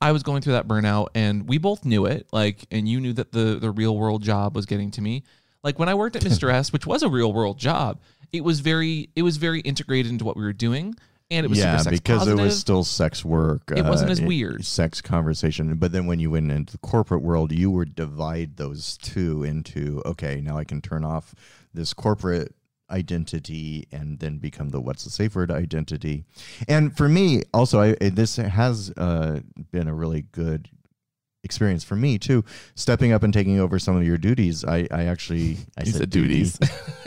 I 0.00 0.12
was 0.12 0.22
going 0.22 0.42
through 0.42 0.52
that 0.54 0.68
burnout 0.68 1.08
and 1.14 1.48
we 1.48 1.58
both 1.58 1.84
knew 1.84 2.04
it. 2.06 2.26
Like 2.32 2.66
and 2.72 2.88
you 2.88 3.00
knew 3.00 3.12
that 3.12 3.30
the 3.30 3.58
the 3.60 3.70
real 3.70 3.96
world 3.96 4.22
job 4.22 4.56
was 4.56 4.66
getting 4.66 4.90
to 4.92 5.00
me. 5.00 5.22
Like 5.64 5.78
when 5.78 5.88
I 5.88 5.94
worked 5.94 6.14
at 6.14 6.22
Mr. 6.22 6.52
S, 6.52 6.72
which 6.72 6.86
was 6.86 7.02
a 7.02 7.08
real 7.08 7.32
world 7.32 7.58
job, 7.58 8.00
it 8.32 8.44
was 8.44 8.60
very 8.60 9.08
it 9.16 9.22
was 9.22 9.38
very 9.38 9.60
integrated 9.60 10.12
into 10.12 10.24
what 10.24 10.36
we 10.36 10.44
were 10.44 10.52
doing. 10.52 10.94
And 11.30 11.46
it 11.46 11.48
was 11.48 11.58
yeah, 11.58 11.82
because 11.88 12.18
positive. 12.18 12.38
it 12.38 12.42
was 12.42 12.60
still 12.60 12.84
sex 12.84 13.24
work. 13.24 13.62
It 13.74 13.82
wasn't 13.82 14.10
as 14.10 14.20
weird. 14.20 14.62
Sex 14.64 15.00
conversation. 15.00 15.74
But 15.76 15.90
then 15.90 16.04
when 16.04 16.20
you 16.20 16.30
went 16.30 16.52
into 16.52 16.72
the 16.72 16.78
corporate 16.78 17.22
world, 17.22 17.50
you 17.50 17.70
would 17.70 17.94
divide 17.94 18.58
those 18.58 18.98
two 18.98 19.42
into 19.42 20.02
okay, 20.04 20.42
now 20.42 20.58
I 20.58 20.64
can 20.64 20.82
turn 20.82 21.02
off 21.02 21.34
this 21.72 21.94
corporate 21.94 22.54
identity 22.90 23.88
and 23.90 24.18
then 24.18 24.36
become 24.36 24.68
the 24.68 24.80
what's 24.80 25.04
the 25.04 25.10
safe 25.10 25.34
word 25.34 25.50
identity. 25.50 26.24
And 26.68 26.94
for 26.94 27.08
me, 27.08 27.42
also, 27.54 27.80
I 27.80 27.94
this 27.94 28.36
has 28.36 28.92
uh, 28.96 29.40
been 29.72 29.88
a 29.88 29.94
really 29.94 30.22
good 30.30 30.68
experience 31.44 31.84
for 31.84 31.96
me 31.96 32.18
too. 32.18 32.44
Stepping 32.74 33.12
up 33.12 33.22
and 33.22 33.32
taking 33.32 33.60
over 33.60 33.78
some 33.78 33.96
of 33.96 34.04
your 34.04 34.18
duties. 34.18 34.64
I, 34.64 34.88
I 34.90 35.04
actually 35.04 35.58
I 35.78 35.84
said, 35.84 35.94
said 35.94 36.10
duties. 36.10 36.58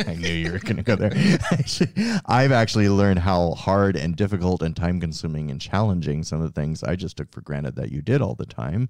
I 0.06 0.16
knew 0.16 0.30
you 0.30 0.52
were 0.52 0.60
going 0.60 0.78
to 0.78 0.84
go 0.84 0.96
there. 0.96 1.12
I've 2.26 2.52
actually 2.52 2.90
learned 2.90 3.20
how 3.20 3.52
hard 3.52 3.96
and 3.96 4.16
difficult 4.16 4.62
and 4.62 4.76
time 4.76 5.00
consuming 5.00 5.52
and 5.52 5.60
challenging 5.60 6.24
some 6.24 6.42
of 6.42 6.54
the 6.54 6.62
things 6.62 6.84
I 6.84 6.96
just 6.96 7.18
took 7.18 7.32
for 7.32 7.42
granted 7.42 7.76
that 7.76 7.92
you 7.92 8.02
did 8.02 8.22
all 8.22 8.36
the 8.36 8.46
time. 8.46 8.90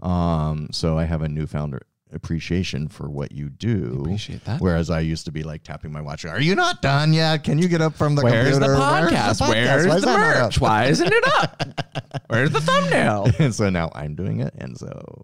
Um, 0.00 0.68
so 0.72 0.98
I 0.98 1.04
have 1.04 1.22
a 1.22 1.28
newfound 1.28 1.74
appreciation 2.12 2.88
for 2.88 3.08
what 3.10 3.32
you 3.32 3.48
do. 3.48 3.98
Appreciate 4.02 4.44
that. 4.44 4.60
Whereas 4.60 4.90
I 4.90 5.00
used 5.00 5.24
to 5.26 5.32
be 5.32 5.42
like 5.42 5.62
tapping 5.62 5.92
my 5.92 6.00
watch. 6.00 6.24
Are 6.24 6.40
you 6.40 6.54
not 6.54 6.80
done 6.82 7.12
yet? 7.12 7.44
Can 7.44 7.58
you 7.58 7.68
get 7.68 7.80
up 7.80 7.94
from 7.94 8.14
the 8.14 8.22
Where's 8.22 8.58
the 8.58 8.66
computer? 8.66 8.82
podcast? 9.16 9.40
Where's 9.48 9.84
the 9.84 10.00
that 10.00 10.06
not 10.06 10.36
up?" 10.36 10.44
merch? 10.44 10.60
Why 10.60 10.84
isn't 10.86 11.12
it 11.12 11.24
up? 11.34 11.62
Where's 12.28 12.50
the 12.50 12.60
thumbnail? 12.60 13.28
and 13.38 13.54
so 13.54 13.70
now 13.70 13.90
I'm 13.94 14.14
doing 14.14 14.40
it, 14.40 14.54
and 14.56 14.76
so 14.76 15.22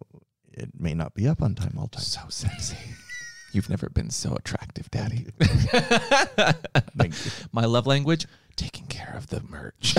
it 0.53 0.69
may 0.79 0.95
not 0.95 1.15
be 1.15 1.27
up 1.27 1.43
on 1.43 1.55
time 1.55 1.75
all 1.79 1.87
the 1.87 1.97
time. 1.97 2.05
So 2.05 2.21
sexy. 2.29 2.77
You've 3.53 3.71
never 3.71 3.89
been 3.89 4.11
so 4.11 4.35
attractive, 4.35 4.91
Daddy. 4.91 5.27
Thank 5.39 7.25
you. 7.25 7.31
My 7.53 7.67
love 7.67 7.87
language, 7.87 8.27
taking 8.57 8.87
care 8.87 9.15
of 9.17 9.29
the 9.29 9.43
merch. 9.43 9.95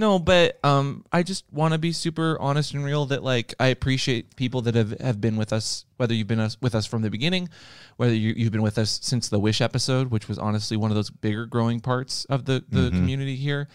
No, 0.00 0.18
but 0.18 0.58
um, 0.64 1.04
I 1.12 1.22
just 1.22 1.44
want 1.52 1.74
to 1.74 1.78
be 1.78 1.92
super 1.92 2.38
honest 2.40 2.72
and 2.72 2.82
real 2.82 3.04
that 3.06 3.22
like 3.22 3.54
I 3.60 3.66
appreciate 3.66 4.34
people 4.34 4.62
that 4.62 4.74
have, 4.74 4.98
have 4.98 5.20
been 5.20 5.36
with 5.36 5.52
us, 5.52 5.84
whether 5.98 6.14
you've 6.14 6.26
been 6.26 6.40
us, 6.40 6.56
with 6.62 6.74
us 6.74 6.86
from 6.86 7.02
the 7.02 7.10
beginning, 7.10 7.50
whether 7.98 8.14
you, 8.14 8.32
you've 8.34 8.50
been 8.50 8.62
with 8.62 8.78
us 8.78 8.98
since 9.02 9.28
the 9.28 9.38
Wish 9.38 9.60
episode, 9.60 10.10
which 10.10 10.26
was 10.26 10.38
honestly 10.38 10.78
one 10.78 10.90
of 10.90 10.94
those 10.94 11.10
bigger 11.10 11.44
growing 11.44 11.80
parts 11.80 12.24
of 12.24 12.46
the, 12.46 12.64
the 12.70 12.88
community 12.90 13.36
here. 13.36 13.68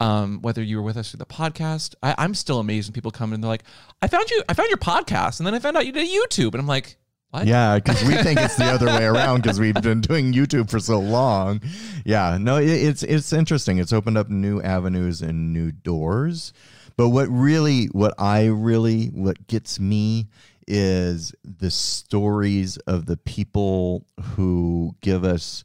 Um, 0.00 0.42
whether 0.42 0.62
you 0.62 0.78
were 0.78 0.82
with 0.82 0.96
us 0.96 1.10
through 1.10 1.18
the 1.18 1.26
podcast, 1.26 1.94
I, 2.02 2.16
I'm 2.18 2.34
still 2.34 2.58
amazed 2.58 2.88
when 2.88 2.94
people 2.94 3.12
come 3.12 3.30
in 3.30 3.34
and 3.34 3.44
they're 3.44 3.48
like, 3.48 3.64
"I 4.02 4.08
found 4.08 4.30
you, 4.30 4.42
I 4.48 4.54
found 4.54 4.68
your 4.68 4.78
podcast, 4.78 5.38
and 5.38 5.46
then 5.46 5.54
I 5.54 5.60
found 5.60 5.76
out 5.76 5.86
you 5.86 5.92
did 5.92 6.08
YouTube," 6.08 6.54
and 6.54 6.60
I'm 6.60 6.66
like, 6.68 6.96
"What?" 7.30 7.46
Yeah, 7.46 7.76
because 7.76 8.02
we 8.04 8.16
think 8.16 8.40
it's 8.40 8.56
the 8.56 8.64
other 8.72 8.86
way 8.86 9.04
around 9.04 9.42
because 9.42 9.60
we've 9.60 9.74
been 9.74 10.00
doing 10.00 10.32
YouTube 10.32 10.70
for 10.70 10.80
so 10.80 10.98
long. 10.98 11.60
Yeah, 12.04 12.38
no, 12.38 12.56
it, 12.56 12.68
it's 12.68 13.02
it's 13.02 13.32
interesting. 13.32 13.78
It's 13.78 13.92
opened 13.92 14.18
up 14.18 14.28
new 14.28 14.60
avenues 14.62 15.22
and 15.22 15.52
new 15.52 15.72
doors. 15.72 16.52
But 16.96 17.10
what 17.10 17.28
really, 17.28 17.86
what 17.86 18.12
I 18.18 18.46
really, 18.46 19.06
what 19.06 19.46
gets 19.46 19.78
me 19.78 20.26
is 20.66 21.32
the 21.44 21.70
stories 21.70 22.76
of 22.78 23.06
the 23.06 23.16
people 23.16 24.04
who 24.20 24.94
give 25.00 25.24
us 25.24 25.64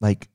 like 0.00 0.28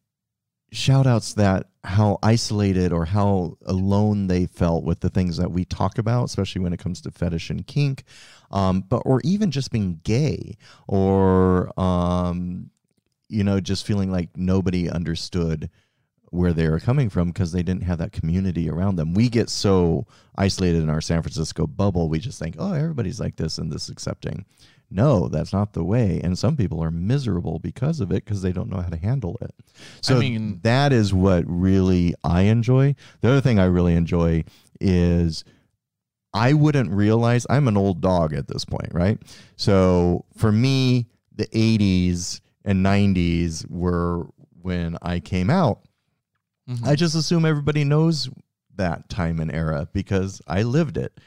shout 0.72 1.06
outs 1.06 1.34
that 1.34 1.69
how 1.84 2.20
isolated 2.22 2.92
or 2.92 3.06
how 3.06 3.58
alone 3.66 4.28
they 4.28 4.46
felt 4.46 4.84
with 4.84 5.00
the 5.00 5.10
things 5.10 5.38
that 5.38 5.52
we 5.52 5.64
talk 5.64 5.98
about, 5.98 6.26
especially 6.26 6.62
when 6.62 6.74
it 6.74 6.80
comes 6.80 7.02
to 7.02 7.12
fetish 7.12 7.50
and 7.50 7.66
kink, 7.66 8.04
um, 8.52 8.82
but 8.82 9.02
or 9.06 9.22
even 9.24 9.50
just 9.50 9.72
being 9.72 10.02
gay 10.04 10.58
or 10.88 11.72
um, 11.80 12.70
you 13.30 13.44
know 13.44 13.60
just 13.60 13.86
feeling 13.86 14.12
like 14.12 14.30
nobody 14.36 14.90
understood 14.90 15.70
where 16.32 16.54
they 16.54 16.70
were 16.70 16.80
coming 16.80 17.10
from 17.10 17.30
because 17.30 17.52
they 17.52 17.64
didn't 17.64 17.84
have 17.84 17.98
that 17.98 18.12
community 18.12 18.70
around 18.70 18.98
them. 18.98 19.14
We 19.14 19.30
get 19.30 19.50
so 19.50 20.06
isolated 20.38 20.84
in 20.84 20.90
our 20.90 21.02
San 21.02 21.22
Francisco 21.22 21.66
bubble, 21.66 22.10
we 22.10 22.20
just 22.20 22.40
think, 22.40 22.56
oh, 22.60 22.74
everybody's 22.74 23.20
like 23.20 23.36
this 23.36 23.58
and 23.58 23.72
this 23.72 23.90
accepting. 23.90 24.46
No, 24.92 25.28
that's 25.28 25.54
not 25.54 25.74
the 25.74 25.84
way. 25.84 26.20
And 26.24 26.38
some 26.38 26.58
people 26.58 26.84
are 26.84 26.92
miserable 26.92 27.60
because 27.60 28.00
of 28.00 28.12
it 28.12 28.26
because 28.26 28.42
they 28.42 28.52
don't 28.52 28.70
know 28.70 28.82
how 28.82 28.90
to 28.90 28.98
handle 28.98 29.38
it. 29.42 29.54
So 30.02 30.20
mean- 30.20 30.60
that 30.64 30.92
is 30.92 31.14
what 31.14 31.44
really 31.48 32.16
I 32.24 32.42
enjoy. 32.44 32.96
The 33.22 33.30
other 33.30 33.42
thing 33.42 33.60
I 33.60 33.66
really 33.66 33.94
enjoy 33.94 34.46
is 34.82 35.44
I 36.34 36.54
wouldn't 36.54 36.92
realize 36.92 37.46
I'm 37.50 37.68
an 37.68 37.78
old 37.78 38.02
dog 38.02 38.34
at 38.34 38.48
this 38.48 38.66
point, 38.66 38.94
right? 38.94 39.20
So 39.56 40.26
for 40.38 40.52
me, 40.52 41.08
the 41.36 41.48
80s 41.48 42.42
and 42.66 42.84
90s 42.86 43.66
were 43.70 44.28
when 44.62 44.98
I 45.02 45.20
came 45.20 45.50
out. 45.50 45.82
Mhm. 46.70 46.86
I 46.86 46.96
just 46.96 47.16
assume 47.16 47.46
everybody 47.46 47.84
knows 47.84 48.30
that 48.76 49.10
time 49.10 49.40
and 49.40 49.52
era 49.52 49.88
because 49.94 50.42
I 50.48 50.64
lived 50.64 50.98
it. 50.98 51.20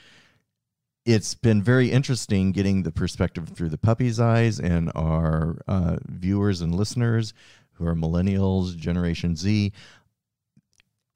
It's 1.04 1.34
been 1.34 1.62
very 1.62 1.90
interesting 1.90 2.52
getting 2.52 2.84
the 2.84 2.92
perspective 2.92 3.48
through 3.48 3.70
the 3.70 3.78
puppy's 3.78 4.20
eyes 4.20 4.60
and 4.60 4.92
our 4.94 5.60
uh, 5.66 5.96
viewers 6.06 6.60
and 6.60 6.74
listeners 6.74 7.34
who 7.72 7.86
are 7.86 7.96
millennials, 7.96 8.76
Generation 8.76 9.34
Z. 9.34 9.72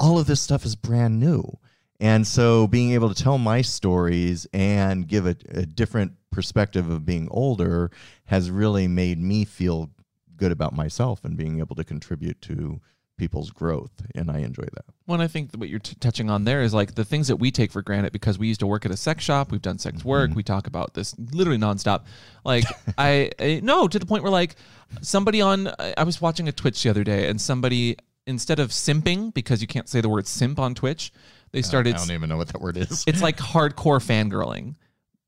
All 0.01 0.19
of 0.19 0.27
this 0.27 0.41
stuff 0.41 0.65
is 0.65 0.75
brand 0.75 1.21
new. 1.21 1.59
And 2.01 2.27
so 2.27 2.67
being 2.67 2.93
able 2.93 3.13
to 3.13 3.23
tell 3.23 3.39
my 3.39 3.63
stories 3.63 4.47
and 4.53 5.07
give 5.07 5.25
a, 5.25 5.37
a 5.51 5.65
different 5.65 6.13
perspective 6.31 6.91
of 6.91 7.07
being 7.07 7.29
older 7.31 7.91
has 8.25 8.51
really 8.51 8.89
made 8.89 9.19
me 9.19 9.45
feel 9.45 9.91
good 10.37 10.53
about 10.53 10.75
myself 10.75 11.25
and 11.25 11.37
being 11.37 11.61
able 11.61 11.77
to 11.77 11.85
contribute 11.85 12.41
to 12.43 12.81
people's 13.17 13.51
growth. 13.51 13.91
And 14.15 14.31
I 14.31 14.39
enjoy 14.39 14.65
that. 14.75 14.85
Well, 15.07 15.21
I 15.21 15.29
think 15.29 15.55
what 15.57 15.69
you're 15.69 15.79
t- 15.79 15.97
touching 16.01 16.29
on 16.31 16.45
there 16.45 16.63
is 16.63 16.75
like 16.75 16.95
the 16.95 17.05
things 17.05 17.29
that 17.29 17.37
we 17.37 17.51
take 17.51 17.73
for 17.73 17.81
granted 17.83 18.13
because 18.13 18.39
we 18.39 18.47
used 18.49 18.61
to 18.61 18.67
work 18.67 18.85
at 18.85 18.91
a 18.91 18.97
sex 18.97 19.25
shop. 19.25 19.51
We've 19.53 19.63
done 19.63 19.79
sex 19.79 20.05
work. 20.05 20.31
Mm-hmm. 20.31 20.37
We 20.37 20.43
talk 20.43 20.67
about 20.67 20.95
this 20.95 21.15
literally 21.19 21.59
nonstop. 21.59 22.03
Like 22.45 22.65
I, 22.99 23.31
I 23.39 23.61
no 23.63 23.89
to 23.89 23.99
the 23.99 24.07
point 24.07 24.23
where 24.23 24.33
like 24.33 24.57
somebody 25.01 25.41
on 25.41 25.69
I 25.97 26.03
was 26.05 26.21
watching 26.21 26.49
a 26.49 26.53
Twitch 26.53 26.83
the 26.83 26.91
other 26.91 27.05
day 27.05 27.29
and 27.29 27.41
somebody 27.41 27.97
instead 28.27 28.59
of 28.59 28.71
simping 28.71 29.33
because 29.33 29.61
you 29.63 29.69
can't 29.69 29.89
say 29.89 30.01
the 30.01 30.09
word 30.09 30.27
simp 30.27 30.59
on 30.59 30.75
Twitch, 30.75 31.13
they 31.53 31.61
uh, 31.61 31.63
started. 31.63 31.95
I 31.95 31.99
don't 31.99 32.11
even 32.11 32.29
know 32.29 32.37
what 32.37 32.49
that 32.49 32.61
word 32.61 32.77
is. 32.77 33.05
it's 33.07 33.23
like 33.23 33.37
hardcore 33.55 34.01
fangirling, 34.05 34.75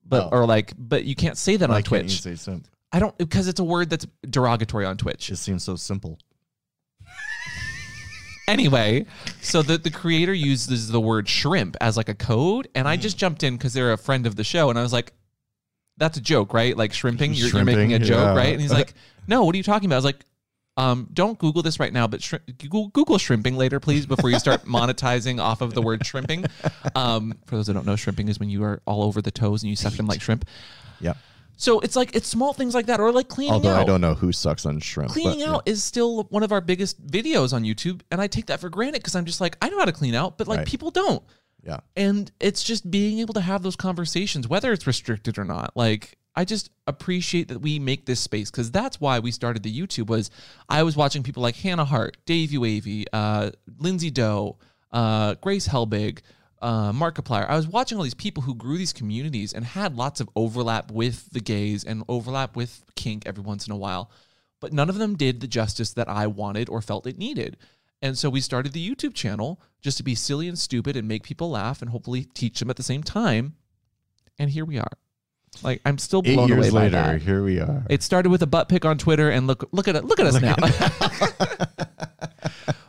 but 0.05 0.25
Oh. 0.33 0.39
or 0.39 0.47
like 0.47 0.73
but 0.77 1.05
you 1.05 1.15
can't 1.15 1.39
say 1.39 1.57
that 1.57 1.71
on 1.71 1.83
Twitch. 1.83 2.21
say 2.21 2.35
simp? 2.35 2.67
I 2.91 2.99
don't 3.01 3.17
because 3.19 3.49
it's 3.49 3.61
a 3.61 3.65
word 3.65 3.91
that's 3.91 4.07
derogatory 4.29 4.85
on 4.87 4.97
Twitch. 4.97 5.31
It 5.31 5.37
seems 5.37 5.63
so 5.63 5.77
simple. 5.77 6.19
Anyway, 8.49 9.05
so 9.43 9.61
the, 9.61 9.77
the 9.77 9.91
creator 9.91 10.33
uses 10.33 10.89
the 10.89 11.01
word 11.01 11.29
shrimp 11.29 11.77
as 11.83 11.99
like 11.99 12.09
a 12.09 12.15
code, 12.15 12.67
and 12.75 12.89
I 12.89 12.97
just 12.97 13.19
jumped 13.19 13.43
in 13.43 13.57
because 13.57 13.75
they're 13.75 13.93
a 13.93 13.99
friend 13.99 14.27
of 14.27 14.37
the 14.37 14.45
show, 14.45 14.71
and 14.71 14.79
I 14.79 14.83
was 14.83 14.93
like, 14.93 15.13
"That's 15.99 16.17
a 16.17 16.21
joke, 16.23 16.55
right? 16.55 16.75
Like 16.75 16.95
shrimping, 16.95 17.35
you're, 17.35 17.51
you're 17.51 17.65
making 17.65 17.93
a 17.93 17.97
Shrimping, 17.97 18.09
joke, 18.09 18.19
yeah. 18.19 18.35
right?" 18.35 18.53
And 18.53 18.61
he's 18.61 18.73
like, 18.73 18.95
"No, 19.29 19.45
what 19.45 19.55
are 19.55 19.59
you 19.59 19.63
talking 19.63 19.87
about?" 19.87 19.97
I 19.97 19.99
was 19.99 20.05
like, 20.07 20.25
um, 20.79 21.11
"Don't 21.13 21.39
Google 21.39 21.63
this 21.63 21.79
right 21.79 21.93
now, 21.93 22.07
but 22.07 22.23
shri- 22.23 22.41
Google, 22.57 22.89
Google 22.89 23.19
shrimping 23.19 23.59
later, 23.59 23.81
please, 23.81 24.07
before 24.07 24.31
you 24.31 24.39
start 24.39 24.65
monetizing 24.65 25.41
off 25.41 25.61
of 25.61 25.75
the 25.75 25.83
word 25.83 26.07
shrimping." 26.07 26.47
Um, 26.95 27.35
for 27.45 27.57
those 27.57 27.67
that 27.67 27.75
don't 27.75 27.85
know, 27.85 27.97
shrimping 27.97 28.29
is 28.29 28.41
when 28.41 28.49
you 28.49 28.65
are 28.65 28.81
all 28.87 29.03
over 29.03 29.21
the 29.21 29.31
toes 29.31 29.63
and 29.63 29.69
you 29.69 29.77
suck 29.77 29.93
them 29.93 30.07
like 30.07 30.23
shrimp. 30.23 30.47
Yeah. 31.01 31.15
So 31.61 31.81
it's 31.81 31.97
like 31.97 32.15
it's 32.15 32.29
small 32.29 32.53
things 32.53 32.73
like 32.73 32.87
that, 32.87 33.01
or 33.01 33.11
like 33.11 33.29
cleaning 33.29 33.51
out 33.51 33.55
Although 33.55 33.75
out. 33.75 33.81
I 33.81 33.85
don't 33.85 34.01
know 34.01 34.15
who 34.15 34.31
sucks 34.31 34.65
on 34.65 34.79
shrimp. 34.79 35.11
Cleaning 35.11 35.41
but, 35.41 35.49
out 35.49 35.63
is 35.67 35.83
still 35.83 36.23
one 36.31 36.45
of 36.45 36.53
our 36.53 36.61
biggest 36.61 37.05
videos 37.05 37.53
on 37.53 37.65
YouTube, 37.65 38.01
and 38.13 38.21
I 38.21 38.29
take 38.29 38.47
that 38.47 38.61
for 38.61 38.69
granted 38.69 39.01
because 39.01 39.17
I'm 39.17 39.25
just 39.25 39.41
like 39.41 39.59
I 39.61 39.69
know 39.69 39.79
how 39.79 39.85
to 39.85 39.93
clean 39.93 40.15
out, 40.15 40.39
but 40.39 40.47
like 40.47 40.59
Right. 40.59 40.67
people 40.67 40.93
don't. 40.93 41.23
Yeah. 41.65 41.81
And 41.97 42.31
it's 42.39 42.63
just 42.63 42.89
being 42.89 43.19
able 43.19 43.35
to 43.35 43.41
have 43.41 43.65
those 43.65 43.75
conversations, 43.75 44.47
whether 44.47 44.73
it's 44.73 44.87
restricted 44.87 45.37
or 45.37 45.45
not. 45.45 45.77
Like 45.77 46.17
I 46.37 46.45
just 46.45 46.71
appreciate 46.87 47.49
that 47.49 47.59
we 47.59 47.81
make 47.81 48.07
this 48.07 48.21
space 48.21 48.53
because 48.53 48.71
that's 48.71 49.01
why 49.01 49.19
we 49.19 49.33
started 49.33 49.65
the 49.65 49.77
YouTube. 49.77 50.07
Was 50.07 50.31
I 50.69 50.85
was 50.85 50.97
watching 50.97 51.25
people 51.25 51.43
like 51.43 51.57
Hannah 51.57 51.85
Hart, 51.85 52.17
Davey 52.25 52.59
Wavy, 52.59 53.05
uh, 53.13 53.51
Lindsay 53.79 54.11
Doe, 54.11 54.59
uh, 54.93 55.35
Grace 55.41 55.67
Helbig, 55.67 56.21
uh, 56.61 56.93
Markiplier. 56.93 57.49
I 57.49 57.57
was 57.57 57.67
watching 57.69 57.99
all 57.99 58.05
these 58.05 58.15
people 58.15 58.43
who 58.43 58.55
grew 58.55 58.79
these 58.79 58.93
communities 58.93 59.53
and 59.53 59.65
had 59.65 59.97
lots 59.97 60.21
of 60.21 60.29
overlap 60.37 60.91
with 60.91 61.31
the 61.31 61.41
gays 61.41 61.85
and 61.85 62.05
overlap 62.09 62.57
with 62.57 62.85
kink 62.97 63.25
every 63.27 63.43
once 63.43 63.67
in 63.67 63.73
a 63.73 63.77
while, 63.77 64.11
but 64.61 64.73
none 64.73 64.89
of 64.89 64.99
them 64.99 65.17
did 65.17 65.41
the 65.41 65.47
justice 65.47 65.93
that 65.93 66.09
I 66.09 66.27
wanted 66.27 66.69
or 66.69 66.81
felt 66.81 67.07
it 67.07 67.19
needed. 67.19 67.57
And 68.01 68.17
so 68.17 68.31
we 68.31 68.41
started 68.41 68.73
the 68.73 68.89
YouTube 68.89 69.15
channel 69.15 69.61
just 69.81 69.97
to 69.97 70.05
be 70.05 70.15
silly 70.15 70.49
and 70.49 70.59
stupid 70.59 70.97
and 70.97 71.09
make 71.09 71.23
people 71.25 71.51
laugh 71.51 71.83
and 71.83 71.91
hopefully 71.91 72.25
teach 72.25 72.61
them 72.61 72.71
at 72.71 72.77
the 72.77 72.83
same 72.83 73.03
time. 73.03 73.55
And 74.39 74.51
here 74.51 74.65
we 74.65 74.79
are. 74.79 74.93
Like 75.63 75.81
I'm 75.85 75.99
still 75.99 76.23
Eight 76.25 76.35
blown 76.35 76.53
away 76.53 76.63
years 76.63 76.75
by 76.75 76.83
later, 76.85 76.91
that. 76.91 77.23
here 77.23 77.43
we 77.43 77.59
are. 77.59 77.85
It 77.91 78.03
started 78.03 78.31
with 78.31 78.43
a 78.43 78.47
butt 78.47 78.69
pic 78.69 78.85
on 78.85 78.99
Twitter, 78.99 79.31
and 79.31 79.47
look, 79.47 79.69
look 79.73 79.89
at 79.89 79.97
it, 79.97 80.05
look 80.05 80.21
at 80.21 80.27
us 80.27 80.41
now. 80.41 80.55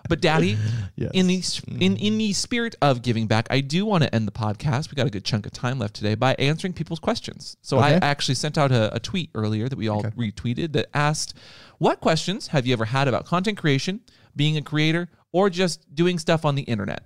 but 0.09 0.19
Daddy, 0.21 0.57
Yes. 0.97 1.11
in 1.13 1.27
the 1.27 1.41
in 1.79 1.95
in 1.95 2.17
the 2.17 2.33
spirit 2.33 2.75
of 2.81 3.01
giving 3.01 3.27
back, 3.27 3.47
I 3.49 3.61
do 3.61 3.85
want 3.85 4.03
to 4.03 4.13
end 4.13 4.27
the 4.27 4.33
podcast. 4.33 4.91
We 4.91 4.95
got 4.95 5.07
a 5.07 5.09
good 5.09 5.23
chunk 5.23 5.45
of 5.45 5.53
time 5.53 5.79
left 5.79 5.93
today 5.95 6.15
by 6.15 6.33
answering 6.39 6.73
people's 6.73 6.99
questions. 6.99 7.55
So 7.61 7.77
I 7.79 7.91
actually 7.93 8.35
sent 8.35 8.57
out 8.57 8.71
a, 8.73 8.93
a 8.93 8.99
tweet 8.99 9.29
earlier 9.33 9.69
that 9.69 9.77
we 9.77 9.87
all 9.87 9.99
Okay. 10.05 10.09
retweeted 10.09 10.73
that 10.73 10.87
asked, 10.93 11.33
"What 11.77 12.01
questions 12.01 12.47
have 12.47 12.67
you 12.67 12.73
ever 12.73 12.85
had 12.85 13.07
about 13.07 13.25
content 13.25 13.57
creation, 13.57 14.01
being 14.35 14.57
a 14.57 14.61
creator, 14.61 15.07
or 15.31 15.49
just 15.49 15.95
doing 15.95 16.19
stuff 16.19 16.43
on 16.43 16.55
the 16.55 16.63
internet?" 16.63 17.03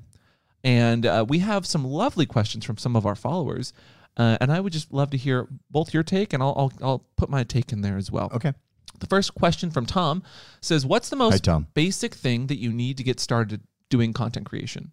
And 0.64 1.06
uh, 1.06 1.26
we 1.28 1.40
have 1.40 1.66
some 1.66 1.84
lovely 1.86 2.26
questions 2.26 2.64
from 2.66 2.78
some 2.78 2.96
of 2.96 3.06
our 3.06 3.16
followers. 3.16 3.74
Uh, 4.16 4.38
and 4.40 4.52
I 4.52 4.60
would 4.60 4.72
just 4.72 4.94
love 4.94 5.10
to 5.10 5.18
hear 5.18 5.48
both 5.72 5.94
your 5.94 6.04
take, 6.04 6.34
and 6.34 6.42
I'll, 6.44 6.54
I'll 6.56 6.74
I'll 6.82 7.06
put 7.18 7.30
my 7.30 7.44
take 7.44 7.72
in 7.74 7.82
there 7.82 7.98
as 7.98 8.12
well. 8.12 8.32
okay. 8.34 8.54
The 9.00 9.08
first 9.08 9.36
question 9.36 9.70
from 9.72 9.86
Tom 9.86 10.24
says, 10.62 10.86
"What's 10.86 11.10
the 11.10 11.16
most 11.16 11.46
Hi, 11.46 11.60
basic 11.74 12.14
thing 12.14 12.48
that 12.48 12.58
you 12.58 12.72
need 12.72 12.98
to 12.98 13.04
get 13.04 13.20
started 13.20 13.62
doing 13.90 14.14
content 14.14 14.46
creation?" 14.46 14.92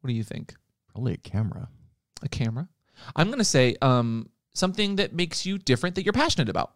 What 0.00 0.08
do 0.08 0.14
you 0.14 0.24
think? 0.24 0.54
Probably 0.92 1.14
a 1.14 1.16
camera. 1.18 1.68
A 2.22 2.28
camera? 2.28 2.68
I'm 3.16 3.30
gonna 3.30 3.44
say 3.44 3.76
um, 3.80 4.28
something 4.54 4.96
that 4.96 5.12
makes 5.14 5.46
you 5.46 5.58
different 5.58 5.94
that 5.94 6.04
you're 6.04 6.12
passionate 6.12 6.48
about. 6.48 6.72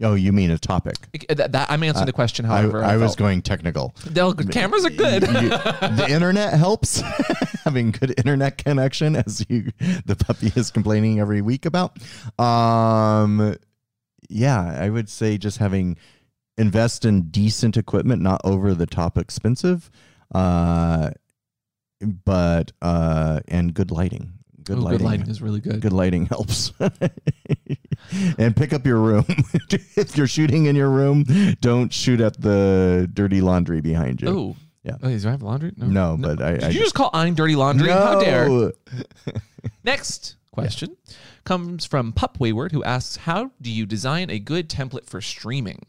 Oh, 0.00 0.14
you 0.14 0.32
mean 0.32 0.50
a 0.50 0.58
topic? 0.58 0.96
That, 1.28 1.52
that- 1.52 1.70
I'm 1.70 1.82
answering 1.82 2.06
the 2.06 2.12
question. 2.14 2.46
I, 2.46 2.62
However, 2.62 2.82
I 2.82 2.96
was 2.96 3.14
going 3.14 3.42
technical. 3.42 3.94
No, 4.14 4.32
cameras 4.32 4.86
are 4.86 4.90
good. 4.90 5.22
You- 5.22 5.50
the 5.50 6.06
internet 6.08 6.54
helps. 6.54 7.02
Having 7.64 7.92
good 7.92 8.14
internet 8.18 8.58
connection, 8.58 9.14
as 9.16 9.46
you 9.48 9.70
the 10.04 10.16
puppy 10.16 10.50
is 10.56 10.70
complaining 10.70 11.20
every 11.20 11.42
week 11.42 11.64
about. 11.66 11.96
Um, 12.40 13.54
yeah, 14.32 14.76
I 14.80 14.88
would 14.90 15.08
say 15.08 15.38
just 15.38 15.58
having 15.58 15.96
invest 16.58 17.04
in 17.04 17.28
decent 17.30 17.76
equipment, 17.76 18.22
not 18.22 18.40
over 18.44 18.74
the 18.74 18.86
top 18.86 19.16
expensive, 19.18 19.90
uh, 20.34 21.10
but 22.24 22.72
uh, 22.82 23.40
and 23.48 23.72
good 23.74 23.90
lighting. 23.90 24.32
Good 24.64 24.78
Ooh, 24.78 24.82
lighting. 24.82 24.98
good 24.98 25.04
lighting 25.04 25.28
is 25.28 25.42
really 25.42 25.60
good. 25.60 25.80
Good 25.80 25.92
lighting 25.92 26.26
helps. 26.26 26.72
and 28.38 28.54
pick 28.56 28.72
up 28.72 28.86
your 28.86 28.98
room. 29.00 29.24
if 29.70 30.16
you're 30.16 30.28
shooting 30.28 30.66
in 30.66 30.76
your 30.76 30.90
room, 30.90 31.24
don't 31.60 31.92
shoot 31.92 32.20
at 32.20 32.40
the 32.40 33.10
dirty 33.12 33.40
laundry 33.40 33.80
behind 33.80 34.22
you. 34.22 34.28
Oh, 34.28 34.56
Yeah. 34.84 34.96
Oh, 35.02 35.08
does 35.08 35.24
it 35.24 35.30
have 35.30 35.42
laundry? 35.42 35.72
No, 35.76 36.16
but 36.18 36.40
I- 36.40 36.52
Did 36.54 36.64
I 36.64 36.68
you 36.68 36.80
just- 36.80 36.94
call 36.94 37.10
I'm 37.12 37.34
dirty 37.34 37.56
laundry? 37.56 37.90
How 37.90 38.20
dare? 38.20 38.48
No. 38.48 38.72
Next 39.84 40.36
question 40.52 40.96
comes 41.44 41.84
from 41.84 42.12
Pup 42.12 42.38
Wayward, 42.40 42.72
who 42.72 42.84
asks, 42.84 43.16
"How 43.16 43.50
do 43.60 43.70
you 43.70 43.86
design 43.86 44.30
a 44.30 44.38
good 44.38 44.68
template 44.68 45.06
for 45.06 45.20
streaming?" 45.20 45.86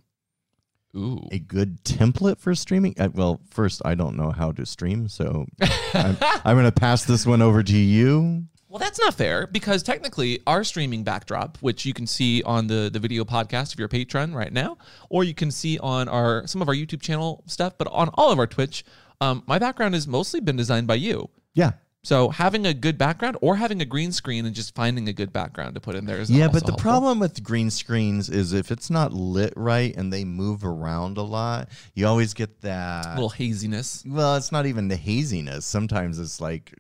Ooh, 0.96 1.28
A 1.32 1.40
good 1.40 1.84
template 1.84 2.38
for 2.38 2.54
streaming? 2.54 2.94
Uh, 3.00 3.10
well, 3.14 3.42
first, 3.50 3.82
I 3.84 3.96
don't 3.96 4.16
know 4.16 4.30
how 4.30 4.52
to 4.52 4.64
stream, 4.64 5.08
so 5.08 5.48
I'm, 5.96 6.18
I'm 6.46 6.56
going 6.56 6.66
to 6.66 6.72
pass 6.72 7.04
this 7.04 7.26
one 7.26 7.42
over 7.42 7.64
to 7.64 7.76
you. 7.78 8.44
Well, 8.70 8.78
that's 8.80 9.00
not 9.00 9.16
fair 9.16 9.48
because 9.48 9.82
technically 9.82 10.40
our 10.46 10.64
streaming 10.64 11.04
backdrop, 11.04 11.58
which 11.62 11.86
you 11.86 11.94
can 11.94 12.08
see 12.08 12.42
on 12.44 12.68
the 12.68 12.90
the 12.92 13.00
video 13.00 13.24
podcast 13.24 13.74
if 13.74 13.80
you're 13.80 13.86
a 13.86 13.90
patron 13.90 14.34
right 14.34 14.52
now, 14.54 14.78
or 15.10 15.24
you 15.24 15.34
can 15.36 15.52
see 15.52 15.78
on 15.80 16.08
our 16.08 16.46
some 16.48 16.62
of 16.62 16.68
our 16.68 16.74
YouTube 16.76 17.02
channel 17.02 17.44
stuff, 17.46 17.74
but 17.78 17.88
on 17.90 18.10
all 18.16 18.32
of 18.32 18.40
our 18.40 18.48
Twitch, 18.48 18.84
um, 19.22 19.44
my 19.48 19.60
background 19.60 19.94
has 19.94 20.08
mostly 20.08 20.40
been 20.40 20.56
designed 20.56 20.88
by 20.88 20.96
you. 20.96 21.30
Yeah. 21.54 21.74
So 22.06 22.28
having 22.30 22.66
a 22.66 22.74
good 22.74 22.98
background 22.98 23.38
or 23.42 23.56
having 23.56 23.82
a 23.82 23.86
green 23.86 24.12
screen 24.12 24.46
and 24.46 24.54
just 24.54 24.76
finding 24.76 25.08
a 25.08 25.14
good 25.14 25.32
background 25.32 25.76
to 25.76 25.80
put 25.80 25.96
in 25.96 26.04
there 26.06 26.18
is 26.20 26.30
Yeah, 26.30 26.48
but 26.48 26.66
the 26.66 26.72
helpful. 26.72 26.78
problem 26.82 27.20
with 27.20 27.42
green 27.42 27.70
screens 27.70 28.30
is 28.30 28.52
if 28.52 28.72
it's 28.72 28.90
not 28.90 29.14
lit 29.14 29.54
right 29.56 29.96
and 29.96 30.12
they 30.12 30.26
move 30.26 30.66
around 30.66 31.18
a 31.18 31.22
lot, 31.22 31.70
you 31.96 32.06
always 32.06 32.34
get 32.34 32.60
that. 32.62 33.14
little 33.16 33.30
haziness. 33.30 34.04
Well, 34.06 34.36
it's 34.36 34.52
not 34.52 34.66
even 34.66 34.90
the 34.90 34.98
haziness. 34.98 35.66
Sometimes 35.66 36.20
it's 36.20 36.42
like 36.42 36.74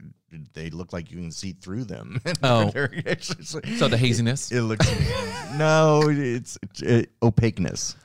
they 0.53 0.69
look 0.71 0.91
like 0.91 1.09
you 1.09 1.17
can 1.19 1.31
see 1.31 1.53
through 1.53 1.85
them. 1.85 2.19
Oh. 2.43 2.69
Like- 2.75 3.23
So 3.23 3.87
the 3.87 3.97
haziness. 3.97 4.51
It 4.51 4.63
looks 4.63 4.91
no, 5.55 6.01
it's 6.09 6.57
it, 6.81 7.11
opaqueness. 7.21 7.95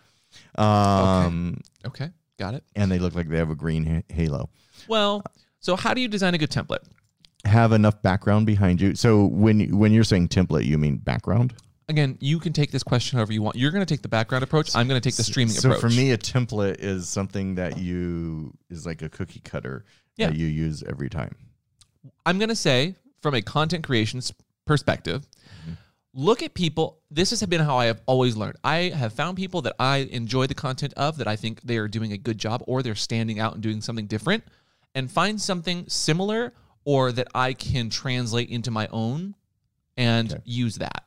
Um, 0.55 1.59
Okay, 1.85 2.11
got 2.39 2.55
it. 2.55 2.63
and 2.77 2.93
they 2.93 3.01
look 3.01 3.17
like 3.17 3.29
they 3.29 3.39
have 3.39 3.51
a 3.51 3.55
green 3.57 3.85
ha- 3.87 4.15
halo. 4.15 4.51
Well, 4.87 5.25
so 5.59 5.75
how 5.75 5.95
do 5.95 6.01
you 6.01 6.07
design 6.07 6.35
a 6.35 6.39
good 6.39 6.51
template? 6.51 6.85
Have 7.45 7.73
enough 7.73 8.03
background 8.03 8.47
behind 8.47 8.81
you. 8.81 8.95
So 8.95 9.27
when 9.27 9.79
when 9.79 9.93
you're 9.93 10.05
saying 10.05 10.29
template, 10.29 10.65
you 10.65 10.77
mean 10.77 10.97
background? 10.97 11.55
Again, 11.91 12.19
you 12.21 12.39
can 12.39 12.53
take 12.53 12.71
this 12.71 12.83
question 12.83 13.17
however 13.17 13.33
you 13.33 13.41
want. 13.41 13.57
You're 13.57 13.71
going 13.71 13.85
to 13.85 13.95
take 13.95 14.03
the 14.03 14.09
background 14.09 14.45
approach. 14.45 14.77
I'm 14.77 14.89
going 14.89 15.01
to 15.01 15.09
take 15.09 15.17
the 15.17 15.25
streaming 15.25 15.55
so 15.55 15.71
approach. 15.71 15.81
for 15.81 15.89
me, 15.89 16.11
a 16.11 16.19
template 16.19 16.81
is 16.81 17.09
something 17.09 17.55
that 17.55 17.79
you 17.79 18.53
is 18.69 18.85
like 18.85 19.01
a 19.01 19.09
cookie 19.09 19.41
cutter 19.41 19.87
Yeah. 20.17 20.29
that 20.29 20.37
you 20.37 20.47
use 20.47 20.83
every 20.83 21.09
time. 21.09 21.35
I'm 22.27 22.39
going 22.39 22.51
to 22.51 22.57
say, 22.57 22.95
from 23.23 23.35
a 23.35 23.41
content 23.41 23.85
creation 23.85 24.21
perspective, 24.67 25.27
mm-hmm. 25.63 25.73
look 26.13 26.43
at 26.43 26.53
people. 26.53 27.01
This 27.11 27.31
has 27.31 27.43
been 27.45 27.63
how 27.63 27.79
I 27.79 27.87
have 27.87 28.03
always 28.05 28.37
learned. 28.37 28.57
I 28.63 28.93
have 28.95 29.15
found 29.15 29.39
people 29.39 29.63
that 29.63 29.75
I 29.79 30.09
enjoy 30.11 30.47
the 30.47 30.55
content 30.55 30.93
of, 30.95 31.17
that 31.17 31.27
I 31.27 31.37
think 31.37 31.63
they 31.63 31.79
are 31.79 31.89
doing 31.89 32.13
a 32.13 32.19
good 32.19 32.37
job 32.37 32.63
or 32.67 32.83
they're 32.83 32.95
standing 32.95 33.41
out 33.41 33.55
and 33.55 33.63
doing 33.63 33.81
something 33.81 34.07
different, 34.07 34.45
and 34.95 35.11
find 35.11 35.41
something 35.41 35.87
similar 35.89 36.53
or 36.89 37.13
that 37.13 37.29
I 37.35 37.53
can 37.53 37.91
translate 37.91 38.49
into 38.49 38.71
my 38.71 38.89
own 38.91 39.35
and 39.95 40.33
Okay. 40.33 40.43
use 40.47 40.77
that. 40.77 41.05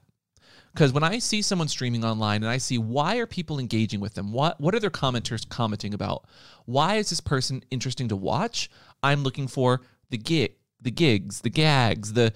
Because 0.72 0.94
when 0.94 1.04
I 1.04 1.18
see 1.18 1.42
someone 1.42 1.68
streaming 1.68 2.06
online 2.06 2.44
and 2.44 2.52
I 2.52 2.60
see 2.60 2.78
why 2.78 3.18
are 3.18 3.26
people 3.26 3.58
engaging 3.58 4.00
with 4.00 4.14
them, 4.14 4.32
what 4.32 4.62
what 4.62 4.76
are 4.76 4.80
their 4.80 4.92
commenters 4.92 5.50
commenting 5.50 5.96
about? 5.96 6.26
Why 6.66 6.98
is 6.98 7.10
this 7.10 7.20
person 7.20 7.64
interesting 7.72 8.08
to 8.10 8.16
watch? 8.16 8.70
I'm 9.02 9.24
looking 9.24 9.48
for 9.48 9.82
the 10.12 10.20
gig, 10.20 10.54
the 10.80 10.92
gigs, 10.92 11.42
the 11.42 11.50
gags, 11.50 12.14
the 12.14 12.32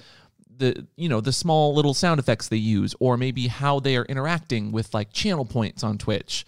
the 0.57 0.87
you 0.95 1.07
know 1.07 1.21
the 1.21 1.31
small 1.31 1.75
little 1.75 1.93
sound 1.93 2.19
effects 2.19 2.47
they 2.47 2.57
use, 2.57 2.95
or 2.99 3.15
maybe 3.15 3.45
how 3.47 3.79
they 3.79 3.95
are 3.95 4.05
interacting 4.05 4.71
with 4.71 4.91
like 4.91 5.13
channel 5.13 5.45
points 5.45 5.83
on 5.83 5.99
Twitch, 5.99 6.47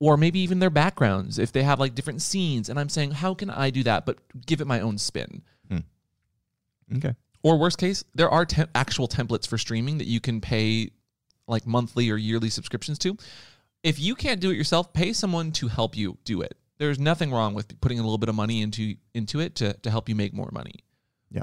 or 0.00 0.16
maybe 0.16 0.38
even 0.38 0.58
their 0.58 0.70
backgrounds 0.70 1.38
if 1.38 1.52
they 1.52 1.64
have 1.64 1.78
like 1.78 1.94
different 1.94 2.22
scenes. 2.22 2.70
And 2.70 2.80
I'm 2.80 2.88
saying, 2.88 3.10
how 3.10 3.34
can 3.34 3.50
I 3.50 3.68
do 3.68 3.82
that, 3.82 4.06
but 4.06 4.20
give 4.46 4.62
it 4.62 4.66
my 4.66 4.80
own 4.80 4.96
spin? 4.96 5.42
Okay. 6.96 7.14
Or 7.42 7.58
worst 7.58 7.78
case, 7.78 8.04
there 8.14 8.30
are 8.30 8.46
tem- 8.46 8.68
actual 8.74 9.06
templates 9.06 9.46
for 9.46 9.58
streaming 9.58 9.98
that 9.98 10.06
you 10.06 10.20
can 10.20 10.40
pay 10.40 10.90
like 11.46 11.66
monthly 11.66 12.10
or 12.10 12.16
yearly 12.16 12.48
subscriptions 12.48 12.98
to. 13.00 13.16
If 13.82 14.00
you 14.00 14.14
can't 14.14 14.40
do 14.40 14.50
it 14.50 14.56
yourself, 14.56 14.92
pay 14.94 15.12
someone 15.12 15.52
to 15.52 15.68
help 15.68 15.96
you 15.96 16.16
do 16.24 16.40
it. 16.40 16.56
There's 16.78 16.98
nothing 16.98 17.30
wrong 17.30 17.54
with 17.54 17.78
putting 17.80 17.98
a 17.98 18.02
little 18.02 18.18
bit 18.18 18.28
of 18.28 18.34
money 18.34 18.62
into 18.62 18.96
into 19.12 19.40
it 19.40 19.54
to 19.56 19.74
to 19.74 19.90
help 19.90 20.08
you 20.08 20.14
make 20.14 20.32
more 20.32 20.48
money. 20.52 20.74
Yeah. 21.30 21.42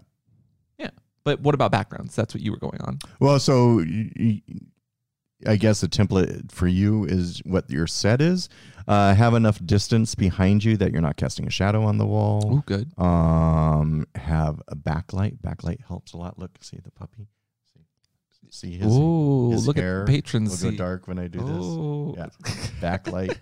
Yeah. 0.78 0.90
But 1.24 1.40
what 1.42 1.56
about 1.56 1.72
backgrounds? 1.72 2.16
That's 2.16 2.34
what 2.34 2.42
you 2.42 2.52
were 2.52 2.58
going 2.58 2.82
on. 2.82 3.00
Well, 3.20 3.40
so 3.40 3.84
I 5.48 5.56
guess 5.56 5.82
a 5.84 5.88
template 5.88 6.52
for 6.52 6.68
you 6.68 7.06
is 7.06 7.42
what 7.46 7.70
your 7.70 7.88
set 7.88 8.22
is. 8.22 8.50
Uh, 8.88 9.14
have 9.14 9.34
enough 9.34 9.64
distance 9.66 10.16
behind 10.16 10.64
you 10.64 10.76
that 10.78 10.92
you're 10.92 11.02
not 11.02 11.16
casting 11.16 11.46
a 11.48 11.52
shadow 11.52 11.84
on 11.84 11.98
the 11.98 12.06
wall. 12.06 12.42
Oh, 12.58 12.64
good. 12.66 12.92
Um, 12.98 14.06
have 14.16 14.62
a 14.68 14.76
backlight. 14.76 15.38
Backlight 15.40 15.86
helps 15.88 16.14
a 16.14 16.18
lot. 16.18 16.38
Look, 16.40 16.52
see 16.62 16.78
the 16.84 16.92
puppy. 16.92 17.28
See, 18.42 18.48
see 18.50 18.78
his, 18.78 18.96
Ooh, 18.96 19.52
his 19.52 19.68
look 19.68 19.78
hair 19.78 20.02
at 20.02 20.08
the 20.08 20.14
patrons. 20.14 20.64
will 20.64 20.72
go 20.72 20.78
dark 20.78 21.08
when 21.08 21.20
I 21.20 21.28
do 21.28 21.40
Oh. 21.42 22.16
this. 22.18 22.72
Yeah, 22.82 22.98
backlight 22.98 23.38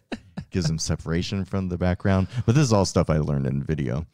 gives 0.51 0.69
him 0.69 0.77
separation 0.77 1.45
from 1.45 1.69
the 1.69 1.77
background. 1.77 2.27
But 2.45 2.55
this 2.55 2.63
is 2.63 2.73
all 2.73 2.85
stuff 2.85 3.09
I 3.09 3.17
learned 3.17 3.47
in 3.47 3.63
video 3.63 4.05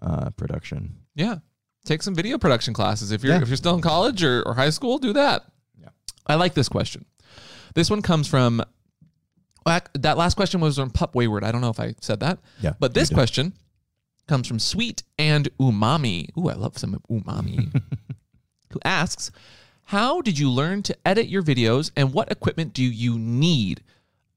uh, 0.00 0.30
production. 0.30 0.96
Yeah. 1.14 1.36
Take 1.84 2.02
some 2.02 2.14
video 2.14 2.38
production 2.38 2.74
classes. 2.74 3.12
If 3.12 3.22
you're 3.22 3.34
Yeah. 3.34 3.42
if 3.42 3.48
you're 3.48 3.56
still 3.56 3.74
in 3.74 3.82
college 3.82 4.22
or, 4.24 4.42
or 4.46 4.54
high 4.54 4.70
school, 4.70 4.98
do 4.98 5.12
that. 5.14 5.44
Yeah. 5.80 5.88
I 6.26 6.34
like 6.36 6.54
this 6.54 6.68
question. 6.68 7.04
This 7.74 7.90
one 7.90 8.02
comes 8.02 8.28
from 8.28 8.62
that 9.64 10.16
last 10.16 10.34
question 10.34 10.60
was 10.60 10.76
from 10.76 10.90
Pup 10.90 11.14
Wayward. 11.14 11.44
I 11.44 11.52
don't 11.52 11.60
know 11.60 11.70
if 11.70 11.80
I 11.80 11.94
said 12.00 12.20
that. 12.20 12.38
Yeah, 12.60 12.72
But 12.78 12.94
this 12.94 13.10
question 13.10 13.52
comes 14.26 14.46
from 14.48 14.58
Sweet 14.58 15.02
and 15.18 15.48
Umami. 15.58 16.36
Ooh, 16.36 16.48
I 16.48 16.54
love 16.54 16.78
some 16.78 17.00
umami. 17.10 17.72
who 18.70 18.80
asks, 18.84 19.30
How 19.84 20.20
did 20.20 20.38
you 20.38 20.50
learn 20.50 20.82
to 20.84 20.96
edit 21.06 21.28
your 21.28 21.42
videos 21.42 21.90
and 21.96 22.12
what 22.12 22.30
equipment 22.32 22.72
do 22.72 22.82
you 22.82 23.18
need? 23.18 23.82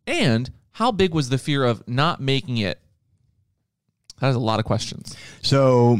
And 0.06 0.52
how 0.74 0.92
big 0.92 1.14
was 1.14 1.30
the 1.30 1.38
fear 1.38 1.64
of 1.64 1.88
not 1.88 2.22
making 2.22 2.58
it? 2.58 2.80
That 4.20 4.30
is 4.30 4.36
a 4.36 4.40
lot 4.40 4.60
of 4.60 4.66
questions. 4.66 5.16
So 5.42 6.00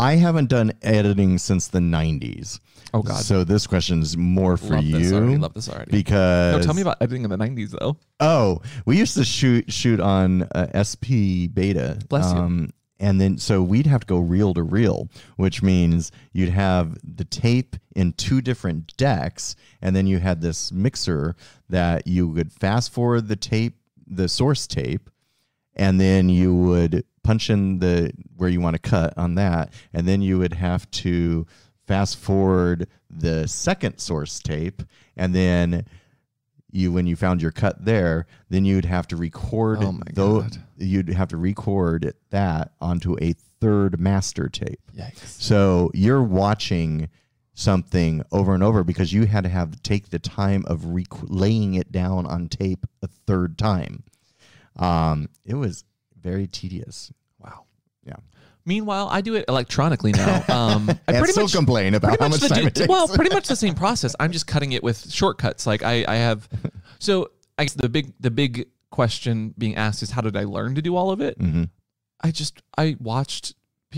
I 0.00 0.16
haven't 0.16 0.48
done 0.48 0.72
editing 0.82 1.38
since 1.38 1.68
the 1.68 1.78
90s. 1.78 2.60
Oh, 2.92 3.02
God. 3.02 3.22
So 3.22 3.44
this 3.44 3.66
question 3.66 4.00
is 4.02 4.16
more 4.16 4.56
for 4.56 4.74
love 4.74 4.84
you. 4.84 4.98
this 4.98 5.12
already. 5.12 5.36
Love 5.36 5.54
this 5.54 5.68
already. 5.68 5.90
Because 5.92 6.56
no, 6.56 6.62
tell 6.62 6.74
me 6.74 6.82
about 6.82 6.96
editing 7.00 7.24
in 7.24 7.30
the 7.30 7.36
90s, 7.36 7.70
though. 7.78 7.96
Oh, 8.18 8.62
we 8.86 8.98
used 8.98 9.14
to 9.14 9.24
shoot 9.24 9.70
shoot 9.70 10.00
on 10.00 10.42
uh, 10.54 10.82
SP 10.82 11.46
Beta. 11.52 11.98
Bless 12.08 12.32
you. 12.32 12.38
Um, 12.38 12.70
and 12.98 13.20
then 13.20 13.38
so 13.38 13.62
we'd 13.62 13.86
have 13.86 14.00
to 14.02 14.06
go 14.06 14.18
reel 14.18 14.52
to 14.54 14.62
reel, 14.62 15.08
which 15.36 15.62
means 15.62 16.12
you'd 16.32 16.50
have 16.50 16.98
the 17.02 17.24
tape 17.24 17.76
in 17.96 18.12
two 18.12 18.40
different 18.42 18.94
decks, 18.96 19.56
and 19.80 19.96
then 19.96 20.06
you 20.06 20.18
had 20.18 20.42
this 20.42 20.70
mixer 20.70 21.34
that 21.68 22.06
you 22.06 22.28
would 22.28 22.52
fast 22.52 22.92
forward 22.92 23.28
the 23.28 23.36
tape, 23.36 23.78
the 24.06 24.28
source 24.28 24.66
tape, 24.66 25.08
and 25.80 25.98
then 26.00 26.28
you 26.28 26.54
would 26.54 27.04
punch 27.24 27.50
in 27.50 27.78
the 27.80 28.12
where 28.36 28.48
you 28.50 28.60
want 28.60 28.74
to 28.74 28.90
cut 28.90 29.16
on 29.16 29.34
that, 29.34 29.72
and 29.92 30.06
then 30.06 30.20
you 30.22 30.38
would 30.38 30.52
have 30.54 30.88
to 30.92 31.46
fast 31.88 32.16
forward 32.18 32.86
the 33.10 33.48
second 33.48 33.98
source 33.98 34.38
tape, 34.40 34.82
and 35.16 35.34
then 35.34 35.84
you 36.70 36.92
when 36.92 37.06
you 37.06 37.16
found 37.16 37.42
your 37.42 37.50
cut 37.50 37.84
there, 37.84 38.26
then 38.48 38.64
you'd 38.64 38.84
have 38.84 39.08
to 39.08 39.16
record 39.16 39.78
Oh 39.82 39.92
my 39.92 40.06
tho- 40.12 40.42
God. 40.42 40.56
you'd 40.76 41.08
have 41.08 41.28
to 41.30 41.36
record 41.36 42.14
that 42.30 42.72
onto 42.80 43.16
a 43.20 43.32
third 43.60 43.98
master 43.98 44.48
tape. 44.48 44.80
Yikes. 44.96 45.18
So 45.40 45.90
you're 45.94 46.22
watching 46.22 47.08
something 47.54 48.22
over 48.32 48.54
and 48.54 48.62
over 48.62 48.84
because 48.84 49.12
you 49.12 49.26
had 49.26 49.44
to 49.44 49.50
have 49.50 49.82
take 49.82 50.10
the 50.10 50.18
time 50.18 50.64
of 50.66 50.84
rec- 50.86 51.06
laying 51.24 51.74
it 51.74 51.90
down 51.92 52.24
on 52.26 52.48
tape 52.48 52.86
a 53.02 53.08
third 53.26 53.58
time. 53.58 54.04
Um, 54.76 55.28
it 55.44 55.54
was 55.54 55.84
very 56.20 56.46
tedious. 56.46 57.12
Wow. 57.38 57.64
Yeah, 58.04 58.16
Meanwhile, 58.66 59.08
I 59.10 59.20
do 59.20 59.34
it 59.34 59.46
electronically 59.48 60.12
now. 60.12 60.44
Um, 60.50 60.90
I 61.08 61.12
pretty 61.12 61.32
still 61.32 61.44
much 61.44 61.54
complain 61.54 61.94
about 61.94 62.20
how 62.20 62.28
much 62.28 62.40
time 62.40 62.66
it 62.66 62.74
takes. 62.74 62.88
well, 62.88 63.08
pretty 63.08 63.32
much 63.32 63.46
the 63.48 63.56
same 63.56 63.74
process. 63.74 64.14
I'm 64.20 64.32
just 64.32 64.46
cutting 64.46 64.72
it 64.72 64.82
with 64.82 65.10
shortcuts. 65.10 65.66
Like 65.66 65.82
I, 65.82 66.04
I 66.06 66.16
have. 66.16 66.48
So 66.98 67.30
I 67.56 67.64
guess 67.64 67.72
the 67.72 67.88
big, 67.88 68.12
the 68.20 68.30
big 68.30 68.68
question 68.90 69.54
being 69.56 69.76
asked 69.76 70.02
is 70.02 70.10
how 70.10 70.20
did 70.20 70.36
I 70.36 70.44
learn 70.44 70.74
to 70.74 70.82
do 70.82 70.96
all 70.96 71.10
of 71.10 71.22
it? 71.22 71.38
Mm-hmm. 71.38 71.64
I 72.20 72.30
just 72.30 72.60
I 72.76 72.96
watched. 73.00 73.54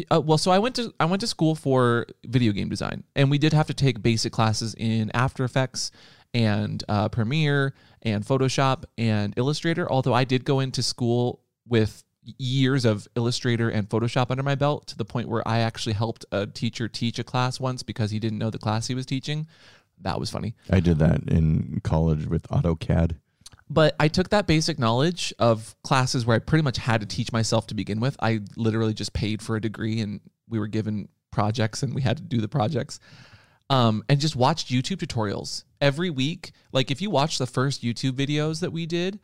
Uh, 0.08 0.20
well, 0.20 0.38
so 0.38 0.52
I 0.52 0.60
went 0.60 0.76
to 0.76 0.94
I 1.00 1.06
went 1.06 1.20
to 1.22 1.26
school 1.26 1.56
for 1.56 2.06
video 2.24 2.52
game 2.52 2.68
design, 2.68 3.02
and 3.16 3.28
we 3.28 3.38
did 3.38 3.52
have 3.54 3.66
to 3.66 3.74
take 3.74 4.00
basic 4.00 4.32
classes 4.32 4.74
in 4.78 5.10
After 5.14 5.42
Effects 5.42 5.90
and 6.34 6.82
uh, 6.88 7.08
Premiere 7.08 7.74
and 8.02 8.24
Photoshop 8.24 8.84
and 8.98 9.34
Illustrator. 9.36 9.90
Although 9.90 10.14
I 10.14 10.24
did 10.24 10.44
go 10.44 10.60
into 10.60 10.82
school 10.82 11.40
with 11.66 12.04
years 12.38 12.84
of 12.84 13.08
Illustrator 13.16 13.68
and 13.68 13.88
Photoshop 13.88 14.30
under 14.30 14.42
my 14.42 14.54
belt 14.54 14.86
to 14.88 14.96
the 14.96 15.04
point 15.04 15.28
where 15.28 15.46
I 15.46 15.58
actually 15.58 15.94
helped 15.94 16.24
a 16.32 16.46
teacher 16.46 16.88
teach 16.88 17.18
a 17.18 17.24
class 17.24 17.58
once 17.58 17.82
because 17.82 18.10
he 18.10 18.18
didn't 18.18 18.38
know 18.38 18.50
the 18.50 18.58
class 18.58 18.86
he 18.86 18.94
was 18.94 19.06
teaching. 19.06 19.46
That 20.00 20.18
was 20.18 20.30
funny. 20.30 20.54
I 20.70 20.80
did 20.80 20.98
that 20.98 21.22
in 21.28 21.80
college 21.84 22.26
with 22.26 22.48
AutoCAD. 22.48 23.16
But 23.68 23.96
I 23.98 24.08
took 24.08 24.30
that 24.30 24.46
basic 24.46 24.78
knowledge 24.78 25.32
of 25.38 25.74
classes 25.82 26.26
where 26.26 26.36
I 26.36 26.40
pretty 26.40 26.62
much 26.62 26.76
had 26.76 27.00
to 27.00 27.06
teach 27.06 27.32
myself 27.32 27.66
to 27.68 27.74
begin 27.74 28.00
with. 28.00 28.16
I 28.20 28.40
literally 28.56 28.92
just 28.94 29.12
paid 29.12 29.40
for 29.40 29.56
a 29.56 29.60
degree 29.60 30.00
and 30.00 30.20
we 30.48 30.58
were 30.58 30.66
given 30.66 31.08
projects 31.30 31.82
and 31.82 31.94
we 31.94 32.02
had 32.02 32.18
to 32.18 32.22
do 32.22 32.40
the 32.40 32.48
projects. 32.48 33.00
Um, 33.72 34.04
and 34.08 34.20
just 34.20 34.36
watched 34.36 34.68
YouTube 34.68 34.98
tutorials 34.98 35.64
every 35.80 36.10
week. 36.10 36.52
Like 36.72 36.90
if 36.90 37.00
you 37.00 37.08
watch 37.08 37.38
the 37.38 37.46
first 37.46 37.82
YouTube 37.82 38.12
videos 38.12 38.60
that 38.60 38.70
we 38.70 38.84
did, 38.84 39.18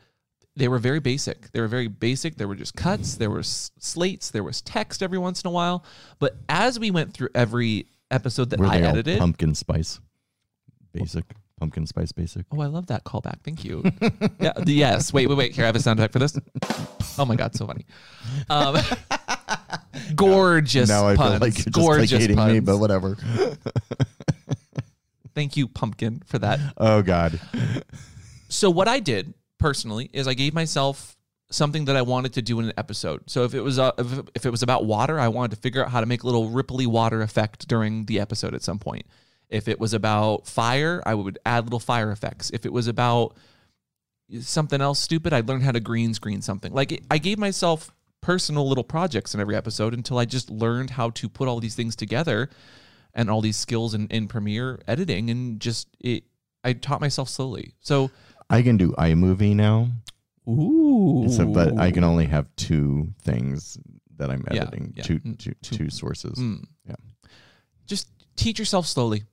they 0.57 0.68
were 0.68 0.78
very 0.78 1.01
basic. 1.01 1.53
They 1.53 1.61
were 1.61 1.68
very 1.68 1.86
basic. 1.86 2.36
There 2.36 2.49
were 2.49 2.57
just 2.57 2.74
cuts, 2.74 3.16
there 3.16 3.30
was 3.30 3.70
slates, 3.78 4.30
there 4.30 4.42
was 4.42 4.62
text 4.62 5.03
every 5.03 5.18
once 5.18 5.42
in 5.42 5.49
a 5.49 5.51
while. 5.51 5.84
But 6.18 6.36
as 6.49 6.78
we 6.78 6.90
went 6.90 7.12
through 7.12 7.28
every 7.34 7.86
episode 8.11 8.49
that 8.51 8.59
Were 8.59 8.66
I 8.66 8.78
edited, 8.78 9.18
pumpkin 9.18 9.55
spice? 9.55 10.01
Basic 10.92 11.24
pumpkin 11.61 11.86
spice 11.86 12.12
basic. 12.12 12.46
Oh, 12.51 12.61
I 12.61 12.66
love 12.66 12.86
that 12.86 13.05
callback. 13.05 13.42
Thank 13.44 13.64
you. 13.64 13.84
yeah. 14.40 14.53
Yes. 14.64 15.12
Wait, 15.12 15.28
wait, 15.28 15.36
wait. 15.36 15.53
Here, 15.53 15.64
I 15.64 15.66
have 15.66 15.76
a 15.76 15.80
sound 15.80 15.99
effect 15.99 16.12
for 16.14 16.20
this. 16.20 16.38
Oh 17.18 17.24
my 17.26 17.36
god, 17.36 17.55
so 17.55 17.66
funny. 17.66 17.84
Um, 18.49 18.78
gorgeous 20.14 20.88
now 20.88 21.07
I 21.07 21.16
puns. 21.16 21.32
feel 21.32 21.40
like 21.40 21.59
you're 21.59 21.64
just 21.64 21.72
gorgeous 21.72 22.12
like 22.12 22.20
hating 22.20 22.36
puns. 22.36 22.53
me, 22.53 22.61
but 22.61 22.78
whatever. 22.78 23.16
Thank 25.39 25.57
you, 25.57 25.68
pumpkin, 25.68 26.20
for 26.26 26.41
that. 26.41 26.59
oh 26.78 27.01
God. 27.01 27.39
So 28.49 28.70
what 28.70 28.89
I 28.89 28.99
did 28.99 29.34
personally 29.61 30.11
is 30.12 30.26
I 30.26 30.34
gave 30.34 30.53
myself 30.53 31.16
something 31.53 31.84
that 31.84 31.95
I 31.95 32.03
wanted 32.03 32.32
to 32.32 32.43
do 32.43 32.59
in 32.59 32.64
an 32.64 32.72
episode. 32.76 33.30
So 33.30 33.45
if 33.45 33.55
it 33.55 33.61
was 33.61 33.78
uh, 33.78 33.93
if, 33.99 34.20
if 34.34 34.47
it 34.47 34.51
was 34.51 34.64
about 34.64 34.84
water, 34.84 35.20
I 35.20 35.28
wanted 35.28 35.55
to 35.55 35.62
figure 35.62 35.84
out 35.84 35.93
how 35.93 36.01
to 36.01 36.07
make 36.07 36.24
a 36.24 36.26
little 36.26 36.51
ripply 36.51 36.89
water 36.89 37.22
effect 37.22 37.68
during 37.68 38.07
the 38.07 38.18
episode 38.18 38.53
at 38.53 38.64
some 38.64 38.80
point. 38.80 39.07
If 39.49 39.68
it 39.68 39.78
was 39.78 39.95
about 39.95 40.49
fire, 40.49 41.05
I 41.07 41.14
would 41.14 41.39
add 41.47 41.62
little 41.62 41.78
fire 41.78 42.11
effects. 42.11 42.51
If 42.51 42.66
it 42.66 42.72
was 42.72 42.89
about 42.89 43.36
something 44.41 44.80
else 44.80 44.99
stupid, 44.99 45.32
I'd 45.32 45.47
learn 45.47 45.61
how 45.61 45.70
to 45.70 45.78
green 45.78 46.14
screen 46.14 46.43
something. 46.43 46.72
Like 46.72 47.01
I 47.12 47.18
gave 47.18 47.39
myself 47.39 47.93
personal 48.22 48.68
little 48.68 48.82
projects 48.82 49.36
in 49.36 49.41
every 49.41 49.55
episode 49.55 49.95
until 49.95 50.18
I 50.18 50.24
just 50.24 50.51
learned 50.51 50.91
how 50.91 51.11
to 51.11 51.28
put 51.28 51.47
all 51.47 51.61
these 51.61 51.76
things 51.76 51.95
together 51.95 52.51
and 53.19 53.29
all 53.29 53.43
these 53.43 53.57
skills 53.57 53.93
in, 53.95 54.07
in 54.09 54.29
Premiere 54.29 54.81
editing 54.89 55.29
and 55.29 55.61
just 55.61 55.89
it 56.01 56.25
I 56.64 56.73
taught 56.73 57.01
myself 57.03 57.29
slowly. 57.29 57.75
So 57.81 58.11
I 58.49 58.62
can 58.62 58.77
do 58.79 58.93
iMovie 58.93 59.55
now. 59.55 59.89
Ooh. 60.49 61.27
So, 61.29 61.47
but 61.47 61.79
I 61.79 61.91
can 61.91 62.05
only 62.05 62.25
have 62.27 62.47
two 62.57 63.09
things 63.23 63.77
that 64.16 64.31
I'm 64.31 64.43
Yeah, 64.51 64.62
editing. 64.62 64.95
yeah. 64.97 65.03
Two, 65.03 65.19
Mm, 65.21 65.39
two, 65.39 65.55
two. 65.62 65.77
two 65.77 65.91
sources. 65.91 66.39
Mm. 66.39 66.64
Yeah. 66.89 66.95
Just 67.87 68.09
teach 68.37 68.59
yourself 68.59 68.87
slowly. 68.87 69.25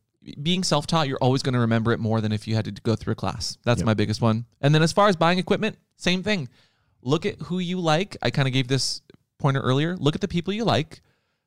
Being 0.41 0.63
self 0.63 0.87
taught, 0.87 1.07
you're 1.07 1.19
always 1.21 1.41
going 1.43 1.53
to 1.53 1.59
remember 1.59 1.91
it 1.93 1.99
more 1.99 2.19
than 2.21 2.31
if 2.31 2.47
you 2.47 2.55
had 2.55 2.65
to 2.65 2.71
go 2.71 2.95
through 2.95 3.13
a 3.13 3.15
class. 3.15 3.57
That's 3.63 3.79
Yep. 3.79 3.85
my 3.85 3.93
biggest 3.93 4.21
one. 4.21 4.45
And 4.61 4.73
then 4.75 4.81
as 4.81 4.91
far 4.91 5.07
as 5.07 5.15
buying 5.15 5.39
equipment, 5.39 5.77
same 5.97 6.21
thing. 6.23 6.49
Look 7.01 7.25
at 7.25 7.39
who 7.43 7.59
you 7.59 7.79
like. 7.79 8.17
I 8.21 8.29
kind 8.31 8.47
of 8.47 8.53
gave 8.53 8.67
this 8.67 9.01
pointer 9.39 9.61
earlier. 9.61 9.95
Look 9.97 10.15
at 10.15 10.21
the 10.21 10.27
people 10.27 10.53
you 10.53 10.63
like. 10.65 11.01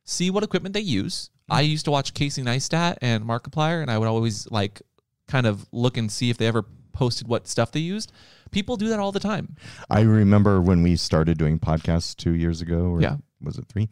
See 0.04 0.30
what 0.30 0.42
equipment 0.44 0.72
they 0.72 0.80
use. 0.80 1.30
I 1.48 1.62
used 1.62 1.84
to 1.86 1.90
watch 1.90 2.14
Casey 2.14 2.42
Neistat 2.42 2.96
and 3.00 3.24
Markiplier, 3.24 3.80
and 3.82 3.90
I 3.90 3.98
would 3.98 4.08
always 4.08 4.50
like 4.50 4.82
kind 5.26 5.46
of 5.46 5.66
look 5.72 5.96
and 5.96 6.10
see 6.10 6.30
if 6.30 6.38
they 6.38 6.46
ever 6.46 6.64
posted 6.92 7.28
what 7.28 7.46
stuff 7.48 7.72
they 7.72 7.80
used. 7.80 8.12
People 8.50 8.76
do 8.76 8.88
that 8.88 8.98
all 8.98 9.12
the 9.12 9.20
time. 9.20 9.56
I 9.90 10.00
remember 10.00 10.60
when 10.60 10.82
we 10.82 10.96
started 10.96 11.38
doing 11.38 11.58
podcasts 11.58 12.16
two 12.16 12.32
years 12.34 12.60
ago, 12.60 12.86
or 12.86 13.00
Yeah. 13.00 13.16
was 13.40 13.58
it 13.58 13.66
three? 13.68 13.88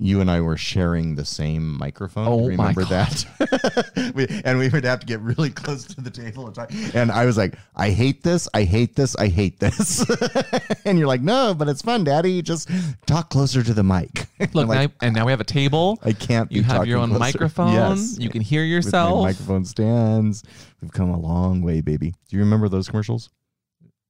You 0.00 0.20
and 0.20 0.30
I 0.30 0.40
were 0.40 0.56
sharing 0.56 1.16
the 1.16 1.24
same 1.24 1.76
microphone. 1.76 2.28
Oh 2.28 2.38
my 2.50 2.68
remember 2.68 2.84
that? 2.84 4.12
we, 4.14 4.28
and 4.44 4.56
we 4.58 4.68
would 4.68 4.84
have 4.84 5.00
to 5.00 5.06
get 5.06 5.20
really 5.20 5.50
close 5.50 5.86
to 5.86 6.00
the 6.00 6.10
table 6.10 6.46
and 6.46 6.54
talk. 6.54 6.70
And 6.94 7.10
I 7.10 7.26
was 7.26 7.36
like, 7.36 7.56
I 7.74 7.90
hate 7.90 8.22
this. 8.22 8.48
I 8.54 8.62
hate 8.62 8.94
this. 8.94 9.16
I 9.16 9.26
hate 9.26 9.58
this. 9.58 10.08
and 10.84 10.98
you're 10.98 11.08
like, 11.08 11.20
no, 11.20 11.52
but 11.52 11.68
it's 11.68 11.82
fun, 11.82 12.04
Daddy. 12.04 12.42
Just 12.42 12.70
talk 13.06 13.28
closer 13.30 13.64
to 13.64 13.74
the 13.74 13.82
mic. 13.82 14.28
Look, 14.54 14.68
like, 14.68 14.68
now, 14.68 14.94
and 15.02 15.14
now 15.16 15.26
we 15.26 15.32
have 15.32 15.40
a 15.40 15.44
table. 15.44 15.98
I 16.04 16.12
can't. 16.12 16.50
You 16.52 16.62
have 16.62 16.86
your 16.86 17.00
own 17.00 17.08
closer. 17.08 17.18
microphone. 17.18 17.72
Yes. 17.72 18.16
You 18.20 18.30
can 18.30 18.40
hear 18.40 18.62
yourself. 18.62 19.24
microphone 19.24 19.64
stands. 19.64 20.44
We've 20.80 20.92
come 20.92 21.10
a 21.10 21.18
long 21.18 21.60
way, 21.60 21.80
baby. 21.80 22.14
Do 22.28 22.36
you 22.36 22.40
remember 22.40 22.68
those 22.68 22.88
commercials? 22.88 23.30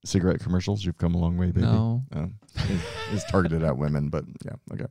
Cigarette 0.04 0.40
commercials. 0.40 0.84
You've 0.84 0.98
come 0.98 1.14
a 1.14 1.18
long 1.18 1.38
way, 1.38 1.46
baby. 1.46 1.62
No. 1.62 2.02
Oh, 2.14 2.28
it's 3.12 3.24
targeted 3.30 3.62
at 3.62 3.76
women, 3.76 4.10
but 4.10 4.24
yeah, 4.44 4.52
okay. 4.74 4.86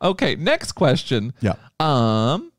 Okay, 0.00 0.34
next 0.36 0.72
question. 0.72 1.32
Yeah. 1.40 1.54
Um, 1.78 2.52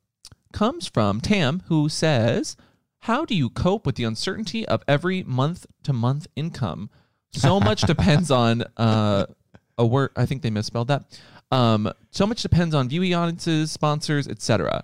comes 0.51 0.87
from 0.87 1.19
Tam, 1.19 1.63
who 1.67 1.89
says, 1.89 2.55
"How 2.99 3.25
do 3.25 3.35
you 3.35 3.49
cope 3.49 3.85
with 3.85 3.95
the 3.95 4.03
uncertainty 4.03 4.65
of 4.67 4.83
every 4.87 5.23
month 5.23 5.65
to 5.83 5.93
month 5.93 6.27
income? 6.35 6.89
So 7.31 7.59
much 7.59 7.81
depends 7.93 8.31
on 8.31 8.63
uh, 8.77 9.25
a 9.77 9.85
word. 9.85 10.11
I 10.15 10.25
think 10.25 10.41
they 10.41 10.49
misspelled 10.49 10.87
that. 10.89 11.03
Um, 11.51 11.91
so 12.11 12.25
much 12.25 12.41
depends 12.41 12.73
on 12.73 12.89
viewing 12.89 13.13
audiences, 13.13 13.71
sponsors, 13.71 14.27
etc. 14.27 14.83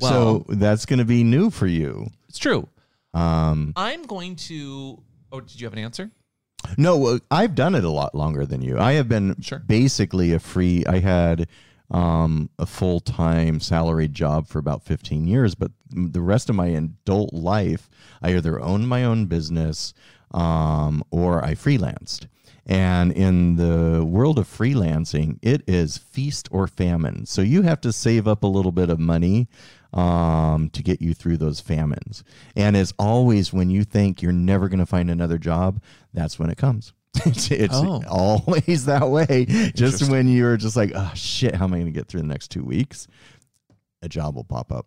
Well, 0.00 0.44
so 0.46 0.54
that's 0.54 0.86
going 0.86 0.98
to 1.00 1.04
be 1.04 1.22
new 1.24 1.50
for 1.50 1.66
you. 1.66 2.08
it's 2.28 2.38
true. 2.38 2.68
Um, 3.12 3.72
I'm 3.76 4.02
going 4.04 4.36
to. 4.36 5.02
Oh, 5.32 5.40
did 5.40 5.60
you 5.60 5.66
have 5.66 5.72
an 5.72 5.78
answer? 5.80 6.10
No, 6.76 7.18
I've 7.30 7.54
done 7.54 7.74
it 7.74 7.84
a 7.84 7.90
lot 7.90 8.14
longer 8.14 8.44
than 8.46 8.62
you. 8.62 8.78
I 8.78 8.92
have 8.92 9.08
been 9.08 9.36
Sure. 9.40 9.58
basically 9.58 10.32
a 10.32 10.38
free. 10.38 10.84
I 10.86 10.98
had 11.00 11.48
um, 11.90 12.50
a 12.58 12.66
full 12.66 13.00
time 13.00 13.60
salaried 13.60 14.12
job 14.14 14.48
for 14.48 14.58
about 14.58 14.82
15 14.82 15.26
years, 15.26 15.54
but 15.54 15.70
the 15.90 16.20
rest 16.20 16.50
of 16.50 16.56
my 16.56 16.66
adult 16.68 17.32
life, 17.32 17.88
I 18.22 18.34
either 18.34 18.60
owned 18.60 18.88
my 18.88 19.04
own 19.04 19.26
business 19.26 19.94
um, 20.32 21.02
or 21.10 21.44
I 21.44 21.54
freelanced. 21.54 22.26
And 22.68 23.12
in 23.12 23.54
the 23.54 24.04
world 24.04 24.40
of 24.40 24.48
freelancing, 24.48 25.38
it 25.40 25.62
is 25.68 25.98
feast 25.98 26.48
or 26.50 26.66
famine. 26.66 27.24
So 27.26 27.40
you 27.40 27.62
have 27.62 27.80
to 27.82 27.92
save 27.92 28.26
up 28.26 28.42
a 28.42 28.48
little 28.48 28.72
bit 28.72 28.90
of 28.90 28.98
money 28.98 29.46
um, 29.92 30.70
to 30.70 30.82
get 30.82 31.00
you 31.00 31.14
through 31.14 31.36
those 31.38 31.60
famines. 31.60 32.24
And 32.54 32.76
as 32.76 32.92
always, 32.98 33.52
when 33.52 33.70
you 33.70 33.84
think 33.84 34.22
you're 34.22 34.32
never 34.32 34.68
going 34.68 34.78
to 34.80 34.86
find 34.86 35.10
another 35.10 35.38
job, 35.38 35.82
that's 36.12 36.38
when 36.38 36.50
it 36.50 36.58
comes. 36.58 36.92
it's 37.26 37.50
it's 37.50 37.74
Oh. 37.74 38.02
always 38.08 38.84
that 38.86 39.08
way. 39.08 39.46
Just 39.74 40.10
when 40.10 40.28
you're 40.28 40.56
just 40.56 40.76
like, 40.76 40.92
oh 40.94 41.12
shit, 41.14 41.54
how 41.54 41.64
am 41.64 41.72
I 41.72 41.76
going 41.78 41.86
to 41.86 41.98
get 41.98 42.08
through 42.08 42.20
the 42.20 42.26
next 42.26 42.48
two 42.50 42.62
weeks? 42.64 43.06
A 44.02 44.08
job 44.08 44.34
will 44.36 44.44
pop 44.44 44.70
up. 44.70 44.86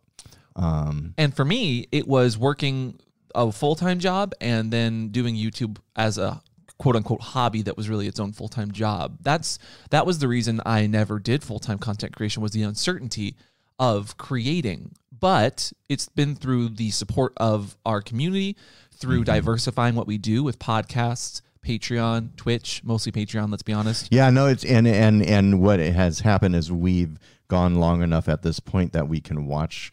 Um, 0.56 1.14
And 1.18 1.34
for 1.36 1.44
me, 1.46 1.88
it 1.92 2.08
was 2.08 2.38
working 2.38 3.00
a 3.34 3.52
full 3.52 3.76
time 3.76 4.00
job 4.00 4.34
and 4.42 4.72
then 4.72 5.10
doing 5.10 5.36
YouTube 5.36 5.78
as 5.96 6.18
a 6.18 6.42
quote 6.78 6.96
unquote 6.96 7.22
hobby 7.22 7.62
that 7.64 7.76
was 7.76 7.90
really 7.90 8.08
its 8.08 8.20
own 8.20 8.32
full 8.32 8.48
time 8.48 8.72
job. 8.72 9.18
That's 9.22 9.58
that 9.90 10.06
was 10.06 10.20
the 10.20 10.28
reason 10.28 10.62
I 10.66 10.86
never 10.88 11.20
did 11.20 11.44
full 11.44 11.60
time 11.60 11.78
content 11.80 12.16
creation 12.16 12.42
was 12.44 12.52
the 12.52 12.64
uncertainty 12.64 13.36
of 13.80 14.18
creating. 14.18 14.92
But 15.20 15.74
it's 15.90 16.08
been 16.10 16.36
through 16.36 16.70
the 16.70 16.92
support 16.92 17.34
of 17.38 17.78
our 17.86 18.02
community, 18.02 18.56
through 18.92 19.24
diversifying 19.26 19.96
what 19.96 20.08
we 20.08 20.18
do 20.18 20.44
with 20.44 20.60
podcasts, 20.60 21.42
Patreon, 21.66 22.36
Twitch, 22.38 22.82
mostly 22.86 23.12
Patreon, 23.12 23.52
let's 23.52 23.64
be 23.64 23.74
honest. 23.74 24.08
Yeah, 24.12 24.30
no, 24.30 24.48
it's 24.48 24.64
and 24.64 24.88
and 24.88 25.22
and 25.22 25.62
what 25.62 25.80
has 25.80 26.22
happened 26.22 26.56
is 26.56 26.72
we've 26.72 27.20
gone 27.50 27.76
long 27.76 28.02
enough 28.02 28.30
at 28.30 28.44
this 28.44 28.60
point 28.62 28.94
that 28.94 29.10
we 29.10 29.20
can 29.20 29.46
watch 29.46 29.92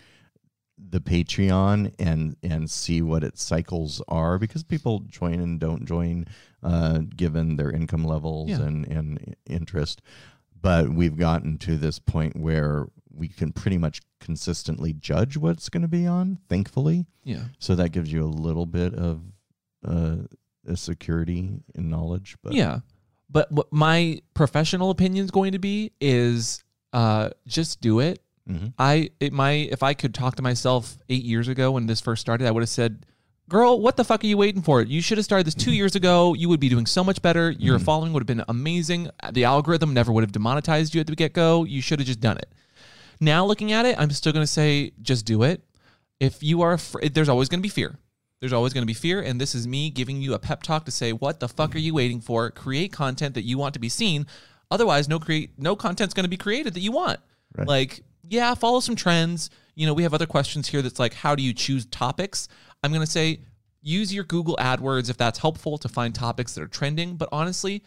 the 0.78 1.00
Patreon 1.00 1.92
and 1.98 2.36
and 2.44 2.70
see 2.70 3.02
what 3.02 3.24
its 3.24 3.42
cycles 3.42 4.00
are 4.06 4.38
because 4.38 4.62
people 4.62 5.00
join 5.00 5.40
and 5.40 5.58
don't 5.58 5.86
join 5.86 6.26
uh, 6.62 6.98
given 7.16 7.56
their 7.56 7.70
income 7.72 8.04
levels 8.04 8.50
Yeah. 8.50 8.62
and 8.62 8.86
and 8.86 9.36
interest. 9.46 10.02
But 10.66 10.88
we've 10.90 11.16
gotten 11.16 11.58
to 11.58 11.76
this 11.76 11.98
point 12.00 12.36
where 12.36 12.86
we 13.14 13.28
can 13.28 13.52
pretty 13.52 13.78
much 13.78 14.00
consistently 14.20 14.92
judge 14.92 15.36
what's 15.36 15.68
going 15.68 15.82
to 15.82 15.88
be 15.88 16.06
on. 16.06 16.38
Thankfully, 16.48 17.06
Yeah. 17.24 17.44
so 17.58 17.74
that 17.76 17.90
gives 17.90 18.12
you 18.12 18.24
a 18.24 18.26
little 18.26 18.66
bit 18.66 18.92
of 18.94 19.22
uh, 19.86 20.16
a 20.66 20.76
security 20.76 21.60
and 21.76 21.88
knowledge. 21.88 22.36
But 22.42 22.54
Yeah. 22.54 22.80
But 23.30 23.50
what 23.52 23.72
my 23.72 24.20
professional 24.34 24.90
opinion 24.90 25.24
is 25.24 25.30
going 25.30 25.52
to 25.52 25.58
be 25.60 25.92
is 26.00 26.62
uh, 26.92 27.30
just 27.46 27.80
do 27.80 28.00
it. 28.00 28.20
Mhm. 28.48 28.72
I 28.78 29.10
it 29.20 29.32
my 29.32 29.52
if 29.52 29.82
I 29.82 29.94
could 29.94 30.14
talk 30.14 30.34
to 30.36 30.42
myself 30.42 30.98
eight 31.08 31.24
years 31.24 31.46
ago 31.48 31.72
when 31.72 31.86
this 31.86 32.00
first 32.00 32.20
started, 32.20 32.46
I 32.46 32.50
would 32.50 32.62
have 32.62 32.68
said, 32.68 33.06
"Girl, 33.48 33.80
what 33.80 33.96
the 33.96 34.04
fuck 34.04 34.24
are 34.24 34.26
you 34.26 34.36
waiting 34.36 34.62
for? 34.62 34.82
You 34.82 35.00
should 35.00 35.18
have 35.18 35.24
started 35.24 35.46
this 35.46 35.54
two 35.54 35.72
years 35.72 35.94
ago. 35.94 36.34
You 36.34 36.48
would 36.48 36.60
be 36.60 36.68
doing 36.68 36.86
so 36.86 37.04
much 37.04 37.22
better. 37.22 37.50
Your 37.50 37.76
mm-hmm. 37.76 37.84
following 37.84 38.12
would 38.12 38.20
have 38.20 38.26
been 38.26 38.44
amazing. 38.48 39.10
The 39.32 39.44
algorithm 39.44 39.94
never 39.94 40.12
would 40.12 40.22
have 40.22 40.32
demonetized 40.32 40.94
you 40.94 41.00
at 41.00 41.06
the 41.06 41.16
get 41.16 41.32
go. 41.32 41.64
You 41.64 41.80
should 41.80 41.98
have 42.00 42.06
just 42.06 42.20
done 42.20 42.38
it." 42.38 42.52
Now 43.20 43.44
looking 43.46 43.72
at 43.72 43.86
it, 43.86 43.98
I'm 43.98 44.10
still 44.10 44.32
going 44.32 44.42
to 44.42 44.46
say, 44.46 44.92
just 45.00 45.24
do 45.24 45.42
it. 45.42 45.62
If 46.20 46.42
you 46.42 46.62
are 46.62 46.74
afraid, 46.74 47.14
there's 47.14 47.28
always 47.28 47.48
going 47.48 47.60
to 47.60 47.62
be 47.62 47.68
fear. 47.68 47.98
There's 48.40 48.52
always 48.52 48.74
going 48.74 48.82
to 48.82 48.86
be 48.86 48.94
fear, 48.94 49.22
and 49.22 49.40
this 49.40 49.54
is 49.54 49.66
me 49.66 49.88
giving 49.88 50.20
you 50.20 50.34
a 50.34 50.38
pep 50.38 50.62
talk 50.62 50.84
to 50.84 50.90
say, 50.90 51.12
"What 51.12 51.40
the 51.40 51.48
fuck 51.48 51.74
are 51.74 51.78
you 51.78 51.94
waiting 51.94 52.20
for? 52.20 52.50
Create 52.50 52.92
content 52.92 53.34
that 53.34 53.44
you 53.44 53.56
want 53.56 53.72
to 53.74 53.80
be 53.80 53.88
seen. 53.88 54.26
Otherwise, 54.70 55.08
no 55.08 55.18
create 55.18 55.52
no 55.58 55.74
content's 55.74 56.12
going 56.12 56.24
to 56.24 56.30
be 56.30 56.36
created 56.36 56.74
that 56.74 56.80
you 56.80 56.92
want." 56.92 57.20
Right. 57.56 57.66
Like, 57.66 58.02
yeah, 58.28 58.54
follow 58.54 58.80
some 58.80 58.96
trends. 58.96 59.48
You 59.74 59.86
know, 59.86 59.94
we 59.94 60.02
have 60.02 60.12
other 60.12 60.26
questions 60.26 60.68
here 60.68 60.82
that's 60.82 60.98
like, 60.98 61.14
how 61.14 61.34
do 61.34 61.42
you 61.42 61.54
choose 61.54 61.86
topics? 61.86 62.48
I'm 62.86 62.92
going 62.92 63.04
to 63.04 63.10
say, 63.10 63.40
use 63.82 64.14
your 64.14 64.22
Google 64.24 64.56
AdWords 64.60 65.10
if 65.10 65.16
that's 65.16 65.40
helpful 65.40 65.76
to 65.78 65.88
find 65.88 66.14
topics 66.14 66.54
that 66.54 66.62
are 66.62 66.68
trending. 66.68 67.16
But 67.16 67.28
honestly, 67.32 67.82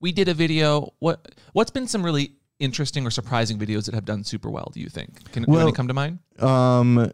we 0.00 0.12
did 0.12 0.28
a 0.28 0.34
video. 0.34 0.94
What 1.00 1.34
what's 1.52 1.72
been 1.72 1.88
some 1.88 2.04
really 2.04 2.34
interesting 2.60 3.04
or 3.04 3.10
surprising 3.10 3.58
videos 3.58 3.86
that 3.86 3.94
have 3.94 4.04
done 4.04 4.22
super 4.22 4.48
well? 4.48 4.70
Do 4.72 4.78
you 4.80 4.88
think? 4.88 5.30
Can, 5.32 5.44
Well- 5.48 5.62
any 5.62 5.72
come 5.72 5.88
to 5.88 5.94
mind? 5.94 6.20
um, 6.38 7.10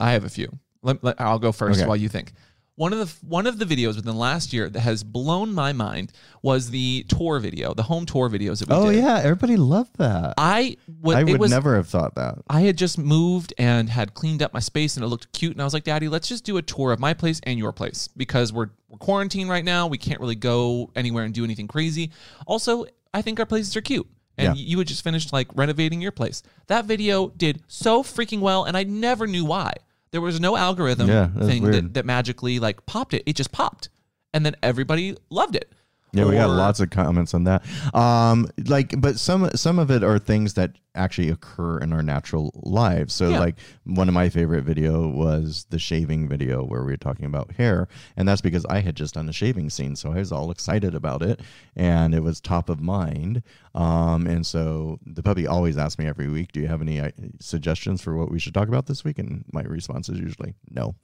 I 0.00 0.12
have 0.12 0.24
a 0.24 0.28
few. 0.30 0.58
Let, 0.82 1.04
let- 1.04 1.20
I'll 1.20 1.38
go 1.38 1.52
first 1.52 1.80
Okay. 1.80 1.86
while 1.86 1.96
you 1.96 2.08
think. 2.08 2.32
One 2.76 2.92
of 2.92 2.98
the 2.98 3.26
one 3.26 3.46
of 3.46 3.58
the 3.58 3.64
videos 3.64 3.96
within 3.96 4.04
the 4.04 4.12
last 4.12 4.52
year 4.52 4.68
that 4.68 4.80
has 4.80 5.02
blown 5.02 5.54
my 5.54 5.72
mind 5.72 6.12
was 6.42 6.68
the 6.70 7.06
tour 7.08 7.38
video, 7.38 7.72
the 7.72 7.84
home 7.84 8.04
tour 8.04 8.28
videos 8.28 8.58
that 8.58 8.68
we 8.68 8.74
did. 8.74 8.82
oh 8.82 8.92
did. 8.92 8.98
yeah, 9.02 9.18
everybody 9.22 9.56
loved 9.56 9.96
that. 9.96 10.34
I 10.36 10.76
what 11.00 11.16
I 11.16 11.24
would 11.24 11.40
was 11.40 11.50
never 11.50 11.76
have 11.76 11.88
thought 11.88 12.14
that. 12.16 12.36
I 12.50 12.60
had 12.62 12.76
just 12.76 12.98
moved 12.98 13.54
and 13.56 13.88
had 13.88 14.12
cleaned 14.12 14.42
up 14.42 14.52
my 14.52 14.60
space 14.60 14.96
and 14.96 15.04
it 15.04 15.08
looked 15.08 15.32
cute. 15.32 15.52
And 15.52 15.62
I 15.62 15.64
was 15.64 15.72
like, 15.72 15.84
Daddy, 15.84 16.08
let's 16.08 16.28
just 16.28 16.44
do 16.44 16.58
a 16.58 16.62
tour 16.62 16.92
of 16.92 17.00
my 17.00 17.14
place 17.14 17.40
and 17.44 17.58
your 17.58 17.72
place 17.72 18.08
because 18.14 18.52
we're, 18.52 18.68
we're 18.90 18.98
quarantined 18.98 19.48
right 19.48 19.64
now. 19.64 19.86
We 19.86 19.96
can't 19.96 20.20
really 20.20 20.34
go 20.34 20.90
anywhere 20.94 21.24
and 21.24 21.32
do 21.32 21.44
anything 21.44 21.68
crazy. 21.68 22.10
Also, 22.46 22.84
I 23.14 23.22
think 23.22 23.40
our 23.40 23.46
places 23.46 23.74
are 23.76 23.80
cute. 23.80 24.06
And 24.36 24.54
Yeah. 24.54 24.62
you 24.66 24.76
had 24.76 24.86
just 24.86 25.02
finished 25.02 25.32
like 25.32 25.48
renovating 25.54 26.02
your 26.02 26.12
place. 26.12 26.42
That 26.66 26.84
video 26.84 27.28
did 27.30 27.62
so 27.68 28.02
freaking 28.02 28.40
well. 28.40 28.64
And 28.64 28.76
I 28.76 28.82
never 28.82 29.26
knew 29.26 29.46
why. 29.46 29.72
There 30.12 30.20
was 30.20 30.40
no 30.40 30.56
algorithm 30.56 31.08
Yeah, 31.08 31.28
thing 31.28 31.64
that, 31.70 31.94
that 31.94 32.06
magically 32.06 32.58
like 32.58 32.86
popped 32.86 33.14
it. 33.14 33.22
It 33.26 33.36
just 33.36 33.52
popped. 33.52 33.88
And 34.32 34.44
then 34.44 34.56
everybody 34.62 35.16
loved 35.30 35.56
it. 35.56 35.72
Yeah, 36.12 36.24
we 36.24 36.34
got 36.34 36.48
lots 36.50 36.80
of 36.80 36.90
comments 36.90 37.34
on 37.34 37.44
that. 37.44 37.62
Um, 37.94 38.48
like, 38.66 38.98
but 39.00 39.18
some 39.18 39.50
some 39.54 39.78
of 39.78 39.90
it 39.90 40.02
are 40.02 40.18
things 40.18 40.54
that 40.54 40.72
actually 40.96 41.28
occur 41.28 41.78
in 41.78 41.92
our 41.92 42.02
natural 42.02 42.50
lives. 42.64 43.14
So, 43.14 43.30
Yeah. 43.30 43.40
like, 43.40 43.56
one 43.84 44.08
of 44.08 44.14
my 44.14 44.28
favorite 44.28 44.64
video 44.64 45.08
was 45.08 45.66
the 45.70 45.78
shaving 45.78 46.28
video 46.28 46.64
where 46.64 46.82
we 46.84 46.92
were 46.92 46.96
talking 46.96 47.26
about 47.26 47.52
hair, 47.52 47.88
and 48.16 48.26
that's 48.28 48.40
because 48.40 48.64
I 48.66 48.80
had 48.80 48.96
just 48.96 49.14
done 49.14 49.28
a 49.28 49.32
shaving 49.32 49.70
scene, 49.70 49.96
so 49.96 50.12
I 50.12 50.16
was 50.16 50.32
all 50.32 50.50
excited 50.50 50.94
about 50.94 51.22
it, 51.22 51.40
and 51.76 52.14
it 52.14 52.22
was 52.22 52.40
top 52.40 52.68
of 52.68 52.80
mind. 52.80 53.42
Um, 53.74 54.26
and 54.26 54.46
so 54.46 54.98
the 55.06 55.22
puppy 55.22 55.46
always 55.46 55.76
asks 55.76 55.98
me 55.98 56.06
every 56.06 56.28
week, 56.28 56.52
"Do 56.52 56.60
you 56.60 56.66
have 56.68 56.80
any 56.80 56.98
uh, 56.98 57.10
suggestions 57.40 58.00
for 58.00 58.16
what 58.16 58.30
we 58.30 58.38
should 58.38 58.54
talk 58.54 58.68
about 58.68 58.86
this 58.86 59.04
week?" 59.04 59.18
And 59.18 59.44
my 59.52 59.62
response 59.62 60.08
is 60.08 60.18
usually 60.18 60.54
no. 60.70 60.94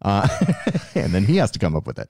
Uh, 0.00 0.28
and 0.94 1.12
then 1.12 1.24
he 1.24 1.36
has 1.36 1.50
to 1.52 1.58
come 1.58 1.74
up 1.74 1.86
with 1.88 1.98
it. 1.98 2.06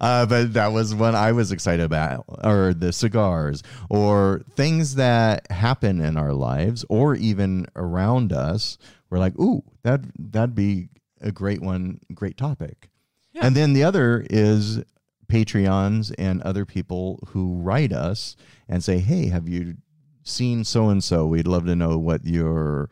Uh, 0.00 0.26
but 0.26 0.52
that 0.52 0.72
was 0.72 0.94
one 0.94 1.14
I 1.14 1.32
was 1.32 1.52
excited 1.52 1.84
about, 1.84 2.24
or 2.44 2.74
the 2.74 2.92
cigars, 2.92 3.62
or 3.88 4.42
things 4.56 4.96
that 4.96 5.50
happen 5.50 6.00
in 6.02 6.16
our 6.18 6.34
lives, 6.34 6.81
or 6.88 7.14
even 7.14 7.66
around 7.76 8.32
us. 8.32 8.78
We're 9.10 9.18
like, 9.18 9.38
ooh, 9.38 9.62
that 9.82 10.00
that'd 10.18 10.54
be 10.54 10.88
a 11.20 11.32
great 11.32 11.62
one, 11.62 12.00
great 12.14 12.36
topic. 12.36 12.88
Yeah. 13.32 13.46
And 13.46 13.56
then 13.56 13.72
the 13.72 13.84
other 13.84 14.26
is 14.28 14.82
Patreons 15.28 16.12
and 16.18 16.42
other 16.42 16.66
people 16.66 17.20
who 17.28 17.56
write 17.56 17.92
us 17.92 18.36
and 18.68 18.84
say, 18.84 18.98
hey, 18.98 19.28
have 19.28 19.48
you 19.48 19.76
seen 20.24 20.64
so 20.64 20.88
and 20.88 21.02
so? 21.02 21.26
We'd 21.26 21.46
love 21.46 21.66
to 21.66 21.76
know 21.76 21.98
what 21.98 22.24
your 22.24 22.90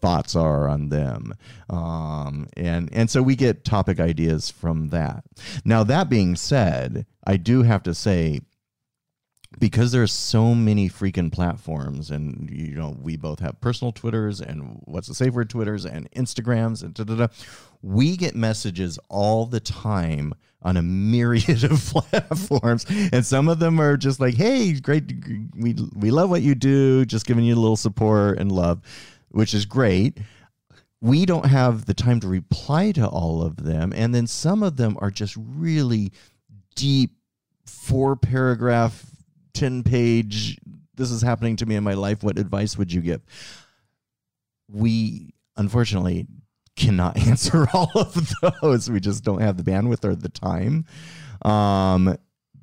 thoughts 0.00 0.34
are 0.34 0.68
on 0.68 0.88
them 0.88 1.34
um, 1.68 2.48
and 2.56 2.88
and 2.92 3.10
so 3.10 3.22
we 3.22 3.36
get 3.36 3.64
topic 3.64 4.00
ideas 4.00 4.50
from 4.50 4.88
that 4.88 5.22
now 5.62 5.84
that 5.84 6.08
being 6.08 6.34
said 6.34 7.04
i 7.26 7.36
do 7.36 7.62
have 7.62 7.82
to 7.82 7.94
say 7.94 8.40
because 9.60 9.92
there's 9.92 10.12
so 10.12 10.54
many 10.54 10.88
freaking 10.88 11.30
platforms 11.30 12.10
and 12.10 12.50
you 12.50 12.74
know 12.74 12.96
we 13.00 13.16
both 13.16 13.38
have 13.38 13.60
personal 13.60 13.92
twitters 13.92 14.40
and 14.40 14.80
what's 14.86 15.06
the 15.06 15.14
safe 15.14 15.34
word 15.34 15.48
twitters 15.48 15.84
and 15.84 16.10
instagrams 16.12 16.82
and 16.82 16.94
da, 16.94 17.04
da, 17.04 17.14
da, 17.14 17.26
we 17.82 18.16
get 18.16 18.34
messages 18.34 18.98
all 19.08 19.46
the 19.46 19.60
time 19.60 20.34
on 20.62 20.76
a 20.76 20.82
myriad 20.82 21.64
of 21.70 21.80
platforms. 21.84 22.84
And 23.12 23.24
some 23.24 23.48
of 23.48 23.58
them 23.58 23.80
are 23.80 23.96
just 23.96 24.20
like 24.20 24.34
hey 24.34 24.72
great 24.74 25.12
we 25.54 25.76
we 25.94 26.10
love 26.10 26.30
what 26.30 26.42
you 26.42 26.54
do 26.54 27.04
just 27.04 27.26
giving 27.26 27.44
you 27.44 27.54
a 27.54 27.56
little 27.56 27.76
support 27.76 28.38
and 28.38 28.50
love 28.50 28.82
which 29.30 29.54
is 29.54 29.64
great. 29.64 30.18
We 31.00 31.24
don't 31.24 31.46
have 31.46 31.86
the 31.86 31.94
time 31.94 32.20
to 32.20 32.28
reply 32.28 32.92
to 32.92 33.06
all 33.06 33.42
of 33.42 33.56
them. 33.56 33.92
And 33.94 34.14
then 34.14 34.26
some 34.26 34.62
of 34.62 34.76
them 34.76 34.98
are 35.00 35.10
just 35.10 35.34
really 35.36 36.12
deep 36.74 37.12
four 37.64 38.16
paragraph 38.16 39.09
10 39.54 39.82
page 39.82 40.58
this 41.00 41.10
is 41.10 41.22
happening 41.22 41.56
to 41.56 41.66
me 41.66 41.76
in 41.76 41.82
my 41.82 41.94
life 41.94 42.22
what 42.22 42.38
advice 42.38 42.76
would 42.76 42.92
you 42.92 43.00
give? 43.00 43.22
We 44.68 45.34
unfortunately 45.56 46.26
cannot 46.76 47.16
answer 47.28 47.66
all 47.72 47.90
of 47.94 48.30
those. 48.60 48.90
We 48.90 49.00
just 49.00 49.24
don't 49.24 49.40
have 49.40 49.56
the 49.56 49.68
bandwidth 49.68 50.04
or 50.04 50.14
the 50.14 50.28
time. 50.28 50.84
Um 51.42 52.16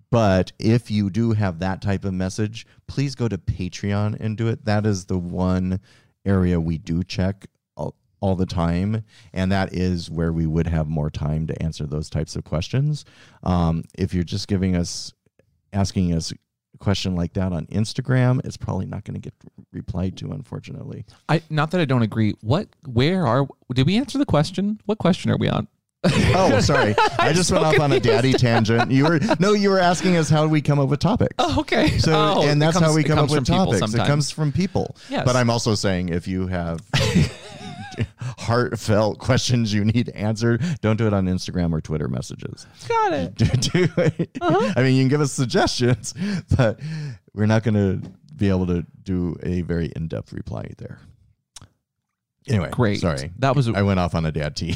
but 0.09 0.53
if 0.57 0.89
you 0.89 1.09
do 1.09 1.33
have 1.33 1.59
that 1.59 1.81
type 1.81 2.05
of 2.05 2.13
message 2.13 2.65
please 2.87 3.15
go 3.15 3.27
to 3.27 3.37
patreon 3.37 4.17
and 4.19 4.37
do 4.37 4.47
it. 4.47 4.65
That 4.65 4.85
is 4.85 5.05
the 5.05 5.17
one 5.17 5.79
area 6.25 6.59
we 6.59 6.77
do 6.77 7.03
check 7.03 7.47
all, 7.75 7.95
all 8.21 8.35
the 8.35 8.45
time 8.45 9.03
and 9.33 9.51
that 9.51 9.73
is 9.73 10.11
where 10.11 10.31
we 10.31 10.45
would 10.45 10.67
have 10.67 10.87
more 10.87 11.09
time 11.09 11.47
to 11.47 11.61
answer 11.61 11.87
those 11.87 12.09
types 12.09 12.35
of 12.35 12.43
questions. 12.43 13.03
Um, 13.41 13.83
if 13.97 14.13
you're 14.13 14.23
just 14.23 14.47
giving 14.47 14.75
us 14.75 15.11
asking 15.73 16.13
us 16.13 16.31
a 16.79 16.83
question 16.83 17.15
like 17.15 17.33
that 17.33 17.51
on 17.51 17.65
Instagram, 17.67 18.45
it's 18.45 18.57
probably 18.57 18.85
not 18.85 19.03
going 19.03 19.15
to 19.15 19.19
get 19.19 19.33
replied 19.73 20.17
to, 20.17 20.31
unfortunately. 20.31 21.05
I 21.27 21.41
not 21.49 21.71
that 21.71 21.81
I 21.81 21.85
don't 21.85 22.03
agree. 22.03 22.35
What? 22.41 22.67
Where 22.87 23.25
are? 23.25 23.47
Did 23.73 23.87
we 23.87 23.97
answer 23.97 24.17
the 24.17 24.25
question? 24.25 24.79
What 24.85 24.97
question 24.97 25.31
are 25.31 25.37
we 25.37 25.49
on? 25.49 25.67
Oh, 26.03 26.59
sorry. 26.61 26.95
I 27.19 27.33
just 27.33 27.51
went 27.51 27.63
so 27.63 27.69
off 27.69 27.79
on 27.79 27.91
a 27.91 27.99
daddy 27.99 28.33
tangent. 28.33 28.91
You 28.91 29.05
were 29.05 29.19
no, 29.39 29.53
you 29.53 29.69
were 29.69 29.79
asking 29.79 30.15
us 30.17 30.29
how 30.29 30.47
we 30.47 30.61
come 30.61 30.79
up 30.79 30.89
with 30.89 30.99
topics. 30.99 31.33
Oh, 31.39 31.59
okay. 31.61 31.97
So 31.97 32.13
Oh, 32.13 32.47
and 32.47 32.61
that's 32.61 32.79
how 32.79 32.93
we 32.93 33.03
come 33.03 33.19
up 33.19 33.31
with 33.31 33.45
topics. 33.45 33.93
It 33.93 34.05
comes 34.05 34.29
from 34.31 34.51
people. 34.51 34.95
Yes. 35.09 35.25
But 35.25 35.35
I'm 35.35 35.49
also 35.49 35.75
saying 35.75 36.09
if 36.09 36.27
you 36.27 36.47
have 36.47 36.81
heartfelt 38.19 39.19
questions 39.19 39.73
you 39.73 39.83
need 39.85 40.09
answered, 40.09 40.61
don't 40.81 40.97
do 40.97 41.07
it 41.07 41.13
on 41.13 41.25
Instagram 41.25 41.73
or 41.73 41.81
Twitter 41.81 42.07
messages. 42.07 42.65
Got 42.87 43.13
it. 43.13 43.35
Do- 43.35 43.45
do 43.85 43.87
it. 43.97 44.29
Uh-huh. 44.41 44.73
I 44.75 44.83
mean, 44.83 44.95
you 44.95 45.01
can 45.03 45.09
give 45.09 45.21
us 45.21 45.31
suggestions, 45.31 46.13
but 46.55 46.79
we're 47.33 47.45
not 47.45 47.63
going 47.63 47.73
to 47.75 48.09
be 48.35 48.49
able 48.49 48.67
to 48.67 48.85
do 49.03 49.35
a 49.43 49.61
very 49.61 49.91
in-depth 49.95 50.31
reply 50.33 50.69
there. 50.77 50.99
Anyway, 52.47 52.69
Great. 52.71 52.99
Sorry, 53.01 53.31
That 53.39 53.55
was 53.55 53.67
I 53.67 53.81
went 53.81 53.99
off 53.99 54.15
on 54.15 54.25
a 54.25 54.31
dad 54.31 54.55
tea. 54.55 54.75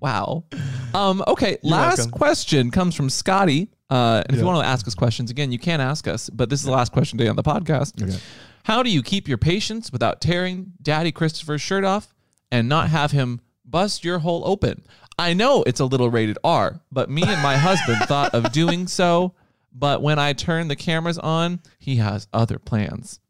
wow. 0.00 0.44
Um. 0.92 1.22
Okay. 1.26 1.58
You're 1.62 1.72
last 1.72 1.98
welcome. 1.98 2.10
question 2.12 2.70
comes 2.70 2.94
from 2.94 3.08
Scotty. 3.10 3.68
Uh, 3.90 4.22
and 4.26 4.34
if 4.34 4.40
you 4.40 4.46
want 4.46 4.60
to 4.62 4.66
ask 4.66 4.86
us 4.88 4.94
questions 4.94 5.30
again, 5.30 5.52
you 5.52 5.58
can 5.58 5.80
ask 5.80 6.08
us. 6.08 6.28
But 6.30 6.48
this 6.50 6.60
is 6.60 6.66
the 6.66 6.72
last 6.72 6.90
question 6.92 7.18
today 7.18 7.28
on 7.28 7.36
the 7.36 7.42
podcast. 7.42 8.02
Okay. 8.02 8.18
How 8.64 8.82
do 8.82 8.90
you 8.90 9.02
keep 9.02 9.28
your 9.28 9.38
patience 9.38 9.92
without 9.92 10.20
tearing 10.20 10.72
Daddy 10.82 11.12
Christopher's 11.12 11.60
shirt 11.60 11.84
off 11.84 12.14
and 12.50 12.68
not 12.68 12.88
have 12.88 13.10
him 13.12 13.40
bust 13.64 14.04
your 14.04 14.18
hole 14.20 14.42
open? 14.46 14.84
I 15.18 15.32
know 15.34 15.62
it's 15.66 15.80
a 15.80 15.84
little 15.84 16.10
rated 16.10 16.38
R, 16.42 16.80
but 16.90 17.08
me 17.10 17.22
and 17.22 17.42
my 17.42 17.56
husband 17.56 17.98
thought 18.08 18.34
of 18.34 18.52
doing 18.52 18.86
so. 18.86 19.34
But 19.72 20.02
when 20.02 20.18
I 20.18 20.32
turn 20.32 20.68
the 20.68 20.76
cameras 20.76 21.18
on, 21.18 21.60
he 21.78 21.96
has 21.96 22.26
other 22.32 22.58
plans. 22.58 23.20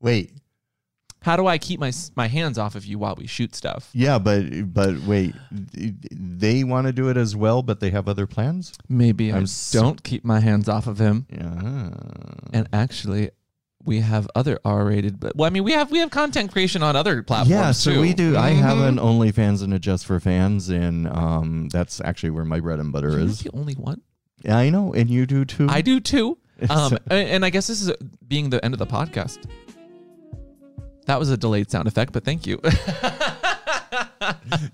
Wait, 0.00 0.32
How 1.22 1.36
do 1.36 1.46
I 1.46 1.56
keep 1.58 1.78
my 1.80 1.92
my 2.16 2.26
hands 2.26 2.58
off 2.58 2.74
of 2.74 2.84
you 2.84 2.98
while 2.98 3.14
we 3.16 3.26
shoot 3.26 3.54
stuff? 3.54 3.88
yeah, 3.94 4.18
but 4.18 4.72
but 4.74 4.98
wait, 5.02 5.34
they 5.50 6.64
want 6.64 6.86
to 6.86 6.92
do 6.92 7.08
it 7.10 7.16
as 7.16 7.34
well, 7.36 7.62
but 7.62 7.80
they 7.80 7.90
have 7.90 8.08
other 8.08 8.26
plans. 8.26 8.72
Maybe 8.88 9.32
I 9.32 9.36
I'm 9.36 9.46
so- 9.46 9.80
don't 9.82 10.02
keep 10.02 10.24
my 10.24 10.40
hands 10.40 10.68
off 10.68 10.86
of 10.86 10.98
him. 10.98 11.26
Yeah. 11.30 11.90
And 12.52 12.68
actually, 12.72 13.30
we 13.84 14.00
have 14.00 14.28
other 14.34 14.58
R-rated. 14.64 15.20
But 15.20 15.36
well, 15.36 15.46
I 15.46 15.50
mean, 15.50 15.64
we 15.64 15.72
have 15.72 15.90
we 15.90 15.98
have 15.98 16.10
content 16.10 16.52
creation 16.52 16.82
on 16.82 16.96
other 16.96 17.22
platforms. 17.22 17.50
Yeah, 17.50 17.72
so 17.72 17.92
too. 17.92 18.00
we 18.00 18.14
do. 18.14 18.36
I 18.36 18.50
have 18.50 18.78
an 18.78 18.96
OnlyFans 18.96 19.62
and 19.62 19.72
a 19.74 19.78
Just 19.78 20.06
for 20.06 20.18
Fans, 20.20 20.68
and 20.68 21.08
um, 21.08 21.68
that's 21.68 22.00
actually 22.00 22.30
where 22.30 22.44
my 22.44 22.60
bread 22.60 22.80
and 22.80 22.92
butter 22.92 23.10
You're 23.10 23.20
is. 23.20 23.40
the 23.40 23.50
only 23.52 23.74
one. 23.74 24.00
Yeah, 24.42 24.58
I 24.58 24.70
know, 24.70 24.92
and 24.92 25.08
you 25.08 25.26
do 25.26 25.44
too. 25.44 25.68
I 25.68 25.80
do 25.80 26.00
too. 26.00 26.38
Um, 26.70 26.96
and, 27.10 27.28
and 27.28 27.44
I 27.44 27.50
guess 27.50 27.66
this 27.66 27.82
is 27.82 27.90
being 28.28 28.48
the 28.48 28.64
end 28.64 28.74
of 28.74 28.78
the 28.78 28.86
podcast. 28.86 29.44
That 31.06 31.18
was 31.18 31.28
a 31.28 31.36
delayed 31.36 31.68
sound 31.68 31.88
effect, 31.88 32.12
but 32.12 32.24
thank 32.24 32.46
you. 32.46 32.60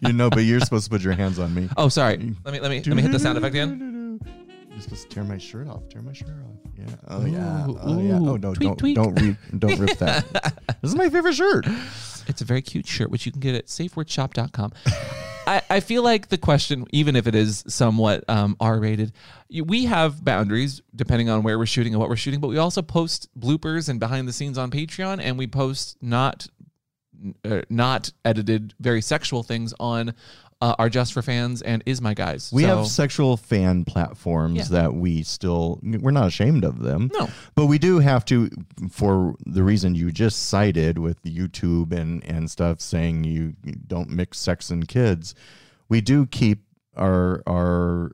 you 0.01 0.13
know, 0.13 0.31
but 0.31 0.45
you're 0.45 0.61
supposed 0.61 0.85
to 0.85 0.91
put 0.91 1.03
your 1.03 1.15
hands 1.15 1.39
on 1.39 1.55
me. 1.55 1.69
oh, 1.77 1.89
sorry. 1.89 2.19
Let 2.45 2.53
me 2.53 2.61
let 2.61 2.71
me 2.71 2.83
let 2.83 2.97
me 2.97 3.03
hit 3.03 3.13
the 3.13 3.19
sound 3.19 3.39
effect 3.39 3.55
again. 3.55 3.97
Supposed 4.81 5.09
to 5.11 5.15
tear 5.15 5.25
my 5.25 5.39
shirt 5.39 5.69
off. 5.69 5.89
Tear 5.89 6.03
my 6.03 6.13
shirt 6.13 6.29
off. 6.29 6.73
Yeah. 6.77 6.87
Oh 7.09 7.25
yeah. 7.27 7.67
Ooh, 7.67 7.79
Oh 7.81 8.01
yeah. 8.01 8.19
Oh 8.19 8.37
no! 8.37 8.55
Tweak, 8.55 8.69
don't 8.69 8.79
tweak. 8.79 8.97
don't 8.97 9.15
re- 9.21 9.37
don't 9.59 9.79
rip 9.79 9.99
that. 9.99 10.25
this 10.83 10.91
is 10.91 10.97
my 10.97 11.09
favorite 11.11 11.35
shirt. 11.35 11.67
It's 12.27 12.41
a 12.41 12.45
very 12.45 12.63
cute 12.63 12.87
shirt, 12.87 13.11
which 13.11 13.27
you 13.27 13.33
can 13.33 13.41
get 13.41 13.55
at 13.55 13.67
safewordshop.com. 13.67 14.73
I, 15.47 15.63
I 15.69 15.81
feel 15.81 16.03
like 16.03 16.29
the 16.29 16.39
question, 16.39 16.87
even 16.93 17.17
if 17.17 17.27
it 17.27 17.35
is 17.35 17.65
somewhat 17.67 18.25
um, 18.29 18.57
R 18.61 18.79
rated, 18.79 19.13
we 19.65 19.87
have 19.87 20.25
boundaries 20.25 20.81
depending 20.95 21.29
on 21.29 21.43
where 21.43 21.59
we're 21.59 21.67
shooting 21.67 21.93
and 21.95 22.01
what 22.01 22.09
we're 22.09 22.17
shooting, 22.17 22.41
but 22.41 22.49
we 22.49 22.59
also 22.59 22.83
post 22.83 23.29
bloopers 23.39 23.89
and 23.89 23.99
behind 23.99 24.29
the 24.29 24.33
scenes 24.33 24.59
on 24.59 24.71
Patreon, 24.71 25.21
and 25.21 25.37
we 25.39 25.47
post 25.47 25.97
not 26.03 26.47
uh, 27.45 27.63
not 27.69 28.13
edited, 28.25 28.75
very 28.81 29.01
sexual 29.03 29.43
things 29.43 29.75
on 29.81 30.15
uh, 30.63 30.75
our 30.79 30.89
Just 30.91 31.13
for 31.15 31.23
Fans 31.23 31.63
and 31.63 31.83
Is 31.87 32.03
My 32.03 32.13
Guys. 32.15 32.51
We 32.53 32.63
So- 32.65 32.77
have 32.79 32.87
sexual 32.87 33.37
fan 33.37 33.85
platforms 33.85 34.57
Yeah. 34.59 34.65
that 34.83 34.95
we 34.95 35.23
still 35.23 35.81
we're 35.83 36.11
not 36.11 36.27
ashamed 36.27 36.65
of 36.65 36.81
them. 36.81 37.11
No. 37.15 37.29
But 37.55 37.67
we 37.67 37.79
do 37.79 37.99
have 38.01 38.25
to 38.27 38.51
for 38.91 39.37
the 39.47 39.63
reason 39.63 39.95
you 39.95 40.11
just 40.13 40.45
cited 40.49 40.99
with 40.99 41.23
YouTube 41.23 41.93
and 41.93 42.23
and 42.25 42.51
stuff 42.51 42.81
saying 42.81 43.25
you 43.25 43.55
don't 43.87 44.11
mix 44.11 44.39
sex 44.39 44.71
and 44.71 44.87
kids. 44.87 45.35
We 45.89 46.01
do 46.01 46.27
keep 46.27 46.65
our 46.97 47.43
our 47.47 48.13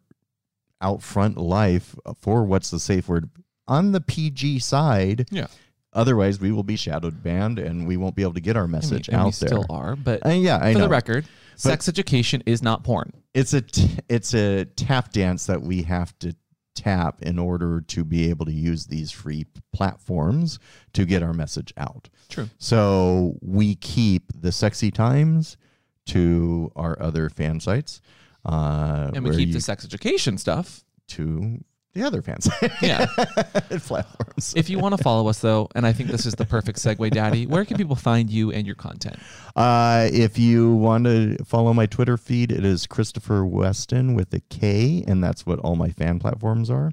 out 0.81 1.03
front 1.03 1.39
life 1.39 1.97
for 2.21 2.45
what's 2.45 2.71
the 2.71 2.79
safe 2.79 3.09
word 3.09 3.31
on 3.67 3.93
the 3.93 4.01
PG 4.01 4.61
side. 4.61 5.27
Yeah. 5.31 5.47
Otherwise, 5.93 6.39
we 6.39 6.53
will 6.53 6.63
be 6.63 6.77
shadowed 6.77 7.23
banned 7.23 7.59
and 7.59 7.87
we 7.89 7.97
won't 7.97 8.15
be 8.15 8.21
able 8.23 8.35
to 8.35 8.41
get 8.41 8.55
our 8.57 8.65
I 8.65 8.67
mean, 8.67 8.73
message 8.73 9.09
and 9.09 9.17
we 9.17 9.29
out 9.29 9.35
there. 9.35 9.49
still 9.49 9.67
are, 9.71 9.97
but 9.97 10.25
Uh, 10.27 10.29
yeah, 10.31 10.59
I 10.61 10.75
for 10.75 10.79
know. 10.81 10.85
the 10.85 10.91
record, 10.91 11.25
sex 11.57 11.89
education 11.89 12.43
is 12.47 12.63
not 12.63 12.85
porn. 12.85 13.13
it's 13.35 13.53
a 13.55 13.61
t- 13.61 13.99
it's 14.09 14.35
a 14.35 14.65
tap 14.65 15.13
dance 15.13 15.47
that 15.47 15.63
we 15.63 15.83
have 15.83 16.19
to 16.21 16.35
tap 16.75 17.23
in 17.23 17.39
order 17.39 17.81
to 17.81 18.05
be 18.05 18.29
able 18.29 18.45
to 18.45 18.53
use 18.53 18.87
these 18.87 19.11
free 19.11 19.47
platforms 19.73 20.59
to 20.93 21.05
get 21.07 21.23
our 21.23 21.33
message 21.33 21.73
out. 21.79 22.09
True. 22.29 22.51
So 22.59 23.39
we 23.41 23.75
keep 23.77 24.25
the 24.39 24.53
sexy 24.53 24.91
times 24.91 25.57
to 26.07 26.71
our 26.77 27.01
other 27.01 27.31
fan 27.31 27.61
sites, 27.61 28.01
uh, 28.45 29.11
And 29.15 29.25
we 29.25 29.35
keep 29.37 29.49
you- 29.49 29.55
the 29.55 29.61
sex 29.61 29.85
education 29.85 30.39
stuff. 30.39 30.83
to 31.09 31.65
the 31.97 32.03
other 32.07 32.23
fans 32.23 32.49
Yeah. 32.83 33.07
platforms. 33.81 34.53
If 34.57 34.69
you 34.71 34.79
want 34.79 34.97
to 34.97 35.03
follow 35.03 35.29
us, 35.29 35.41
though, 35.41 35.69
and 35.75 35.87
I 35.87 35.93
think 35.93 36.11
this 36.11 36.27
is 36.27 36.35
the 36.35 36.45
perfect 36.45 36.79
segue, 36.79 37.11
Daddy, 37.11 37.47
where 37.47 37.65
can 37.65 37.77
people 37.77 37.97
find 37.97 38.31
you 38.31 38.53
and 38.53 38.67
your 38.67 38.77
content? 38.77 39.17
Uh, 39.55 40.09
if 40.13 40.39
you 40.39 40.75
want 40.75 41.05
to 41.05 41.37
follow 41.45 41.73
my 41.73 41.87
Twitter 41.87 42.17
feed, 42.17 42.53
it 42.53 42.65
is 42.65 42.87
Christopher 42.87 43.45
Weston 43.45 44.15
with 44.15 44.33
a 44.35 44.41
K, 44.51 45.05
and 45.09 45.25
that's 45.25 45.47
what 45.47 45.59
all 45.61 45.77
my 45.77 45.91
fan 45.91 46.19
platforms 46.19 46.71
are. 46.71 46.93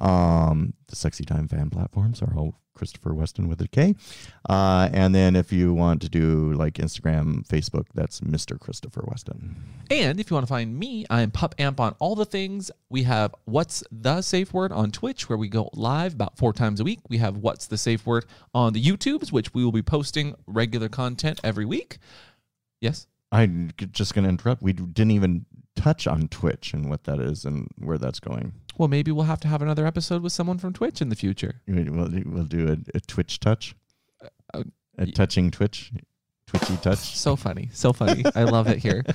Um, 0.00 0.74
the 0.86 0.96
Sexy 0.96 1.24
Time 1.24 1.48
fan 1.48 1.70
platforms 1.70 2.22
are 2.22 2.32
all 2.36 2.54
Christopher 2.78 3.12
Weston 3.12 3.48
with 3.48 3.60
a 3.60 3.68
K. 3.68 3.96
Uh, 4.48 4.88
and 4.92 5.14
then 5.14 5.34
if 5.34 5.52
you 5.52 5.74
want 5.74 6.00
to 6.02 6.08
do 6.08 6.52
like 6.52 6.74
Instagram, 6.74 7.46
Facebook, 7.46 7.86
that's 7.94 8.20
Mr. 8.20 8.58
Christopher 8.58 9.04
Weston. 9.06 9.56
And 9.90 10.20
if 10.20 10.30
you 10.30 10.34
want 10.34 10.46
to 10.46 10.50
find 10.50 10.78
me, 10.78 11.04
I 11.10 11.22
am 11.22 11.32
Pup 11.32 11.56
Amp 11.58 11.80
on 11.80 11.96
all 11.98 12.14
the 12.14 12.24
things. 12.24 12.70
We 12.88 13.02
have 13.02 13.34
What's 13.44 13.82
the 13.90 14.22
Safe 14.22 14.54
Word 14.54 14.70
on 14.70 14.92
Twitch, 14.92 15.28
where 15.28 15.36
we 15.36 15.48
go 15.48 15.70
live 15.74 16.14
about 16.14 16.38
four 16.38 16.52
times 16.52 16.80
a 16.80 16.84
week. 16.84 17.00
We 17.08 17.18
have 17.18 17.36
What's 17.36 17.66
the 17.66 17.78
Safe 17.78 18.06
Word 18.06 18.24
on 18.54 18.72
the 18.72 18.82
YouTubes, 18.82 19.32
which 19.32 19.52
we 19.52 19.64
will 19.64 19.72
be 19.72 19.82
posting 19.82 20.34
regular 20.46 20.88
content 20.88 21.40
every 21.42 21.64
week. 21.64 21.98
Yes. 22.80 23.06
I'm 23.30 23.72
just 23.92 24.14
going 24.14 24.22
to 24.22 24.30
interrupt. 24.30 24.62
We 24.62 24.72
didn't 24.72 25.10
even 25.10 25.44
touch 25.76 26.06
on 26.06 26.28
Twitch 26.28 26.72
and 26.72 26.88
what 26.88 27.04
that 27.04 27.20
is 27.20 27.44
and 27.44 27.68
where 27.78 27.98
that's 27.98 28.20
going. 28.20 28.52
Well, 28.78 28.88
maybe 28.88 29.10
we'll 29.10 29.24
have 29.24 29.40
to 29.40 29.48
have 29.48 29.60
another 29.60 29.86
episode 29.86 30.22
with 30.22 30.32
someone 30.32 30.58
from 30.58 30.72
Twitch 30.72 31.02
in 31.02 31.08
the 31.08 31.16
future. 31.16 31.60
We'll, 31.66 32.08
we'll 32.24 32.44
do 32.44 32.68
a, 32.68 32.96
a 32.96 33.00
Twitch 33.00 33.40
touch, 33.40 33.74
Uh, 34.54 34.62
a 34.96 35.06
touching 35.06 35.50
Twitch, 35.50 35.92
Twitchy 36.46 36.76
touch. 36.78 36.98
So 37.16 37.36
funny. 37.36 37.68
So 37.72 37.92
funny. 37.92 38.24
I 38.34 38.44
love 38.44 38.68
it 38.68 38.78
here. 38.78 39.04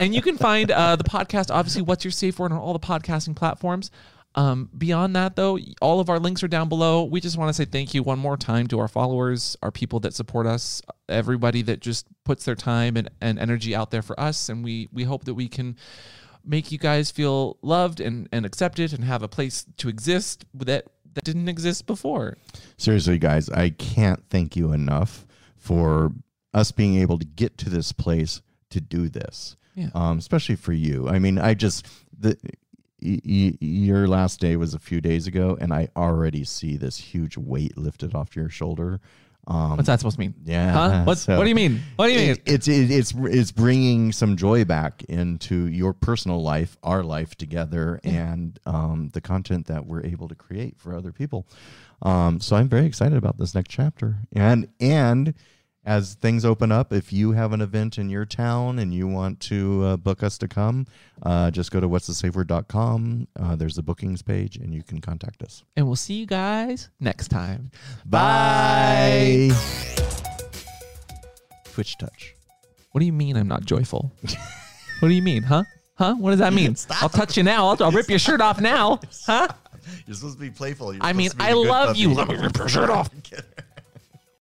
And 0.00 0.14
you 0.14 0.22
can 0.22 0.36
find 0.36 0.70
uh, 0.70 0.94
the 0.94 1.02
podcast, 1.02 1.52
obviously, 1.52 1.82
What's 1.82 2.04
Your 2.04 2.12
Safe 2.12 2.38
Word 2.38 2.52
on 2.52 2.58
all 2.58 2.72
the 2.72 2.78
podcasting 2.78 3.34
platforms. 3.34 3.90
Um, 4.36 4.68
beyond 4.76 5.16
that, 5.16 5.34
though, 5.34 5.58
all 5.80 5.98
of 5.98 6.08
our 6.08 6.20
links 6.20 6.44
are 6.44 6.48
down 6.48 6.68
below. 6.68 7.02
We 7.02 7.20
just 7.20 7.36
want 7.36 7.48
to 7.48 7.54
say 7.54 7.64
thank 7.64 7.94
you 7.94 8.04
one 8.04 8.18
more 8.20 8.36
time 8.36 8.68
to 8.68 8.78
our 8.78 8.86
followers, 8.86 9.56
our 9.62 9.72
people 9.72 9.98
that 10.00 10.14
support 10.14 10.46
us, 10.46 10.82
everybody 11.08 11.62
that 11.62 11.80
just 11.80 12.06
puts 12.24 12.44
their 12.44 12.54
time 12.54 12.96
and, 12.96 13.10
and 13.20 13.40
energy 13.40 13.74
out 13.74 13.90
there 13.90 14.02
for 14.02 14.20
us. 14.20 14.48
And 14.48 14.62
we, 14.62 14.88
we 14.92 15.02
hope 15.02 15.24
that 15.24 15.34
we 15.34 15.48
can 15.48 15.76
make 16.48 16.72
you 16.72 16.78
guys 16.78 17.10
feel 17.10 17.58
loved 17.62 18.00
and, 18.00 18.28
and 18.32 18.46
accepted 18.46 18.92
and 18.92 19.04
have 19.04 19.22
a 19.22 19.28
place 19.28 19.66
to 19.76 19.88
exist 19.88 20.44
that, 20.54 20.86
that 21.14 21.24
didn't 21.24 21.48
exist 21.48 21.86
before. 21.86 22.36
Seriously, 22.76 23.18
guys, 23.18 23.48
I 23.50 23.70
can't 23.70 24.24
thank 24.30 24.56
you 24.56 24.72
enough 24.72 25.26
for 25.56 26.12
us 26.54 26.72
being 26.72 26.96
able 26.96 27.18
to 27.18 27.26
get 27.26 27.58
to 27.58 27.70
this 27.70 27.92
place 27.92 28.40
to 28.70 28.80
do 28.80 29.08
this. 29.08 29.56
Yeah. 29.74 29.90
Um, 29.94 30.18
especially 30.18 30.56
for 30.56 30.72
you. 30.72 31.08
I 31.08 31.18
mean, 31.18 31.38
I 31.38 31.54
just 31.54 31.86
the 32.18 32.36
y- 33.00 33.20
y- 33.24 33.58
your 33.60 34.08
last 34.08 34.40
day 34.40 34.56
was 34.56 34.74
a 34.74 34.78
few 34.78 35.00
days 35.00 35.26
ago, 35.26 35.56
and 35.60 35.72
I 35.72 35.88
already 35.94 36.42
see 36.44 36.76
this 36.76 36.96
huge 36.96 37.36
weight 37.36 37.76
lifted 37.76 38.14
off 38.14 38.34
your 38.34 38.48
shoulder. 38.48 39.00
Um, 39.48 39.78
What's 39.78 39.86
that 39.86 39.98
supposed 39.98 40.16
to 40.16 40.20
mean? 40.20 40.34
Yeah. 40.44 40.72
Huh? 40.72 41.02
What, 41.06 41.16
so- 41.18 41.36
what 41.38 41.44
do 41.44 41.48
you 41.48 41.54
mean? 41.54 41.80
What 41.96 42.08
do 42.08 42.12
you 42.12 42.18
mean? 42.18 42.30
it- 42.32 42.42
it's 42.46 42.68
it, 42.68 42.90
it's 42.90 43.14
it's 43.16 43.50
bringing 43.50 44.12
some 44.12 44.36
joy 44.36 44.64
back 44.66 45.02
into 45.04 45.66
your 45.68 45.94
personal 45.94 46.42
life, 46.42 46.76
our 46.82 47.02
life 47.02 47.34
together, 47.34 47.98
and 48.04 48.60
um, 48.66 49.08
the 49.14 49.20
content 49.22 49.66
that 49.68 49.86
we're 49.86 50.04
able 50.04 50.28
to 50.28 50.34
create 50.34 50.78
for 50.78 50.94
other 50.94 51.12
people. 51.12 51.46
Um, 52.02 52.40
so 52.40 52.56
I'm 52.56 52.68
very 52.68 52.84
excited 52.86 53.16
about 53.16 53.38
this 53.38 53.54
next 53.54 53.70
chapter, 53.70 54.18
and 54.32 54.68
and 54.80 55.32
as 55.84 56.14
things 56.14 56.44
open 56.44 56.70
up, 56.70 56.92
if 56.92 57.12
you 57.12 57.32
have 57.32 57.52
an 57.52 57.60
event 57.60 57.98
in 57.98 58.10
your 58.10 58.24
town 58.26 58.78
and 58.78 58.92
you 58.92 59.06
want 59.06 59.40
to 59.40 59.82
uh, 59.84 59.96
book 59.96 60.22
us 60.22 60.36
to 60.38 60.48
come, 60.48 60.86
uh, 61.22 61.50
just 61.50 61.70
go 61.70 61.80
to 61.80 61.88
what's 61.88 62.06
the 62.06 62.14
safe 62.14 62.34
word.com. 62.36 63.26
Uh, 63.38 63.56
there's 63.56 63.78
a 63.78 63.82
bookings 63.82 64.20
page 64.22 64.56
and 64.56 64.74
you 64.74 64.82
can 64.82 65.00
contact 65.00 65.42
us. 65.42 65.64
And 65.76 65.86
we'll 65.86 65.96
see 65.96 66.14
you 66.14 66.26
guys 66.26 66.90
next 67.00 67.28
time. 67.28 67.70
Bye. 68.04 69.50
Twitch 71.72 71.96
touch. 71.96 72.34
What 72.92 73.00
do 73.00 73.06
you 73.06 73.12
mean 73.12 73.36
I'm 73.36 73.48
not 73.48 73.64
joyful? 73.64 74.12
what 75.00 75.08
do 75.08 75.14
you 75.14 75.22
mean, 75.22 75.44
huh? 75.44 75.64
Huh? 75.94 76.14
What 76.14 76.30
does 76.30 76.40
that 76.40 76.52
mean? 76.52 76.76
I'll 76.90 77.08
touch 77.08 77.36
you 77.36 77.42
now. 77.42 77.68
I'll, 77.68 77.82
I'll 77.82 77.92
rip 77.92 78.08
your 78.08 78.18
shirt 78.18 78.40
off 78.40 78.60
now. 78.60 79.00
Huh? 79.26 79.48
You're 80.06 80.16
supposed 80.16 80.36
to 80.36 80.40
be 80.40 80.50
playful. 80.50 80.92
You're 80.92 81.02
I 81.02 81.14
mean, 81.14 81.30
supposed 81.30 81.48
to 81.48 81.54
be 81.54 81.60
I 81.60 81.64
the 81.64 81.70
love 81.70 81.96
you. 81.96 82.12
Let 82.12 82.28
me 82.28 82.36
rip 82.36 82.56
your 82.58 82.68
shirt 82.68 82.90
off. 82.90 83.08